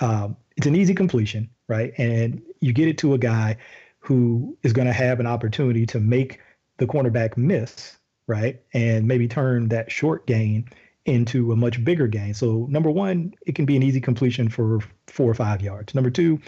[0.00, 1.94] Um, it's an easy completion, right?
[1.96, 3.56] And you get it to a guy
[4.00, 6.42] who is going to have an opportunity to make
[6.76, 7.96] the cornerback miss,
[8.26, 8.60] right?
[8.74, 10.68] And maybe turn that short gain
[11.06, 12.34] into a much bigger gain.
[12.34, 15.94] So, number one, it can be an easy completion for four or five yards.
[15.94, 16.38] Number two,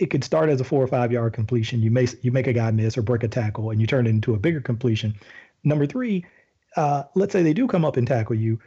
[0.00, 1.82] it could start as a four or five yard completion.
[1.82, 4.10] You may you make a guy miss or break a tackle, and you turn it
[4.10, 5.14] into a bigger completion.
[5.62, 6.24] Number three,
[6.76, 8.58] uh, let's say they do come up and tackle you,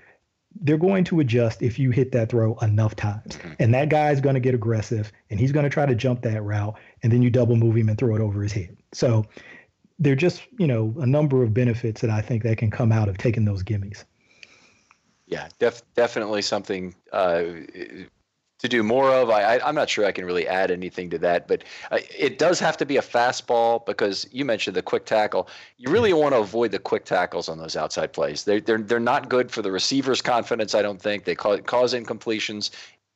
[0.62, 3.54] they're going to adjust if you hit that throw enough times, mm-hmm.
[3.60, 6.42] and that guy's going to get aggressive, and he's going to try to jump that
[6.44, 8.78] route, and then you double move him and throw it over his head.
[8.94, 9.26] So
[9.98, 13.10] they're just you know a number of benefits that I think that can come out
[13.10, 14.06] of taking those gimmies.
[15.26, 17.44] Yeah, def- definitely something uh,
[18.64, 19.30] to do more of.
[19.30, 22.40] I, I am not sure I can really add anything to that, but uh, it
[22.40, 25.50] does have to be a fastball because you mentioned the quick tackle.
[25.78, 28.46] You really want to avoid the quick tackles on those outside plays.
[28.46, 30.74] They're they're they're not good for the receiver's confidence.
[30.74, 32.72] I don't think they cause, cause incompletions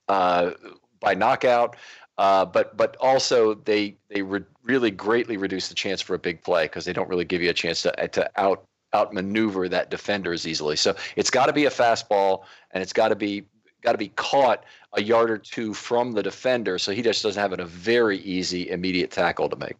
[0.09, 0.51] uh,
[0.99, 1.77] by knockout.
[2.17, 6.43] Uh, but but also they they re- really greatly reduce the chance for a big
[6.43, 10.33] play because they don't really give you a chance to to out outmaneuver that defender
[10.33, 10.75] as easily.
[10.75, 13.45] So it's got to be a fastball and it's got to be
[13.81, 14.63] got to be caught
[14.93, 18.69] a yard or two from the defender, so he just doesn't have a very easy
[18.69, 19.75] immediate tackle to make.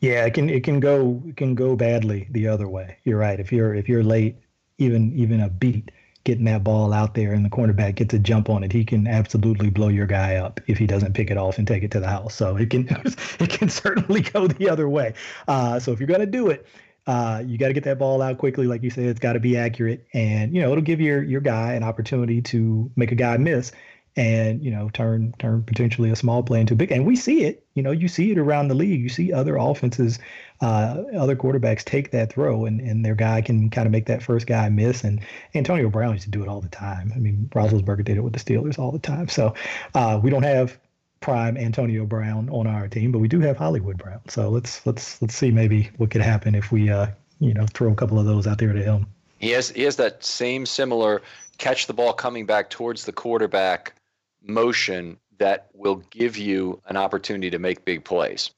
[0.00, 2.98] Yeah, it can it can go it can go badly the other way.
[3.04, 3.38] You're right.
[3.38, 4.36] If you're if you're late,
[4.78, 5.90] even even a beat
[6.24, 9.06] getting that ball out there and the cornerback gets a jump on it, he can
[9.06, 12.00] absolutely blow your guy up if he doesn't pick it off and take it to
[12.00, 12.34] the house.
[12.34, 12.88] So it can
[13.40, 15.14] it can certainly go the other way.
[15.46, 16.66] Uh, so if you're gonna do it,
[17.06, 19.04] uh, you got to get that ball out quickly, like you said.
[19.06, 22.40] It's got to be accurate, and you know it'll give your your guy an opportunity
[22.42, 23.72] to make a guy miss,
[24.14, 26.92] and you know turn turn potentially a small play into big.
[26.92, 27.66] And we see it.
[27.74, 29.00] You know, you see it around the league.
[29.00, 30.20] You see other offenses,
[30.60, 34.22] uh, other quarterbacks take that throw, and and their guy can kind of make that
[34.22, 35.02] first guy miss.
[35.02, 35.20] And
[35.56, 37.12] Antonio Brown used to do it all the time.
[37.16, 39.26] I mean, Roethlisberger did it with the Steelers all the time.
[39.26, 39.54] So
[39.94, 40.78] uh, we don't have
[41.22, 44.20] prime Antonio Brown on our team, but we do have Hollywood Brown.
[44.28, 47.06] So let's let's let's see maybe what could happen if we uh,
[47.40, 49.06] you know throw a couple of those out there to him.
[49.38, 51.22] He has he has that same similar
[51.58, 53.94] catch the ball coming back towards the quarterback
[54.42, 58.50] motion that will give you an opportunity to make big plays.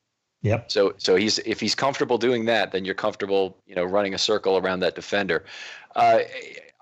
[0.42, 0.70] Yep.
[0.70, 4.18] So so he's if he's comfortable doing that, then you're comfortable, you know, running a
[4.18, 5.44] circle around that defender.
[5.96, 6.20] Uh,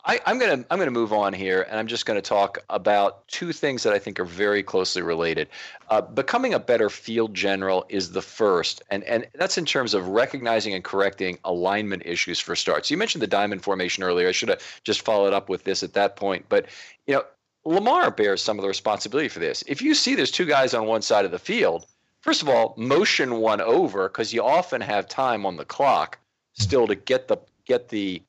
[0.04, 3.52] I, am gonna I'm gonna move on here, and I'm just gonna talk about two
[3.52, 5.48] things that I think are very closely related.
[5.90, 10.08] Uh, becoming a better field general is the first, and and that's in terms of
[10.08, 12.90] recognizing and correcting alignment issues for starts.
[12.90, 14.28] You mentioned the diamond formation earlier.
[14.28, 16.66] I should have just followed up with this at that point, but
[17.06, 17.24] you know
[17.64, 19.62] Lamar bears some of the responsibility for this.
[19.68, 21.86] If you see there's two guys on one side of the field,
[22.22, 26.18] first of all, motion one over because you often have time on the clock
[26.54, 28.20] still to get the get the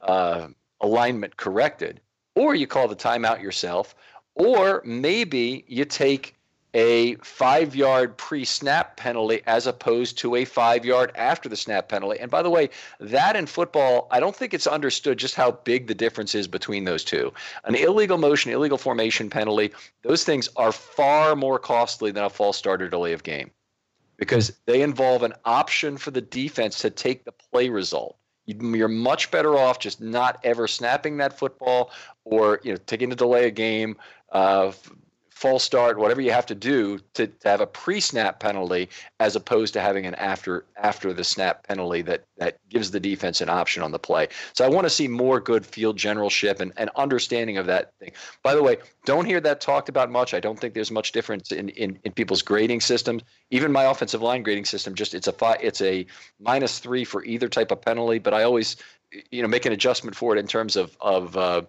[0.00, 0.48] uh,
[0.82, 2.00] alignment corrected,
[2.34, 3.94] or you call the timeout yourself,
[4.34, 6.36] or maybe you take
[6.74, 11.88] a five yard pre snap penalty as opposed to a five yard after the snap
[11.88, 12.18] penalty.
[12.18, 15.86] And by the way, that in football, I don't think it's understood just how big
[15.86, 17.32] the difference is between those two.
[17.64, 19.72] An illegal motion, illegal formation penalty,
[20.02, 23.50] those things are far more costly than a false start or delay of game
[24.16, 28.16] because they involve an option for the defense to take the play result.
[28.46, 31.90] You're much better off just not ever snapping that football
[32.24, 33.96] or you know taking a delay a game,
[34.32, 34.72] uh,
[35.42, 38.88] false start, whatever you have to do to, to have a pre-snap penalty
[39.18, 43.40] as opposed to having an after after the snap penalty that that gives the defense
[43.40, 44.28] an option on the play.
[44.52, 48.12] So I want to see more good field generalship and, and understanding of that thing.
[48.44, 50.32] By the way, don't hear that talked about much.
[50.32, 53.24] I don't think there's much difference in, in, in people's grading systems.
[53.50, 56.06] Even my offensive line grading system, just it's a five, it's a
[56.38, 58.20] minus three for either type of penalty.
[58.20, 58.76] But I always,
[59.32, 61.62] you know, make an adjustment for it in terms of of uh,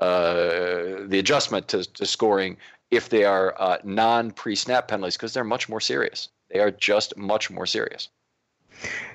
[0.00, 2.56] uh, the adjustment to, to scoring
[2.90, 6.28] if they are uh, non pre snap penalties because they're much more serious.
[6.50, 8.08] They are just much more serious.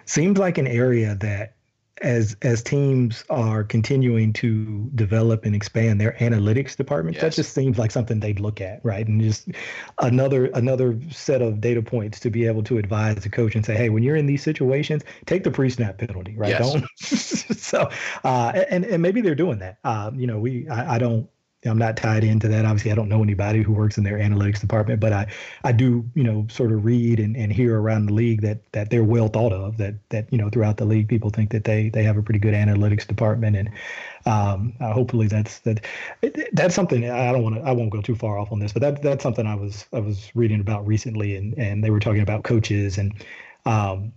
[0.05, 1.55] Seems like an area that
[2.01, 7.21] as as teams are continuing to develop and expand their analytics department, yes.
[7.21, 9.07] that just seems like something they'd look at, right?
[9.07, 9.49] And just
[9.99, 13.75] another another set of data points to be able to advise the coach and say,
[13.75, 16.49] hey, when you're in these situations, take the pre-snap penalty, right?
[16.49, 16.73] Yes.
[16.73, 16.85] Don't.
[17.57, 17.89] so,
[18.23, 19.77] uh, and and maybe they're doing that.
[19.83, 21.29] Uh, you know, we I, I don't
[21.65, 22.65] I'm not tied into that.
[22.65, 25.27] Obviously, I don't know anybody who works in their analytics department, but I,
[25.63, 28.89] I do, you know, sort of read and, and hear around the league that that
[28.89, 29.77] they're well thought of.
[29.77, 32.39] That that you know throughout the league, people think that they they have a pretty
[32.39, 33.69] good analytics department, and
[34.25, 35.85] um, uh, hopefully that's that.
[36.53, 37.61] That's something I don't want to.
[37.61, 39.99] I won't go too far off on this, but that that's something I was I
[39.99, 43.13] was reading about recently, and and they were talking about coaches and.
[43.65, 44.13] Um,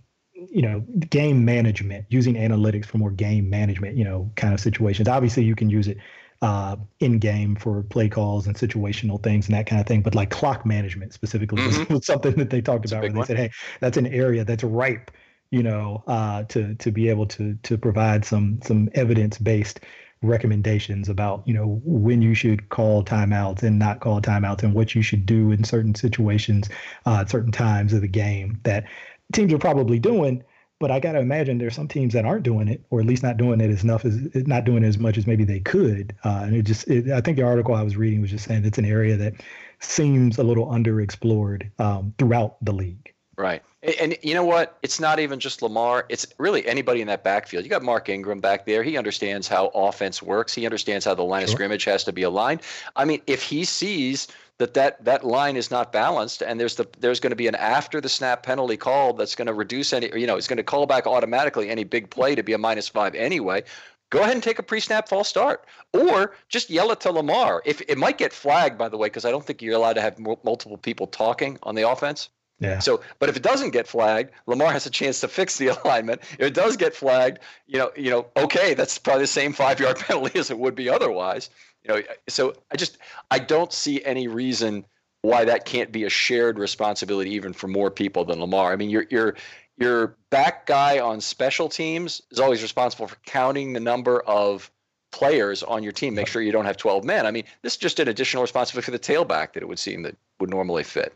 [0.51, 5.07] you know game management using analytics for more game management you know kind of situations
[5.07, 5.97] obviously you can use it
[6.41, 10.01] uh, in game for play calls and situational things and that kind of thing.
[10.01, 11.93] But like clock management specifically mm-hmm.
[11.93, 13.01] was, something that they talked about.
[13.01, 13.27] Where they one.
[13.27, 15.11] said, "Hey, that's an area that's ripe,
[15.51, 19.79] you know, uh, to to be able to to provide some some evidence based."
[20.23, 24.95] recommendations about you know when you should call timeouts and not call timeouts and what
[24.95, 26.69] you should do in certain situations
[27.05, 28.83] uh, at certain times of the game that
[29.31, 30.43] teams are probably doing
[30.79, 33.23] but I got to imagine there's some teams that aren't doing it, or at least
[33.23, 34.17] not doing it as enough as
[34.47, 36.15] not doing it as much as maybe they could.
[36.23, 38.65] Uh, and it just, it, I think the article I was reading was just saying
[38.65, 39.33] it's an area that
[39.79, 43.13] seems a little underexplored um, throughout the league.
[43.37, 43.61] Right.
[44.01, 44.79] And, you know what?
[44.81, 46.05] It's not even just Lamar.
[46.09, 47.63] It's really anybody in that backfield.
[47.63, 48.81] You got Mark Ingram back there.
[48.81, 50.55] He understands how offense works.
[50.55, 51.45] He understands how the line sure.
[51.45, 52.61] of scrimmage has to be aligned.
[52.95, 54.27] I mean, if he sees
[54.59, 57.55] that that that line is not balanced and there's the there's going to be an
[57.55, 60.63] after the snap penalty call that's going to reduce any you know it's going to
[60.63, 63.63] call back automatically any big play to be a minus five anyway
[64.09, 67.81] go ahead and take a pre-snap false start or just yell it to lamar if
[67.87, 70.17] it might get flagged by the way because i don't think you're allowed to have
[70.19, 72.29] multiple people talking on the offense
[72.59, 72.79] yeah.
[72.79, 76.21] So, but if it doesn't get flagged, Lamar has a chance to fix the alignment.
[76.39, 79.79] If it does get flagged, you know, you know, okay, that's probably the same five
[79.79, 81.49] yard penalty as it would be otherwise.
[81.87, 82.97] You know, so I just
[83.31, 84.85] I don't see any reason
[85.21, 88.71] why that can't be a shared responsibility even for more people than Lamar.
[88.71, 89.35] I mean, your your
[89.77, 94.71] your back guy on special teams is always responsible for counting the number of
[95.11, 96.15] players on your team.
[96.15, 97.25] Make sure you don't have 12 men.
[97.25, 100.03] I mean, this is just an additional responsibility for the tailback that it would seem
[100.03, 101.13] that would normally fit.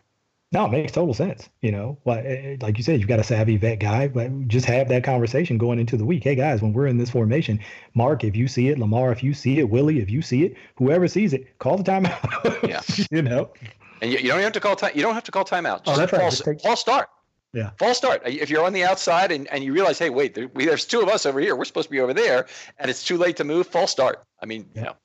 [0.53, 1.49] No, it makes total sense.
[1.61, 4.47] You know, like, eh, eh, like you said, you've got a savvy vet guy, but
[4.49, 6.23] just have that conversation going into the week.
[6.23, 7.57] Hey guys, when we're in this formation,
[7.93, 10.55] Mark, if you see it, Lamar, if you see it, Willie, if you see it,
[10.75, 12.67] whoever sees it, call the timeout.
[12.67, 12.81] yeah.
[13.11, 13.53] you know.
[14.01, 14.91] And you, you, don't have to call time.
[14.93, 15.85] You don't have to call timeout.
[15.85, 16.21] Just oh, that's right.
[16.21, 16.61] False, take...
[16.61, 17.07] false start.
[17.53, 17.71] Yeah.
[17.79, 18.21] False start.
[18.25, 21.01] If you're on the outside and, and you realize, hey, wait, there, we, there's two
[21.01, 21.55] of us over here.
[21.55, 22.47] We're supposed to be over there,
[22.77, 23.67] and it's too late to move.
[23.67, 24.23] False start.
[24.41, 24.79] I mean, yeah.
[24.79, 24.95] you know.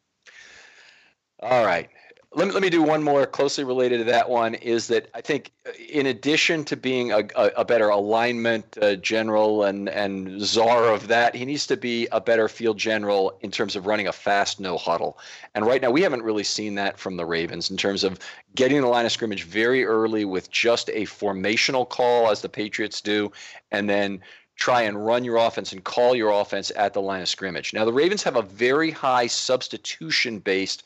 [1.41, 1.89] All right
[2.37, 5.23] let me, let me do one more closely related to that one is that I
[5.23, 10.43] think uh, in addition to being a, a, a better alignment uh, general and, and
[10.43, 14.07] czar of that, he needs to be a better field general in terms of running
[14.07, 15.19] a fast no huddle.
[15.55, 18.19] And right now we haven't really seen that from the Ravens in terms of
[18.55, 23.01] getting the line of scrimmage very early with just a formational call as the Patriots
[23.01, 23.33] do,
[23.73, 24.21] and then
[24.57, 27.73] try and run your offense and call your offense at the line of scrimmage.
[27.73, 30.83] Now the Ravens have a very high substitution based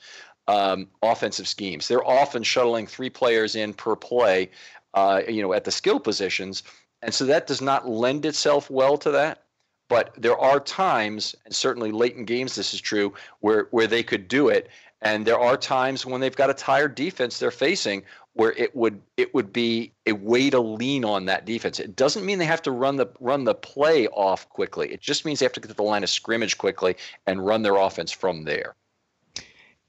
[0.51, 1.87] um, offensive schemes.
[1.87, 4.51] They're often shuttling three players in per play,
[4.95, 6.65] uh, you know, at the skill positions,
[7.03, 9.45] and so that does not lend itself well to that.
[9.89, 14.03] But there are times, and certainly late in games, this is true, where where they
[14.03, 14.69] could do it.
[15.03, 18.03] And there are times when they've got a tired defense they're facing
[18.35, 21.79] where it would it would be a way to lean on that defense.
[21.79, 24.93] It doesn't mean they have to run the run the play off quickly.
[24.93, 26.97] It just means they have to get to the line of scrimmage quickly
[27.27, 28.75] and run their offense from there.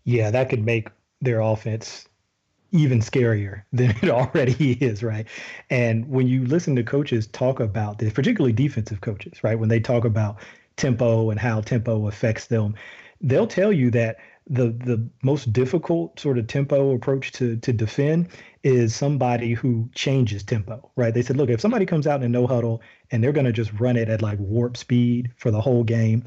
[0.03, 0.89] Yeah, that could make
[1.21, 2.07] their offense
[2.71, 5.27] even scarier than it already is, right?
[5.69, 9.79] And when you listen to coaches talk about this, particularly defensive coaches, right, when they
[9.79, 10.37] talk about
[10.77, 12.75] tempo and how tempo affects them,
[13.21, 14.17] they'll tell you that
[14.49, 18.27] the the most difficult sort of tempo approach to to defend
[18.63, 21.13] is somebody who changes tempo, right?
[21.13, 23.51] They said, look, if somebody comes out in a no huddle and they're going to
[23.53, 26.23] just run it at like warp speed for the whole game,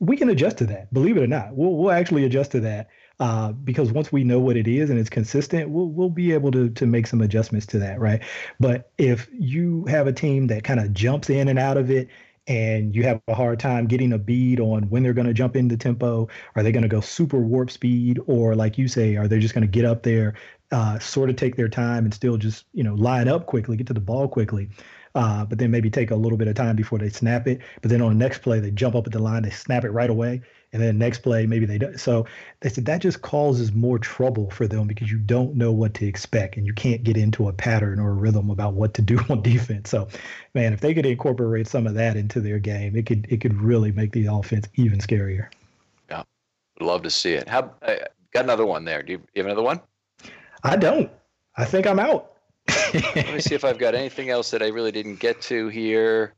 [0.00, 0.92] we can adjust to that.
[0.92, 2.88] Believe it or not, we'll we'll actually adjust to that
[3.20, 6.50] uh, because once we know what it is and it's consistent, we'll we'll be able
[6.52, 8.22] to to make some adjustments to that, right?
[8.60, 12.08] But if you have a team that kind of jumps in and out of it
[12.46, 15.56] and you have a hard time getting a bead on when they're going to jump
[15.56, 16.28] into tempo.
[16.54, 19.54] Are they going to go super warp speed, or like you say, are they just
[19.54, 20.34] going to get up there,
[20.70, 23.86] uh, sort of take their time and still just you know line up quickly, get
[23.88, 24.68] to the ball quickly?
[25.14, 27.60] Uh, but then maybe take a little bit of time before they snap it.
[27.80, 29.90] But then on the next play, they jump up at the line, they snap it
[29.90, 30.42] right away,
[30.74, 31.98] and then next play maybe they don't.
[31.98, 32.26] So
[32.60, 36.06] they said that just causes more trouble for them because you don't know what to
[36.06, 39.18] expect and you can't get into a pattern or a rhythm about what to do
[39.30, 39.88] on defense.
[39.88, 40.08] So,
[40.52, 43.54] man, if they could incorporate some of that into their game, it could it could
[43.54, 45.48] really make the offense even scarier.
[46.10, 46.24] Yeah,
[46.80, 47.48] love to see it.
[47.48, 47.94] How uh,
[48.32, 49.02] got another one there?
[49.02, 49.80] Do you, you have another one?
[50.64, 51.10] I don't.
[51.56, 52.32] I think I'm out.
[52.94, 56.34] Let me see if I've got anything else that I really didn't get to here.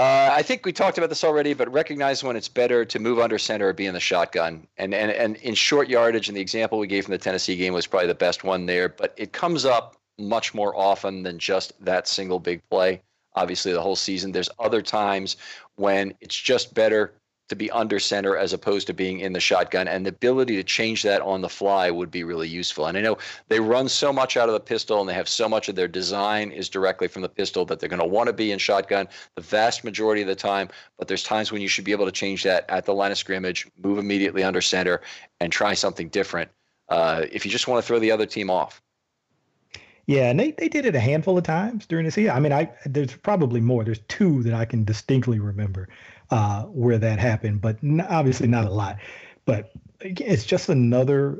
[0.00, 3.18] Uh, I think we talked about this already, but recognize when it's better to move
[3.18, 4.66] under center or be in the shotgun.
[4.78, 7.74] And, and, and in short yardage, and the example we gave from the Tennessee game
[7.74, 11.74] was probably the best one there, but it comes up much more often than just
[11.84, 13.02] that single big play.
[13.34, 14.32] Obviously, the whole season.
[14.32, 15.36] There's other times
[15.76, 17.12] when it's just better
[17.50, 19.88] to be under center as opposed to being in the shotgun.
[19.88, 22.86] And the ability to change that on the fly would be really useful.
[22.86, 23.18] And I know
[23.48, 25.88] they run so much out of the pistol and they have so much of their
[25.88, 29.08] design is directly from the pistol that they're going to want to be in shotgun
[29.34, 30.68] the vast majority of the time.
[30.96, 33.18] But there's times when you should be able to change that at the line of
[33.18, 35.00] scrimmage, move immediately under center,
[35.40, 36.50] and try something different
[36.88, 38.80] uh, if you just want to throw the other team off.
[40.06, 42.32] Yeah, and they, they did it a handful of times during the season.
[42.32, 43.84] I mean, I there's probably more.
[43.84, 45.88] There's two that I can distinctly remember
[46.30, 47.78] uh, where that happened, but
[48.08, 48.98] obviously not a lot.
[49.44, 51.38] But it's just another.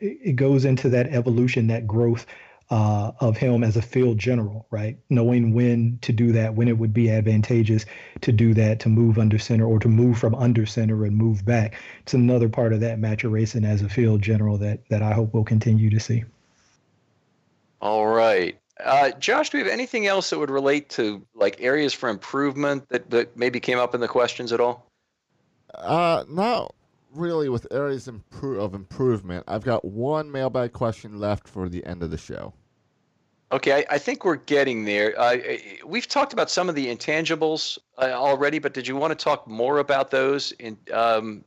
[0.00, 2.26] It goes into that evolution, that growth
[2.70, 4.98] uh, of him as a field general, right?
[5.08, 7.86] Knowing when to do that, when it would be advantageous
[8.22, 11.44] to do that, to move under center or to move from under center and move
[11.44, 11.80] back.
[12.02, 15.44] It's another part of that maturation as a field general that that I hope we'll
[15.44, 16.24] continue to see.
[17.80, 18.58] All right.
[18.84, 22.88] Uh, Josh, do we have anything else that would relate to like areas for improvement
[22.90, 24.90] that, that maybe came up in the questions at all?
[25.74, 26.74] Uh, not
[27.14, 29.44] really with areas impro- of improvement.
[29.48, 32.52] I've got one mailbag question left for the end of the show.
[33.52, 35.18] Okay, I, I think we're getting there.
[35.18, 35.36] Uh,
[35.84, 39.46] we've talked about some of the intangibles uh, already, but did you want to talk
[39.46, 40.52] more about those?
[40.52, 41.44] In um...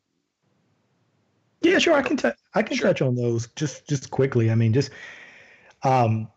[1.62, 1.94] yeah, sure.
[1.94, 2.88] I can t- I can sure.
[2.88, 4.50] touch on those just just quickly.
[4.50, 4.92] I mean, just
[5.84, 6.30] um,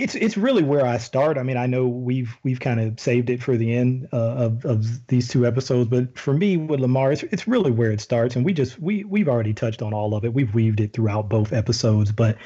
[0.00, 1.36] it's it's really where I start.
[1.36, 4.64] I mean, I know we've we've kind of saved it for the end uh, of
[4.64, 8.34] of these two episodes, but for me with Lamar, it's it's really where it starts,
[8.34, 10.32] and we just we we've already touched on all of it.
[10.32, 12.38] We've weaved it throughout both episodes, but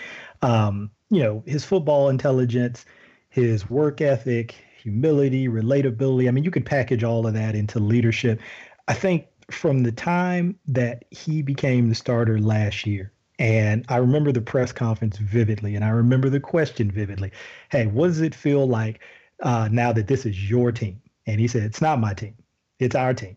[0.43, 2.85] um, you know, his football intelligence,
[3.29, 6.29] his work ethic, humility, relatability.
[6.29, 8.41] I mean, you could package all of that into leadership.
[8.89, 14.33] I think from the time that he became the starter last year and I remember
[14.33, 17.33] the press conference vividly, and I remember the question vividly.
[17.71, 19.01] Hey, what does it feel like
[19.43, 21.01] uh, now that this is your team?
[21.27, 22.35] And he said, It's not my team,
[22.79, 23.37] it's our team.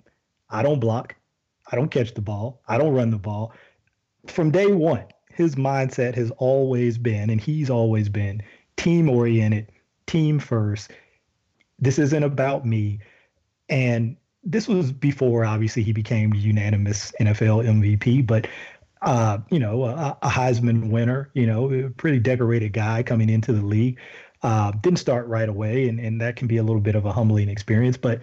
[0.50, 1.16] I don't block,
[1.72, 3.54] I don't catch the ball, I don't run the ball.
[4.28, 8.42] From day one, his mindset has always been, and he's always been
[8.76, 9.72] team oriented,
[10.06, 10.92] team first.
[11.80, 13.00] This isn't about me.
[13.70, 18.48] And this was before, obviously, he became unanimous NFL MVP, but
[19.02, 23.54] uh, you know, a, a, Heisman winner, you know, a pretty decorated guy coming into
[23.54, 24.00] the league.
[24.44, 27.12] Uh, didn't start right away, and, and that can be a little bit of a
[27.12, 27.98] humbling experience.
[27.98, 28.22] But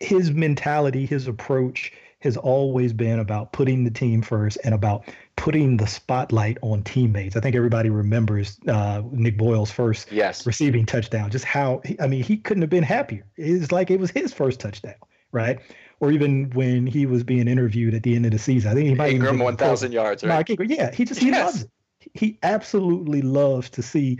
[0.00, 5.06] his mentality, his approach has always been about putting the team first and about
[5.36, 7.36] putting the spotlight on teammates.
[7.36, 10.46] I think everybody remembers uh, Nick Boyle's first yes.
[10.46, 13.26] receiving touchdown, just how, I mean, he couldn't have been happier.
[13.36, 14.94] It's like it was his first touchdown,
[15.30, 15.60] right?
[16.00, 18.70] Or even when he was being interviewed at the end of the season.
[18.70, 20.48] I think he might Ingram one thousand yards, right?
[20.48, 20.70] Ingram.
[20.70, 21.46] Yeah, he just he yes.
[21.46, 21.70] loves it.
[22.14, 24.18] He absolutely loves to see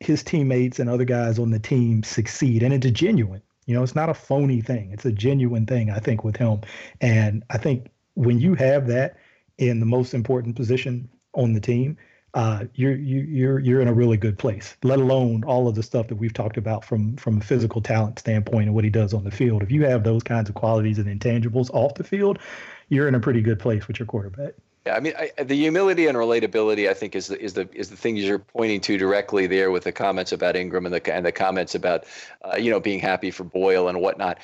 [0.00, 3.42] his teammates and other guys on the team succeed, and it's genuine.
[3.66, 4.90] You know, it's not a phony thing.
[4.92, 5.90] It's a genuine thing.
[5.90, 6.60] I think with him,
[7.00, 9.16] and I think when you have that
[9.58, 11.96] in the most important position on the team,
[12.34, 14.76] uh, you're you, you're you're in a really good place.
[14.82, 18.18] Let alone all of the stuff that we've talked about from from a physical talent
[18.18, 19.62] standpoint and what he does on the field.
[19.62, 22.38] If you have those kinds of qualities and intangibles off the field,
[22.88, 24.54] you're in a pretty good place with your quarterback.
[24.86, 27.90] Yeah, I mean, I, the humility and relatability, I think, is the is the is
[27.90, 31.26] the thing you're pointing to directly there with the comments about Ingram and the and
[31.26, 32.04] the comments about,
[32.42, 34.38] uh, you know, being happy for Boyle and whatnot.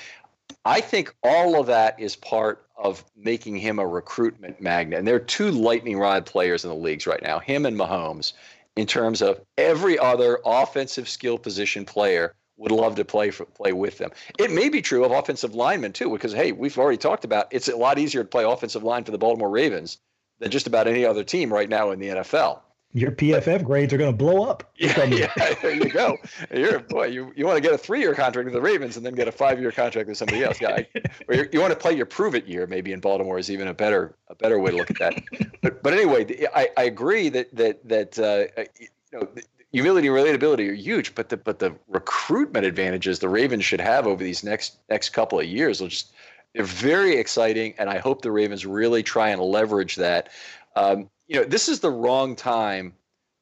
[0.64, 4.98] I think all of that is part of making him a recruitment magnet.
[4.98, 8.32] And there are two lightning rod players in the leagues right now, him and Mahomes,
[8.76, 13.72] in terms of every other offensive skill position player would love to play for, play
[13.72, 14.10] with them.
[14.38, 17.68] It may be true of offensive linemen too, because hey, we've already talked about it's
[17.68, 19.98] a lot easier to play offensive line for the Baltimore Ravens
[20.38, 22.60] than just about any other team right now in the NFL.
[22.92, 24.72] Your PFF grades are going to blow up.
[24.78, 25.32] Yeah, yeah,
[25.62, 26.16] there you go.
[26.54, 29.04] You're boy, you, you want to get a three year contract with the Ravens and
[29.04, 30.60] then get a five year contract with somebody else.
[30.60, 30.82] Yeah,
[31.28, 33.74] or you want to play your prove it year maybe in Baltimore is even a
[33.74, 35.22] better a better way to look at that.
[35.62, 39.28] but but anyway, I, I agree that that that uh, you know.
[39.72, 44.06] Humility and relatability are huge, but the but the recruitment advantages the Ravens should have
[44.06, 46.12] over these next next couple of years will just
[46.54, 50.30] they're very exciting, and I hope the Ravens really try and leverage that.
[50.74, 52.94] Um, you know, this is the wrong time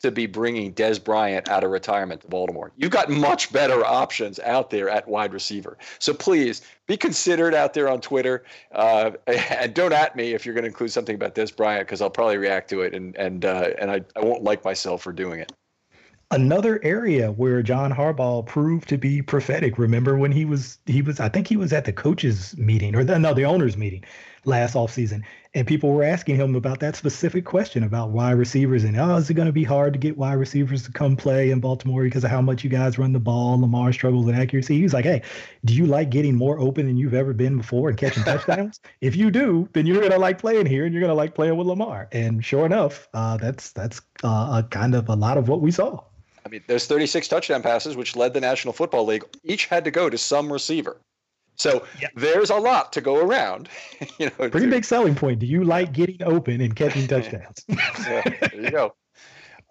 [0.05, 2.73] to be bringing Dez Bryant out of retirement to Baltimore.
[2.77, 5.79] You've got much better options out there at wide receiver.
[5.99, 8.45] So please be considered out there on Twitter.
[8.73, 12.03] Uh, and don't at me if you're going to include something about Dez Bryant because
[12.03, 15.13] I'll probably react to it and and uh, and I, I won't like myself for
[15.13, 15.53] doing it.
[16.31, 19.79] Another area where John Harbaugh proved to be prophetic.
[19.79, 23.05] Remember when he was he was I think he was at the coaches meeting or
[23.05, 24.05] the, no the owners meeting
[24.45, 25.23] last offseason
[25.55, 29.31] and people were asking him about that specific question about wide receivers and oh, is
[29.31, 32.25] it going to be hard to get wide receivers to come play in Baltimore because
[32.25, 33.61] of how much you guys run the ball?
[33.61, 34.77] Lamar struggles with accuracy.
[34.77, 35.23] He was like, hey,
[35.65, 38.81] do you like getting more open than you've ever been before and catching touchdowns?
[39.01, 41.35] if you do, then you're going to like playing here and you're going to like
[41.35, 42.09] playing with Lamar.
[42.11, 45.71] And sure enough, uh, that's that's uh, a kind of a lot of what we
[45.71, 46.03] saw.
[46.45, 49.91] I mean, there's 36 touchdown passes, which led the National Football League, each had to
[49.91, 50.99] go to some receiver.
[51.57, 52.13] So yep.
[52.17, 53.69] there's a lot to go around.
[54.19, 55.39] you know, pretty big selling point.
[55.39, 57.65] Do you like getting open and catching touchdowns?
[57.69, 58.95] yeah, there you go.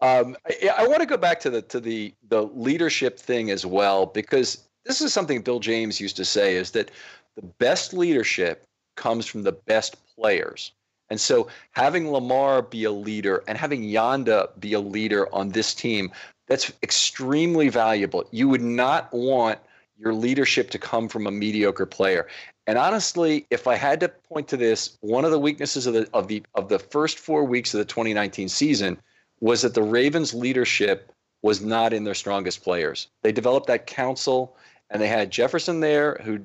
[0.01, 3.65] Um, I, I want to go back to the to the the leadership thing as
[3.65, 6.91] well because this is something Bill James used to say is that
[7.35, 8.65] the best leadership
[8.95, 10.71] comes from the best players.
[11.09, 15.73] And so having Lamar be a leader and having Yanda be a leader on this
[15.73, 16.11] team,
[16.47, 18.25] that's extremely valuable.
[18.31, 19.59] You would not want–
[19.97, 22.27] your leadership to come from a mediocre player.
[22.67, 26.07] And honestly, if I had to point to this, one of the weaknesses of the
[26.13, 28.97] of the of the first four weeks of the 2019 season
[29.39, 31.11] was that the Ravens' leadership
[31.41, 33.09] was not in their strongest players.
[33.21, 34.55] They developed that council,
[34.89, 36.39] and they had Jefferson there, who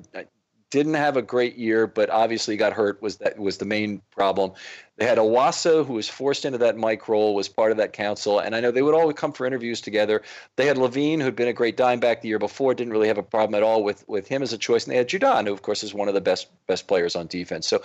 [0.71, 4.51] didn't have a great year, but obviously got hurt was that was the main problem.
[4.97, 8.39] They had Onwuasor, who was forced into that Mike role, was part of that council,
[8.39, 10.21] and I know they would all come for interviews together.
[10.57, 13.17] They had Levine, who'd been a great dime back the year before, didn't really have
[13.17, 15.53] a problem at all with with him as a choice, and they had Judon, who
[15.53, 17.67] of course is one of the best best players on defense.
[17.67, 17.81] So,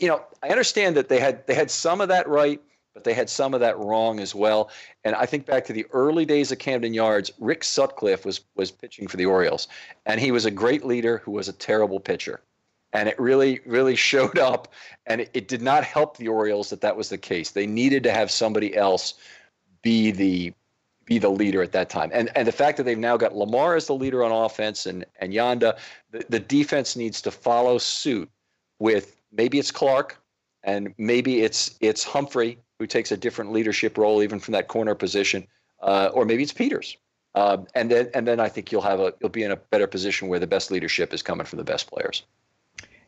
[0.00, 2.60] you know, I understand that they had they had some of that right
[2.94, 4.70] but they had some of that wrong as well.
[5.04, 8.70] And I think back to the early days of Camden Yards, Rick Sutcliffe was was
[8.70, 9.68] pitching for the Orioles,
[10.06, 12.40] and he was a great leader who was a terrible pitcher.
[12.92, 14.68] And it really, really showed up,
[15.06, 17.50] and it, it did not help the Orioles that that was the case.
[17.50, 19.14] They needed to have somebody else
[19.82, 20.52] be the
[21.04, 22.10] be the leader at that time.
[22.12, 25.04] And and the fact that they've now got Lamar as the leader on offense and
[25.20, 25.78] and Yanda,
[26.10, 28.30] the, the defense needs to follow suit
[28.78, 30.22] with maybe it's Clark
[30.62, 34.96] and maybe it's it's Humphrey who takes a different leadership role even from that corner
[34.96, 35.46] position,
[35.82, 36.96] uh, or maybe it's Peters.
[37.36, 39.86] Um, and then and then I think you'll have a you'll be in a better
[39.86, 42.24] position where the best leadership is coming from the best players.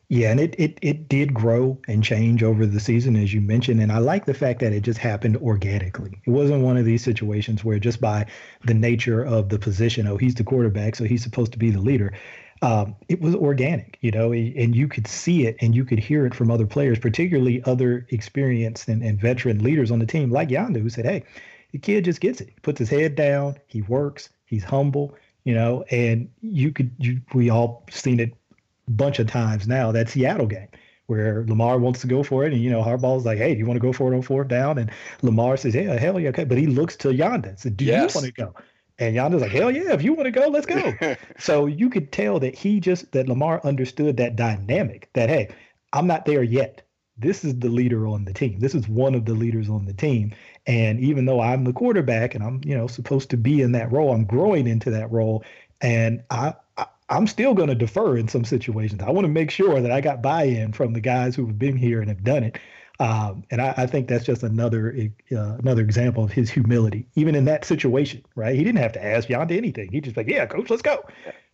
[0.07, 3.81] Yeah, and it, it it did grow and change over the season, as you mentioned.
[3.81, 6.21] And I like the fact that it just happened organically.
[6.25, 8.25] It wasn't one of these situations where just by
[8.63, 11.81] the nature of the position, oh, he's the quarterback, so he's supposed to be the
[11.81, 12.13] leader
[12.61, 16.25] um, it was organic, you know, and you could see it and you could hear
[16.25, 20.49] it from other players, particularly other experienced and, and veteran leaders on the team, like
[20.49, 21.23] Yanda, who said, "Hey,
[21.71, 22.47] the kid just gets it.
[22.47, 23.57] He puts his head down.
[23.67, 24.29] He works.
[24.45, 28.33] He's humble, you know." And you could, you, we all seen it
[28.87, 29.91] a bunch of times now.
[29.91, 30.69] That Seattle game
[31.07, 33.65] where Lamar wants to go for it, and you know Harbaugh's like, "Hey, do you
[33.65, 34.89] want to go for it on fourth down?" And
[35.21, 38.15] Lamar says, "Yeah, hell yeah, okay." But he looks to Yanda and said, "Do yes.
[38.15, 38.55] you want to go?"
[38.97, 41.15] And Yanda's like, hell yeah, if you want to go, let's go.
[41.39, 45.49] so you could tell that he just, that Lamar understood that dynamic that, hey,
[45.91, 46.81] I'm not there yet.
[47.17, 48.59] This is the leader on the team.
[48.59, 50.33] This is one of the leaders on the team.
[50.67, 53.91] And even though I'm the quarterback and I'm, you know, supposed to be in that
[53.91, 55.43] role, I'm growing into that role.
[55.81, 59.01] And I, I I'm still going to defer in some situations.
[59.01, 61.77] I want to make sure that I got buy-in from the guys who have been
[61.77, 62.57] here and have done it.
[62.99, 64.95] Um, and I, I, think that's just another
[65.31, 68.55] uh, another example of his humility, even in that situation, right?
[68.55, 69.91] He didn't have to ask to anything.
[69.91, 71.03] He just like, yeah, coach, let's go.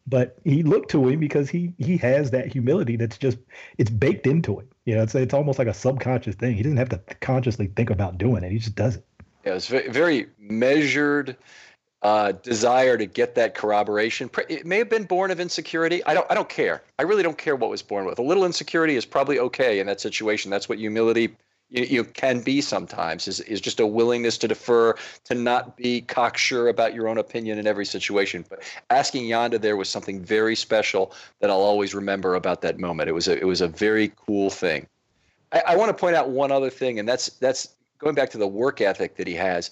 [0.05, 3.39] But he looked to him because he he has that humility that's just
[3.77, 4.67] it's baked into him.
[4.85, 6.55] You know, it's it's almost like a subconscious thing.
[6.55, 8.51] He doesn't have to consciously think about doing it.
[8.51, 9.05] He just does it.
[9.45, 11.37] Yeah, it's very measured
[12.03, 14.29] uh, desire to get that corroboration.
[14.49, 16.03] It may have been born of insecurity.
[16.05, 16.25] I don't.
[16.31, 16.81] I don't care.
[16.97, 18.17] I really don't care what was born with.
[18.19, 20.49] A little insecurity is probably okay in that situation.
[20.49, 21.35] That's what humility
[21.71, 23.27] you, you can be sometimes.
[23.27, 24.95] Is is just a willingness to defer,
[25.25, 28.45] to not be cocksure about your own opinion in every situation.
[28.49, 33.09] But asking Yanda there was something very special that I'll always remember about that moment.
[33.09, 34.87] It was a it was a very cool thing.
[35.51, 38.37] I, I want to point out one other thing, and that's that's going back to
[38.37, 39.69] the work ethic that he has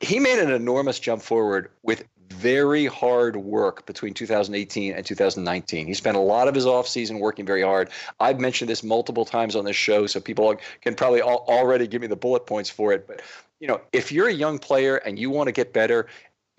[0.00, 5.86] he made an enormous jump forward with very hard work between 2018 and 2019.
[5.86, 7.90] He spent a lot of his offseason working very hard.
[8.20, 12.06] I've mentioned this multiple times on this show, so people can probably already give me
[12.06, 13.06] the bullet points for it.
[13.06, 13.22] But
[13.60, 16.06] you know, if you're a young player and you want to get better,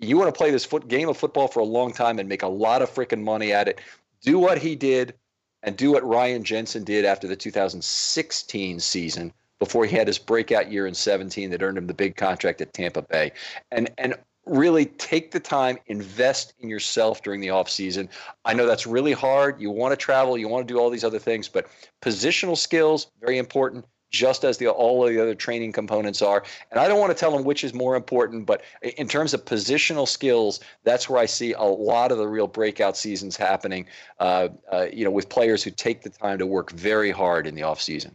[0.00, 2.42] you want to play this foot game of football for a long time and make
[2.42, 3.80] a lot of freaking money at it.
[4.22, 5.14] Do what he did,
[5.62, 10.72] and do what Ryan Jensen did after the 2016 season before he had his breakout
[10.72, 13.30] year in 17 that earned him the big contract at Tampa Bay.
[13.70, 14.16] And and
[14.46, 18.08] really take the time, invest in yourself during the offseason.
[18.44, 19.60] I know that's really hard.
[19.60, 21.68] You want to travel, you want to do all these other things, but
[22.02, 26.42] positional skills, very important, just as the all of the other training components are.
[26.70, 29.44] And I don't want to tell them which is more important, but in terms of
[29.44, 33.86] positional skills, that's where I see a lot of the real breakout seasons happening.
[34.18, 37.54] Uh, uh, you know, with players who take the time to work very hard in
[37.54, 38.14] the offseason.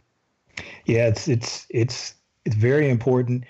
[0.84, 2.14] Yeah, it's it's it's
[2.44, 3.44] it's very important.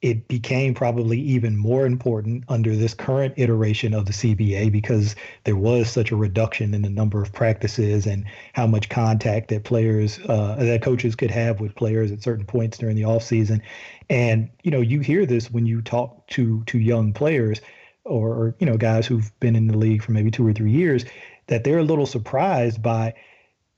[0.00, 5.56] It became probably even more important under this current iteration of the CBA because there
[5.56, 10.20] was such a reduction in the number of practices and how much contact that players
[10.28, 13.60] uh, that coaches could have with players at certain points during the off season.
[14.08, 17.60] And you know, you hear this when you talk to to young players
[18.04, 20.72] or, or you know guys who've been in the league for maybe two or three
[20.72, 21.04] years
[21.48, 23.14] that they're a little surprised by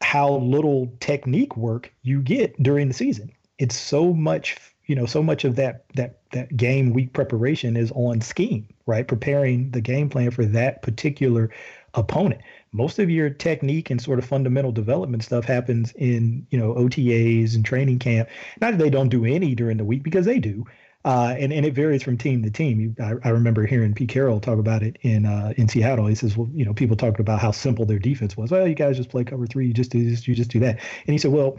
[0.02, 3.30] how little technique work you get during the season.
[3.58, 4.56] It's so much,
[4.86, 9.06] you know, so much of that that that game week preparation is on scheme, right?
[9.06, 11.50] Preparing the game plan for that particular
[11.94, 12.40] opponent.
[12.72, 17.54] Most of your technique and sort of fundamental development stuff happens in, you know, OTAs
[17.54, 18.28] and training camp.
[18.60, 20.64] Not that they don't do any during the week because they do,
[21.04, 22.80] uh, and, and it varies from team to team.
[22.80, 26.06] You, I, I, remember hearing Pete Carroll talk about it in uh, in Seattle.
[26.06, 28.50] He says, well, you know, people talked about how simple their defense was.
[28.50, 29.66] Well, you guys just play cover three.
[29.66, 30.28] You just do this.
[30.28, 30.78] You just do that.
[31.06, 31.58] And he said, well,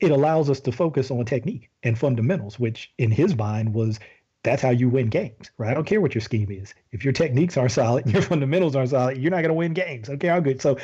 [0.00, 4.00] it allows us to focus on technique and fundamentals, which in his mind was
[4.42, 5.70] that's how you win games, right?
[5.70, 6.74] I don't care what your scheme is.
[6.90, 10.08] If your techniques aren't solid your fundamentals aren't solid, you're not going to win games.
[10.08, 10.60] Okay, I'm good.
[10.60, 10.78] So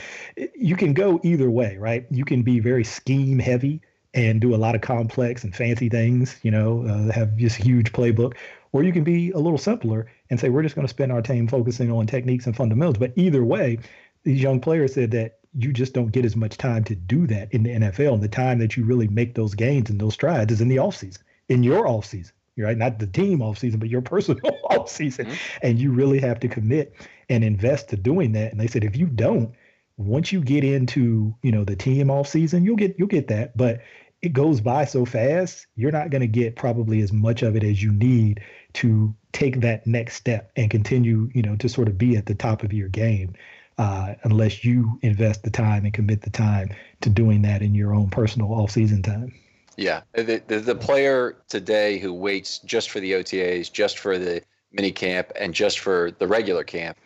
[0.55, 2.07] you can go either way, right?
[2.11, 3.83] You can be very scheme heavy
[4.15, 7.93] and do a lot of complex and fancy things, you know, uh, have this huge
[7.93, 8.35] playbook.
[8.73, 11.23] Or you can be a little simpler and say, we're just going to spend our
[11.23, 12.99] time focusing on techniques and fundamentals.
[12.99, 13.79] But either way,
[14.25, 17.53] these young players said that you just don't get as much time to do that
[17.53, 18.15] in the NFL.
[18.15, 20.77] And the time that you really make those gains and those strides is in the
[20.77, 21.19] offseason,
[21.49, 22.77] in your offseason, right?
[22.77, 24.41] Not the team offseason, but your personal
[24.71, 25.27] offseason.
[25.27, 25.59] Mm-hmm.
[25.63, 26.95] And you really have to commit
[27.29, 28.53] and invest to doing that.
[28.53, 29.55] And they said, if you don't,
[29.99, 33.57] once you get into you know the team off season, you'll get you'll get that,
[33.57, 33.81] but
[34.23, 35.67] it goes by so fast.
[35.77, 38.41] You're not going to get probably as much of it as you need
[38.75, 42.35] to take that next step and continue, you know, to sort of be at the
[42.35, 43.35] top of your game.
[43.77, 46.69] Uh, unless you invest the time and commit the time
[47.01, 49.33] to doing that in your own personal off-season time.
[49.77, 54.43] Yeah, the, the, the player today who waits just for the OTAs, just for the
[54.73, 56.99] mini camp, and just for the regular camp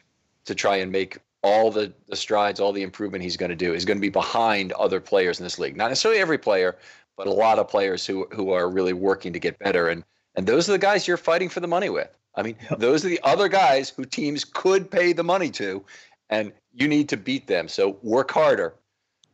[0.47, 3.75] to try and make all the, the strides, all the improvement he's going to do
[3.75, 5.77] is going to be behind other players in this league.
[5.77, 6.77] Not necessarily every player,
[7.17, 9.89] but a lot of players who who are really working to get better.
[9.89, 10.05] And
[10.35, 12.17] and those are the guys you're fighting for the money with.
[12.35, 12.79] I mean, yep.
[12.79, 15.85] those are the other guys who teams could pay the money to,
[16.31, 17.69] and you need to beat them.
[17.69, 18.75] So work harder.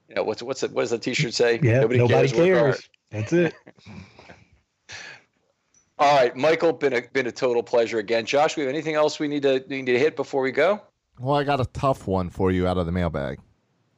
[0.08, 1.60] You know what's what's the, what does the T-shirt say?
[1.62, 2.36] Yeah, nobody, nobody cares.
[2.36, 2.88] cares.
[3.10, 3.54] That's it.
[6.00, 8.24] All right, Michael, been a been a total pleasure again.
[8.24, 10.80] Josh, we have anything else we need to need to hit before we go?
[11.20, 13.40] Well, I got a tough one for you out of the mailbag.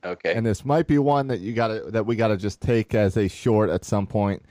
[0.04, 0.32] Okay.
[0.34, 2.94] And this might be one that you got to that we got to just take
[2.94, 4.42] as a short at some point.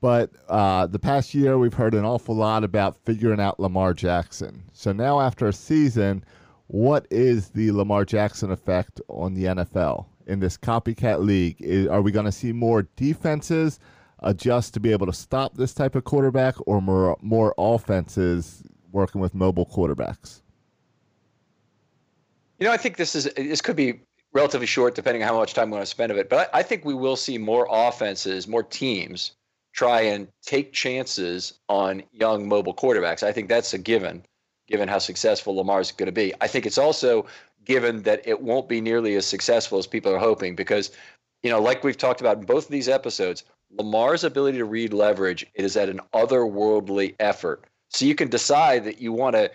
[0.00, 4.62] But uh, the past year, we've heard an awful lot about figuring out Lamar Jackson.
[4.74, 6.22] So now, after a season,
[6.66, 11.56] what is the Lamar Jackson effect on the NFL in this copycat league?
[11.60, 13.80] Is, are we going to see more defenses
[14.18, 18.62] adjust to be able to stop this type of quarterback, or more more offenses
[18.92, 20.42] working with mobile quarterbacks?
[22.58, 24.00] You know, I think this is this could be
[24.32, 26.28] relatively short, depending on how much time we want to spend of it.
[26.28, 29.32] But I, I think we will see more offenses, more teams
[29.74, 33.22] try and take chances on young mobile quarterbacks.
[33.22, 34.24] I think that's a given,
[34.68, 36.32] given how successful Lamar is going to be.
[36.40, 37.26] I think it's also
[37.64, 40.92] given that it won't be nearly as successful as people are hoping because,
[41.42, 44.92] you know, like we've talked about in both of these episodes, Lamar's ability to read
[44.92, 47.64] leverage is at an otherworldly effort.
[47.88, 49.50] So you can decide that you want to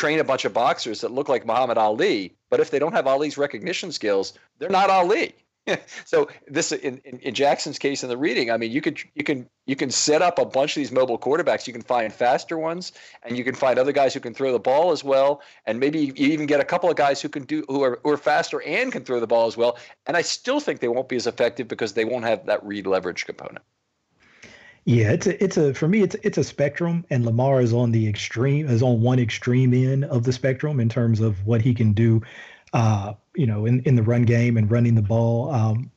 [0.00, 3.06] train a bunch of boxers that look like Muhammad Ali, but if they don't have
[3.06, 5.34] Ali's recognition skills, they're not Ali.
[6.06, 9.22] so this in, in, in, Jackson's case in the reading, I mean, you can you
[9.22, 11.66] can you can set up a bunch of these mobile quarterbacks.
[11.66, 12.92] You can find faster ones,
[13.24, 15.42] and you can find other guys who can throw the ball as well.
[15.66, 18.10] And maybe you even get a couple of guys who can do who are, who
[18.10, 19.76] are faster and can throw the ball as well.
[20.06, 22.86] And I still think they won't be as effective because they won't have that read
[22.86, 23.62] leverage component.
[24.84, 27.92] Yeah, it's a it's a for me it's it's a spectrum, and Lamar is on
[27.92, 31.74] the extreme is on one extreme end of the spectrum in terms of what he
[31.74, 32.22] can do,
[32.72, 35.50] uh, you know, in in the run game and running the ball.
[35.52, 35.90] Um,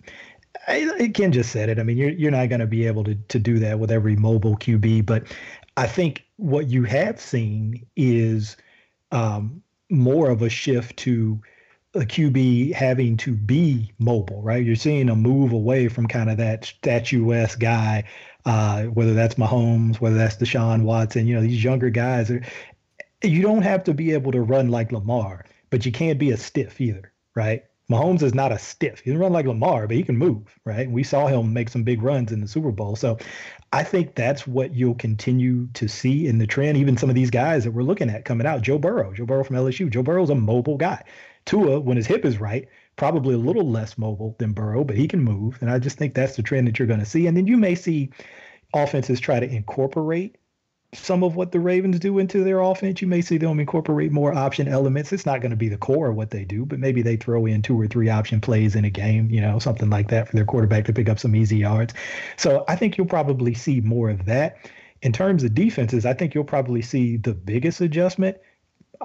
[0.68, 1.80] I, Ken just said it.
[1.80, 4.16] I mean, you're you're not going to be able to to do that with every
[4.16, 5.24] mobile QB, but
[5.78, 8.58] I think what you have seen is
[9.12, 11.42] um, more of a shift to
[11.96, 14.66] a QB having to be mobile, right?
[14.66, 18.04] You're seeing a move away from kind of that statuesque guy,
[18.46, 21.28] uh, whether that's Mahomes, whether that's Deshaun Watson.
[21.28, 22.42] You know, these younger guys are.
[23.24, 26.38] You don't have to be able to run like Lamar, but you can't be a
[26.38, 27.64] stiff either, right?
[27.90, 29.00] Mahomes is not a stiff.
[29.00, 30.90] He doesn't run like Lamar, but he can move, right?
[30.90, 32.96] We saw him make some big runs in the Super Bowl.
[32.96, 33.18] So
[33.72, 36.78] I think that's what you'll continue to see in the trend.
[36.78, 39.44] Even some of these guys that we're looking at coming out, Joe Burrow, Joe Burrow
[39.44, 39.90] from LSU.
[39.90, 41.04] Joe Burrow's a mobile guy.
[41.46, 45.08] Tua, when his hip is right, probably a little less mobile than Burrow, but he
[45.08, 45.58] can move.
[45.62, 47.28] And I just think that's the trend that you're going to see.
[47.28, 48.12] And then you may see
[48.74, 50.38] offenses try to incorporate
[50.94, 53.02] some of what the Ravens do into their offense.
[53.02, 55.12] You may see them incorporate more option elements.
[55.12, 57.46] It's not going to be the core of what they do, but maybe they throw
[57.46, 60.36] in two or three option plays in a game, you know, something like that for
[60.36, 61.94] their quarterback to pick up some easy yards.
[62.38, 64.58] So I think you'll probably see more of that.
[65.02, 68.38] In terms of defenses, I think you'll probably see the biggest adjustment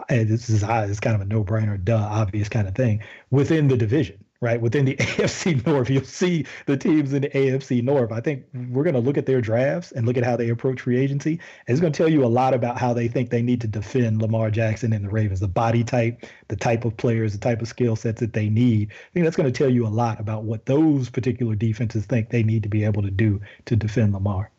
[0.08, 4.22] this is it's kind of a no-brainer, duh, obvious kind of thing within the division,
[4.40, 4.60] right?
[4.60, 8.12] Within the AFC North, you'll see the teams in the AFC North.
[8.12, 10.82] I think we're going to look at their drafts and look at how they approach
[10.82, 11.32] free agency.
[11.32, 13.68] And it's going to tell you a lot about how they think they need to
[13.68, 17.62] defend Lamar Jackson and the Ravens, the body type, the type of players, the type
[17.62, 18.90] of skill sets that they need.
[18.92, 22.30] I think that's going to tell you a lot about what those particular defenses think
[22.30, 24.50] they need to be able to do to defend Lamar.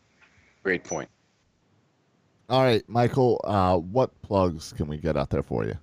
[0.63, 1.09] Great point.
[2.49, 5.75] All right, Michael, uh, what plugs can we get out there for you?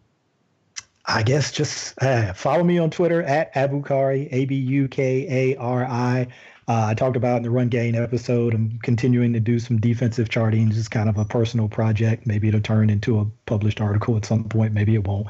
[1.05, 5.56] I guess just uh, follow me on Twitter at Abukari, A B U K A
[5.56, 6.26] R I.
[6.68, 8.52] Uh, I talked about in the run game episode.
[8.52, 12.26] I'm continuing to do some defensive charting, just kind of a personal project.
[12.26, 14.72] Maybe it'll turn into a published article at some point.
[14.72, 15.28] Maybe it won't.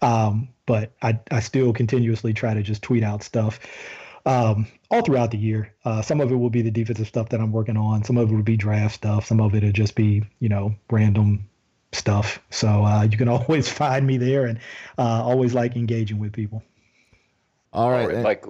[0.00, 3.58] Um, but I, I still continuously try to just tweet out stuff
[4.26, 5.72] um, all throughout the year.
[5.84, 8.04] Uh, some of it will be the defensive stuff that I'm working on.
[8.04, 9.26] Some of it will be draft stuff.
[9.26, 11.48] Some of it will just be, you know, random
[11.92, 12.40] stuff.
[12.50, 14.58] So uh, you can always find me there and
[14.98, 16.62] uh, always like engaging with people.
[17.72, 18.02] All right.
[18.02, 18.44] All right Mike.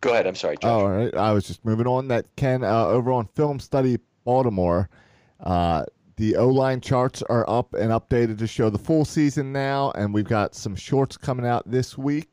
[0.00, 0.26] Go ahead.
[0.26, 0.56] I'm sorry.
[0.56, 0.68] Josh.
[0.68, 1.14] All right.
[1.14, 2.08] I was just moving on.
[2.08, 4.88] That Ken uh, over on Film Study Baltimore.
[5.40, 5.84] Uh,
[6.16, 10.14] the O line charts are up and updated to show the full season now, and
[10.14, 12.28] we've got some shorts coming out this week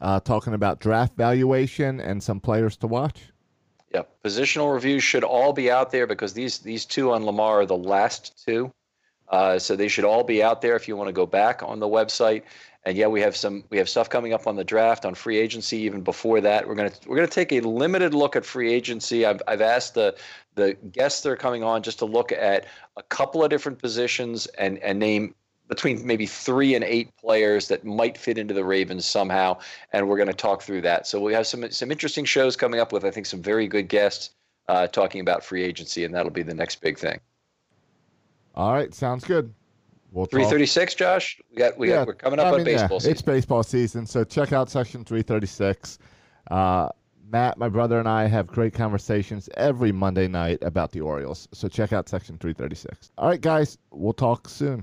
[0.00, 3.32] uh, talking about draft valuation and some players to watch.
[3.94, 7.66] Yeah, positional reviews should all be out there because these these two on Lamar are
[7.66, 8.72] the last two,
[9.28, 11.78] uh, so they should all be out there if you want to go back on
[11.78, 12.42] the website.
[12.84, 15.38] And yeah, we have some we have stuff coming up on the draft on free
[15.38, 15.78] agency.
[15.78, 19.24] Even before that, we're gonna we're gonna take a limited look at free agency.
[19.24, 20.16] I've I've asked the
[20.56, 22.66] the guests that are coming on just to look at
[22.96, 25.34] a couple of different positions and and name
[25.68, 29.58] between maybe three and eight players that might fit into the Ravens somehow,
[29.92, 31.06] and we're going to talk through that.
[31.06, 33.88] So we have some some interesting shows coming up with I think some very good
[33.88, 34.30] guests
[34.68, 37.20] uh, talking about free agency, and that'll be the next big thing.
[38.54, 39.52] All right, sounds good.
[40.12, 41.40] We'll three thirty six, Josh.
[41.50, 42.96] We got we yeah, got we're coming up I mean, on baseball.
[42.96, 43.12] Yeah, season.
[43.12, 45.98] It's baseball season, so check out section three thirty six.
[46.50, 46.88] Uh,
[47.28, 51.48] Matt, my brother, and I have great conversations every Monday night about the Orioles.
[51.52, 53.10] So check out section 336.
[53.18, 54.80] All right, guys, we'll talk soon.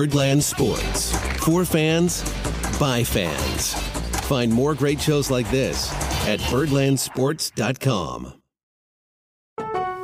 [0.00, 1.14] Birdland Sports.
[1.44, 2.22] For fans,
[2.80, 3.74] by fans.
[4.24, 5.92] Find more great shows like this
[6.26, 8.39] at birdlandsports.com.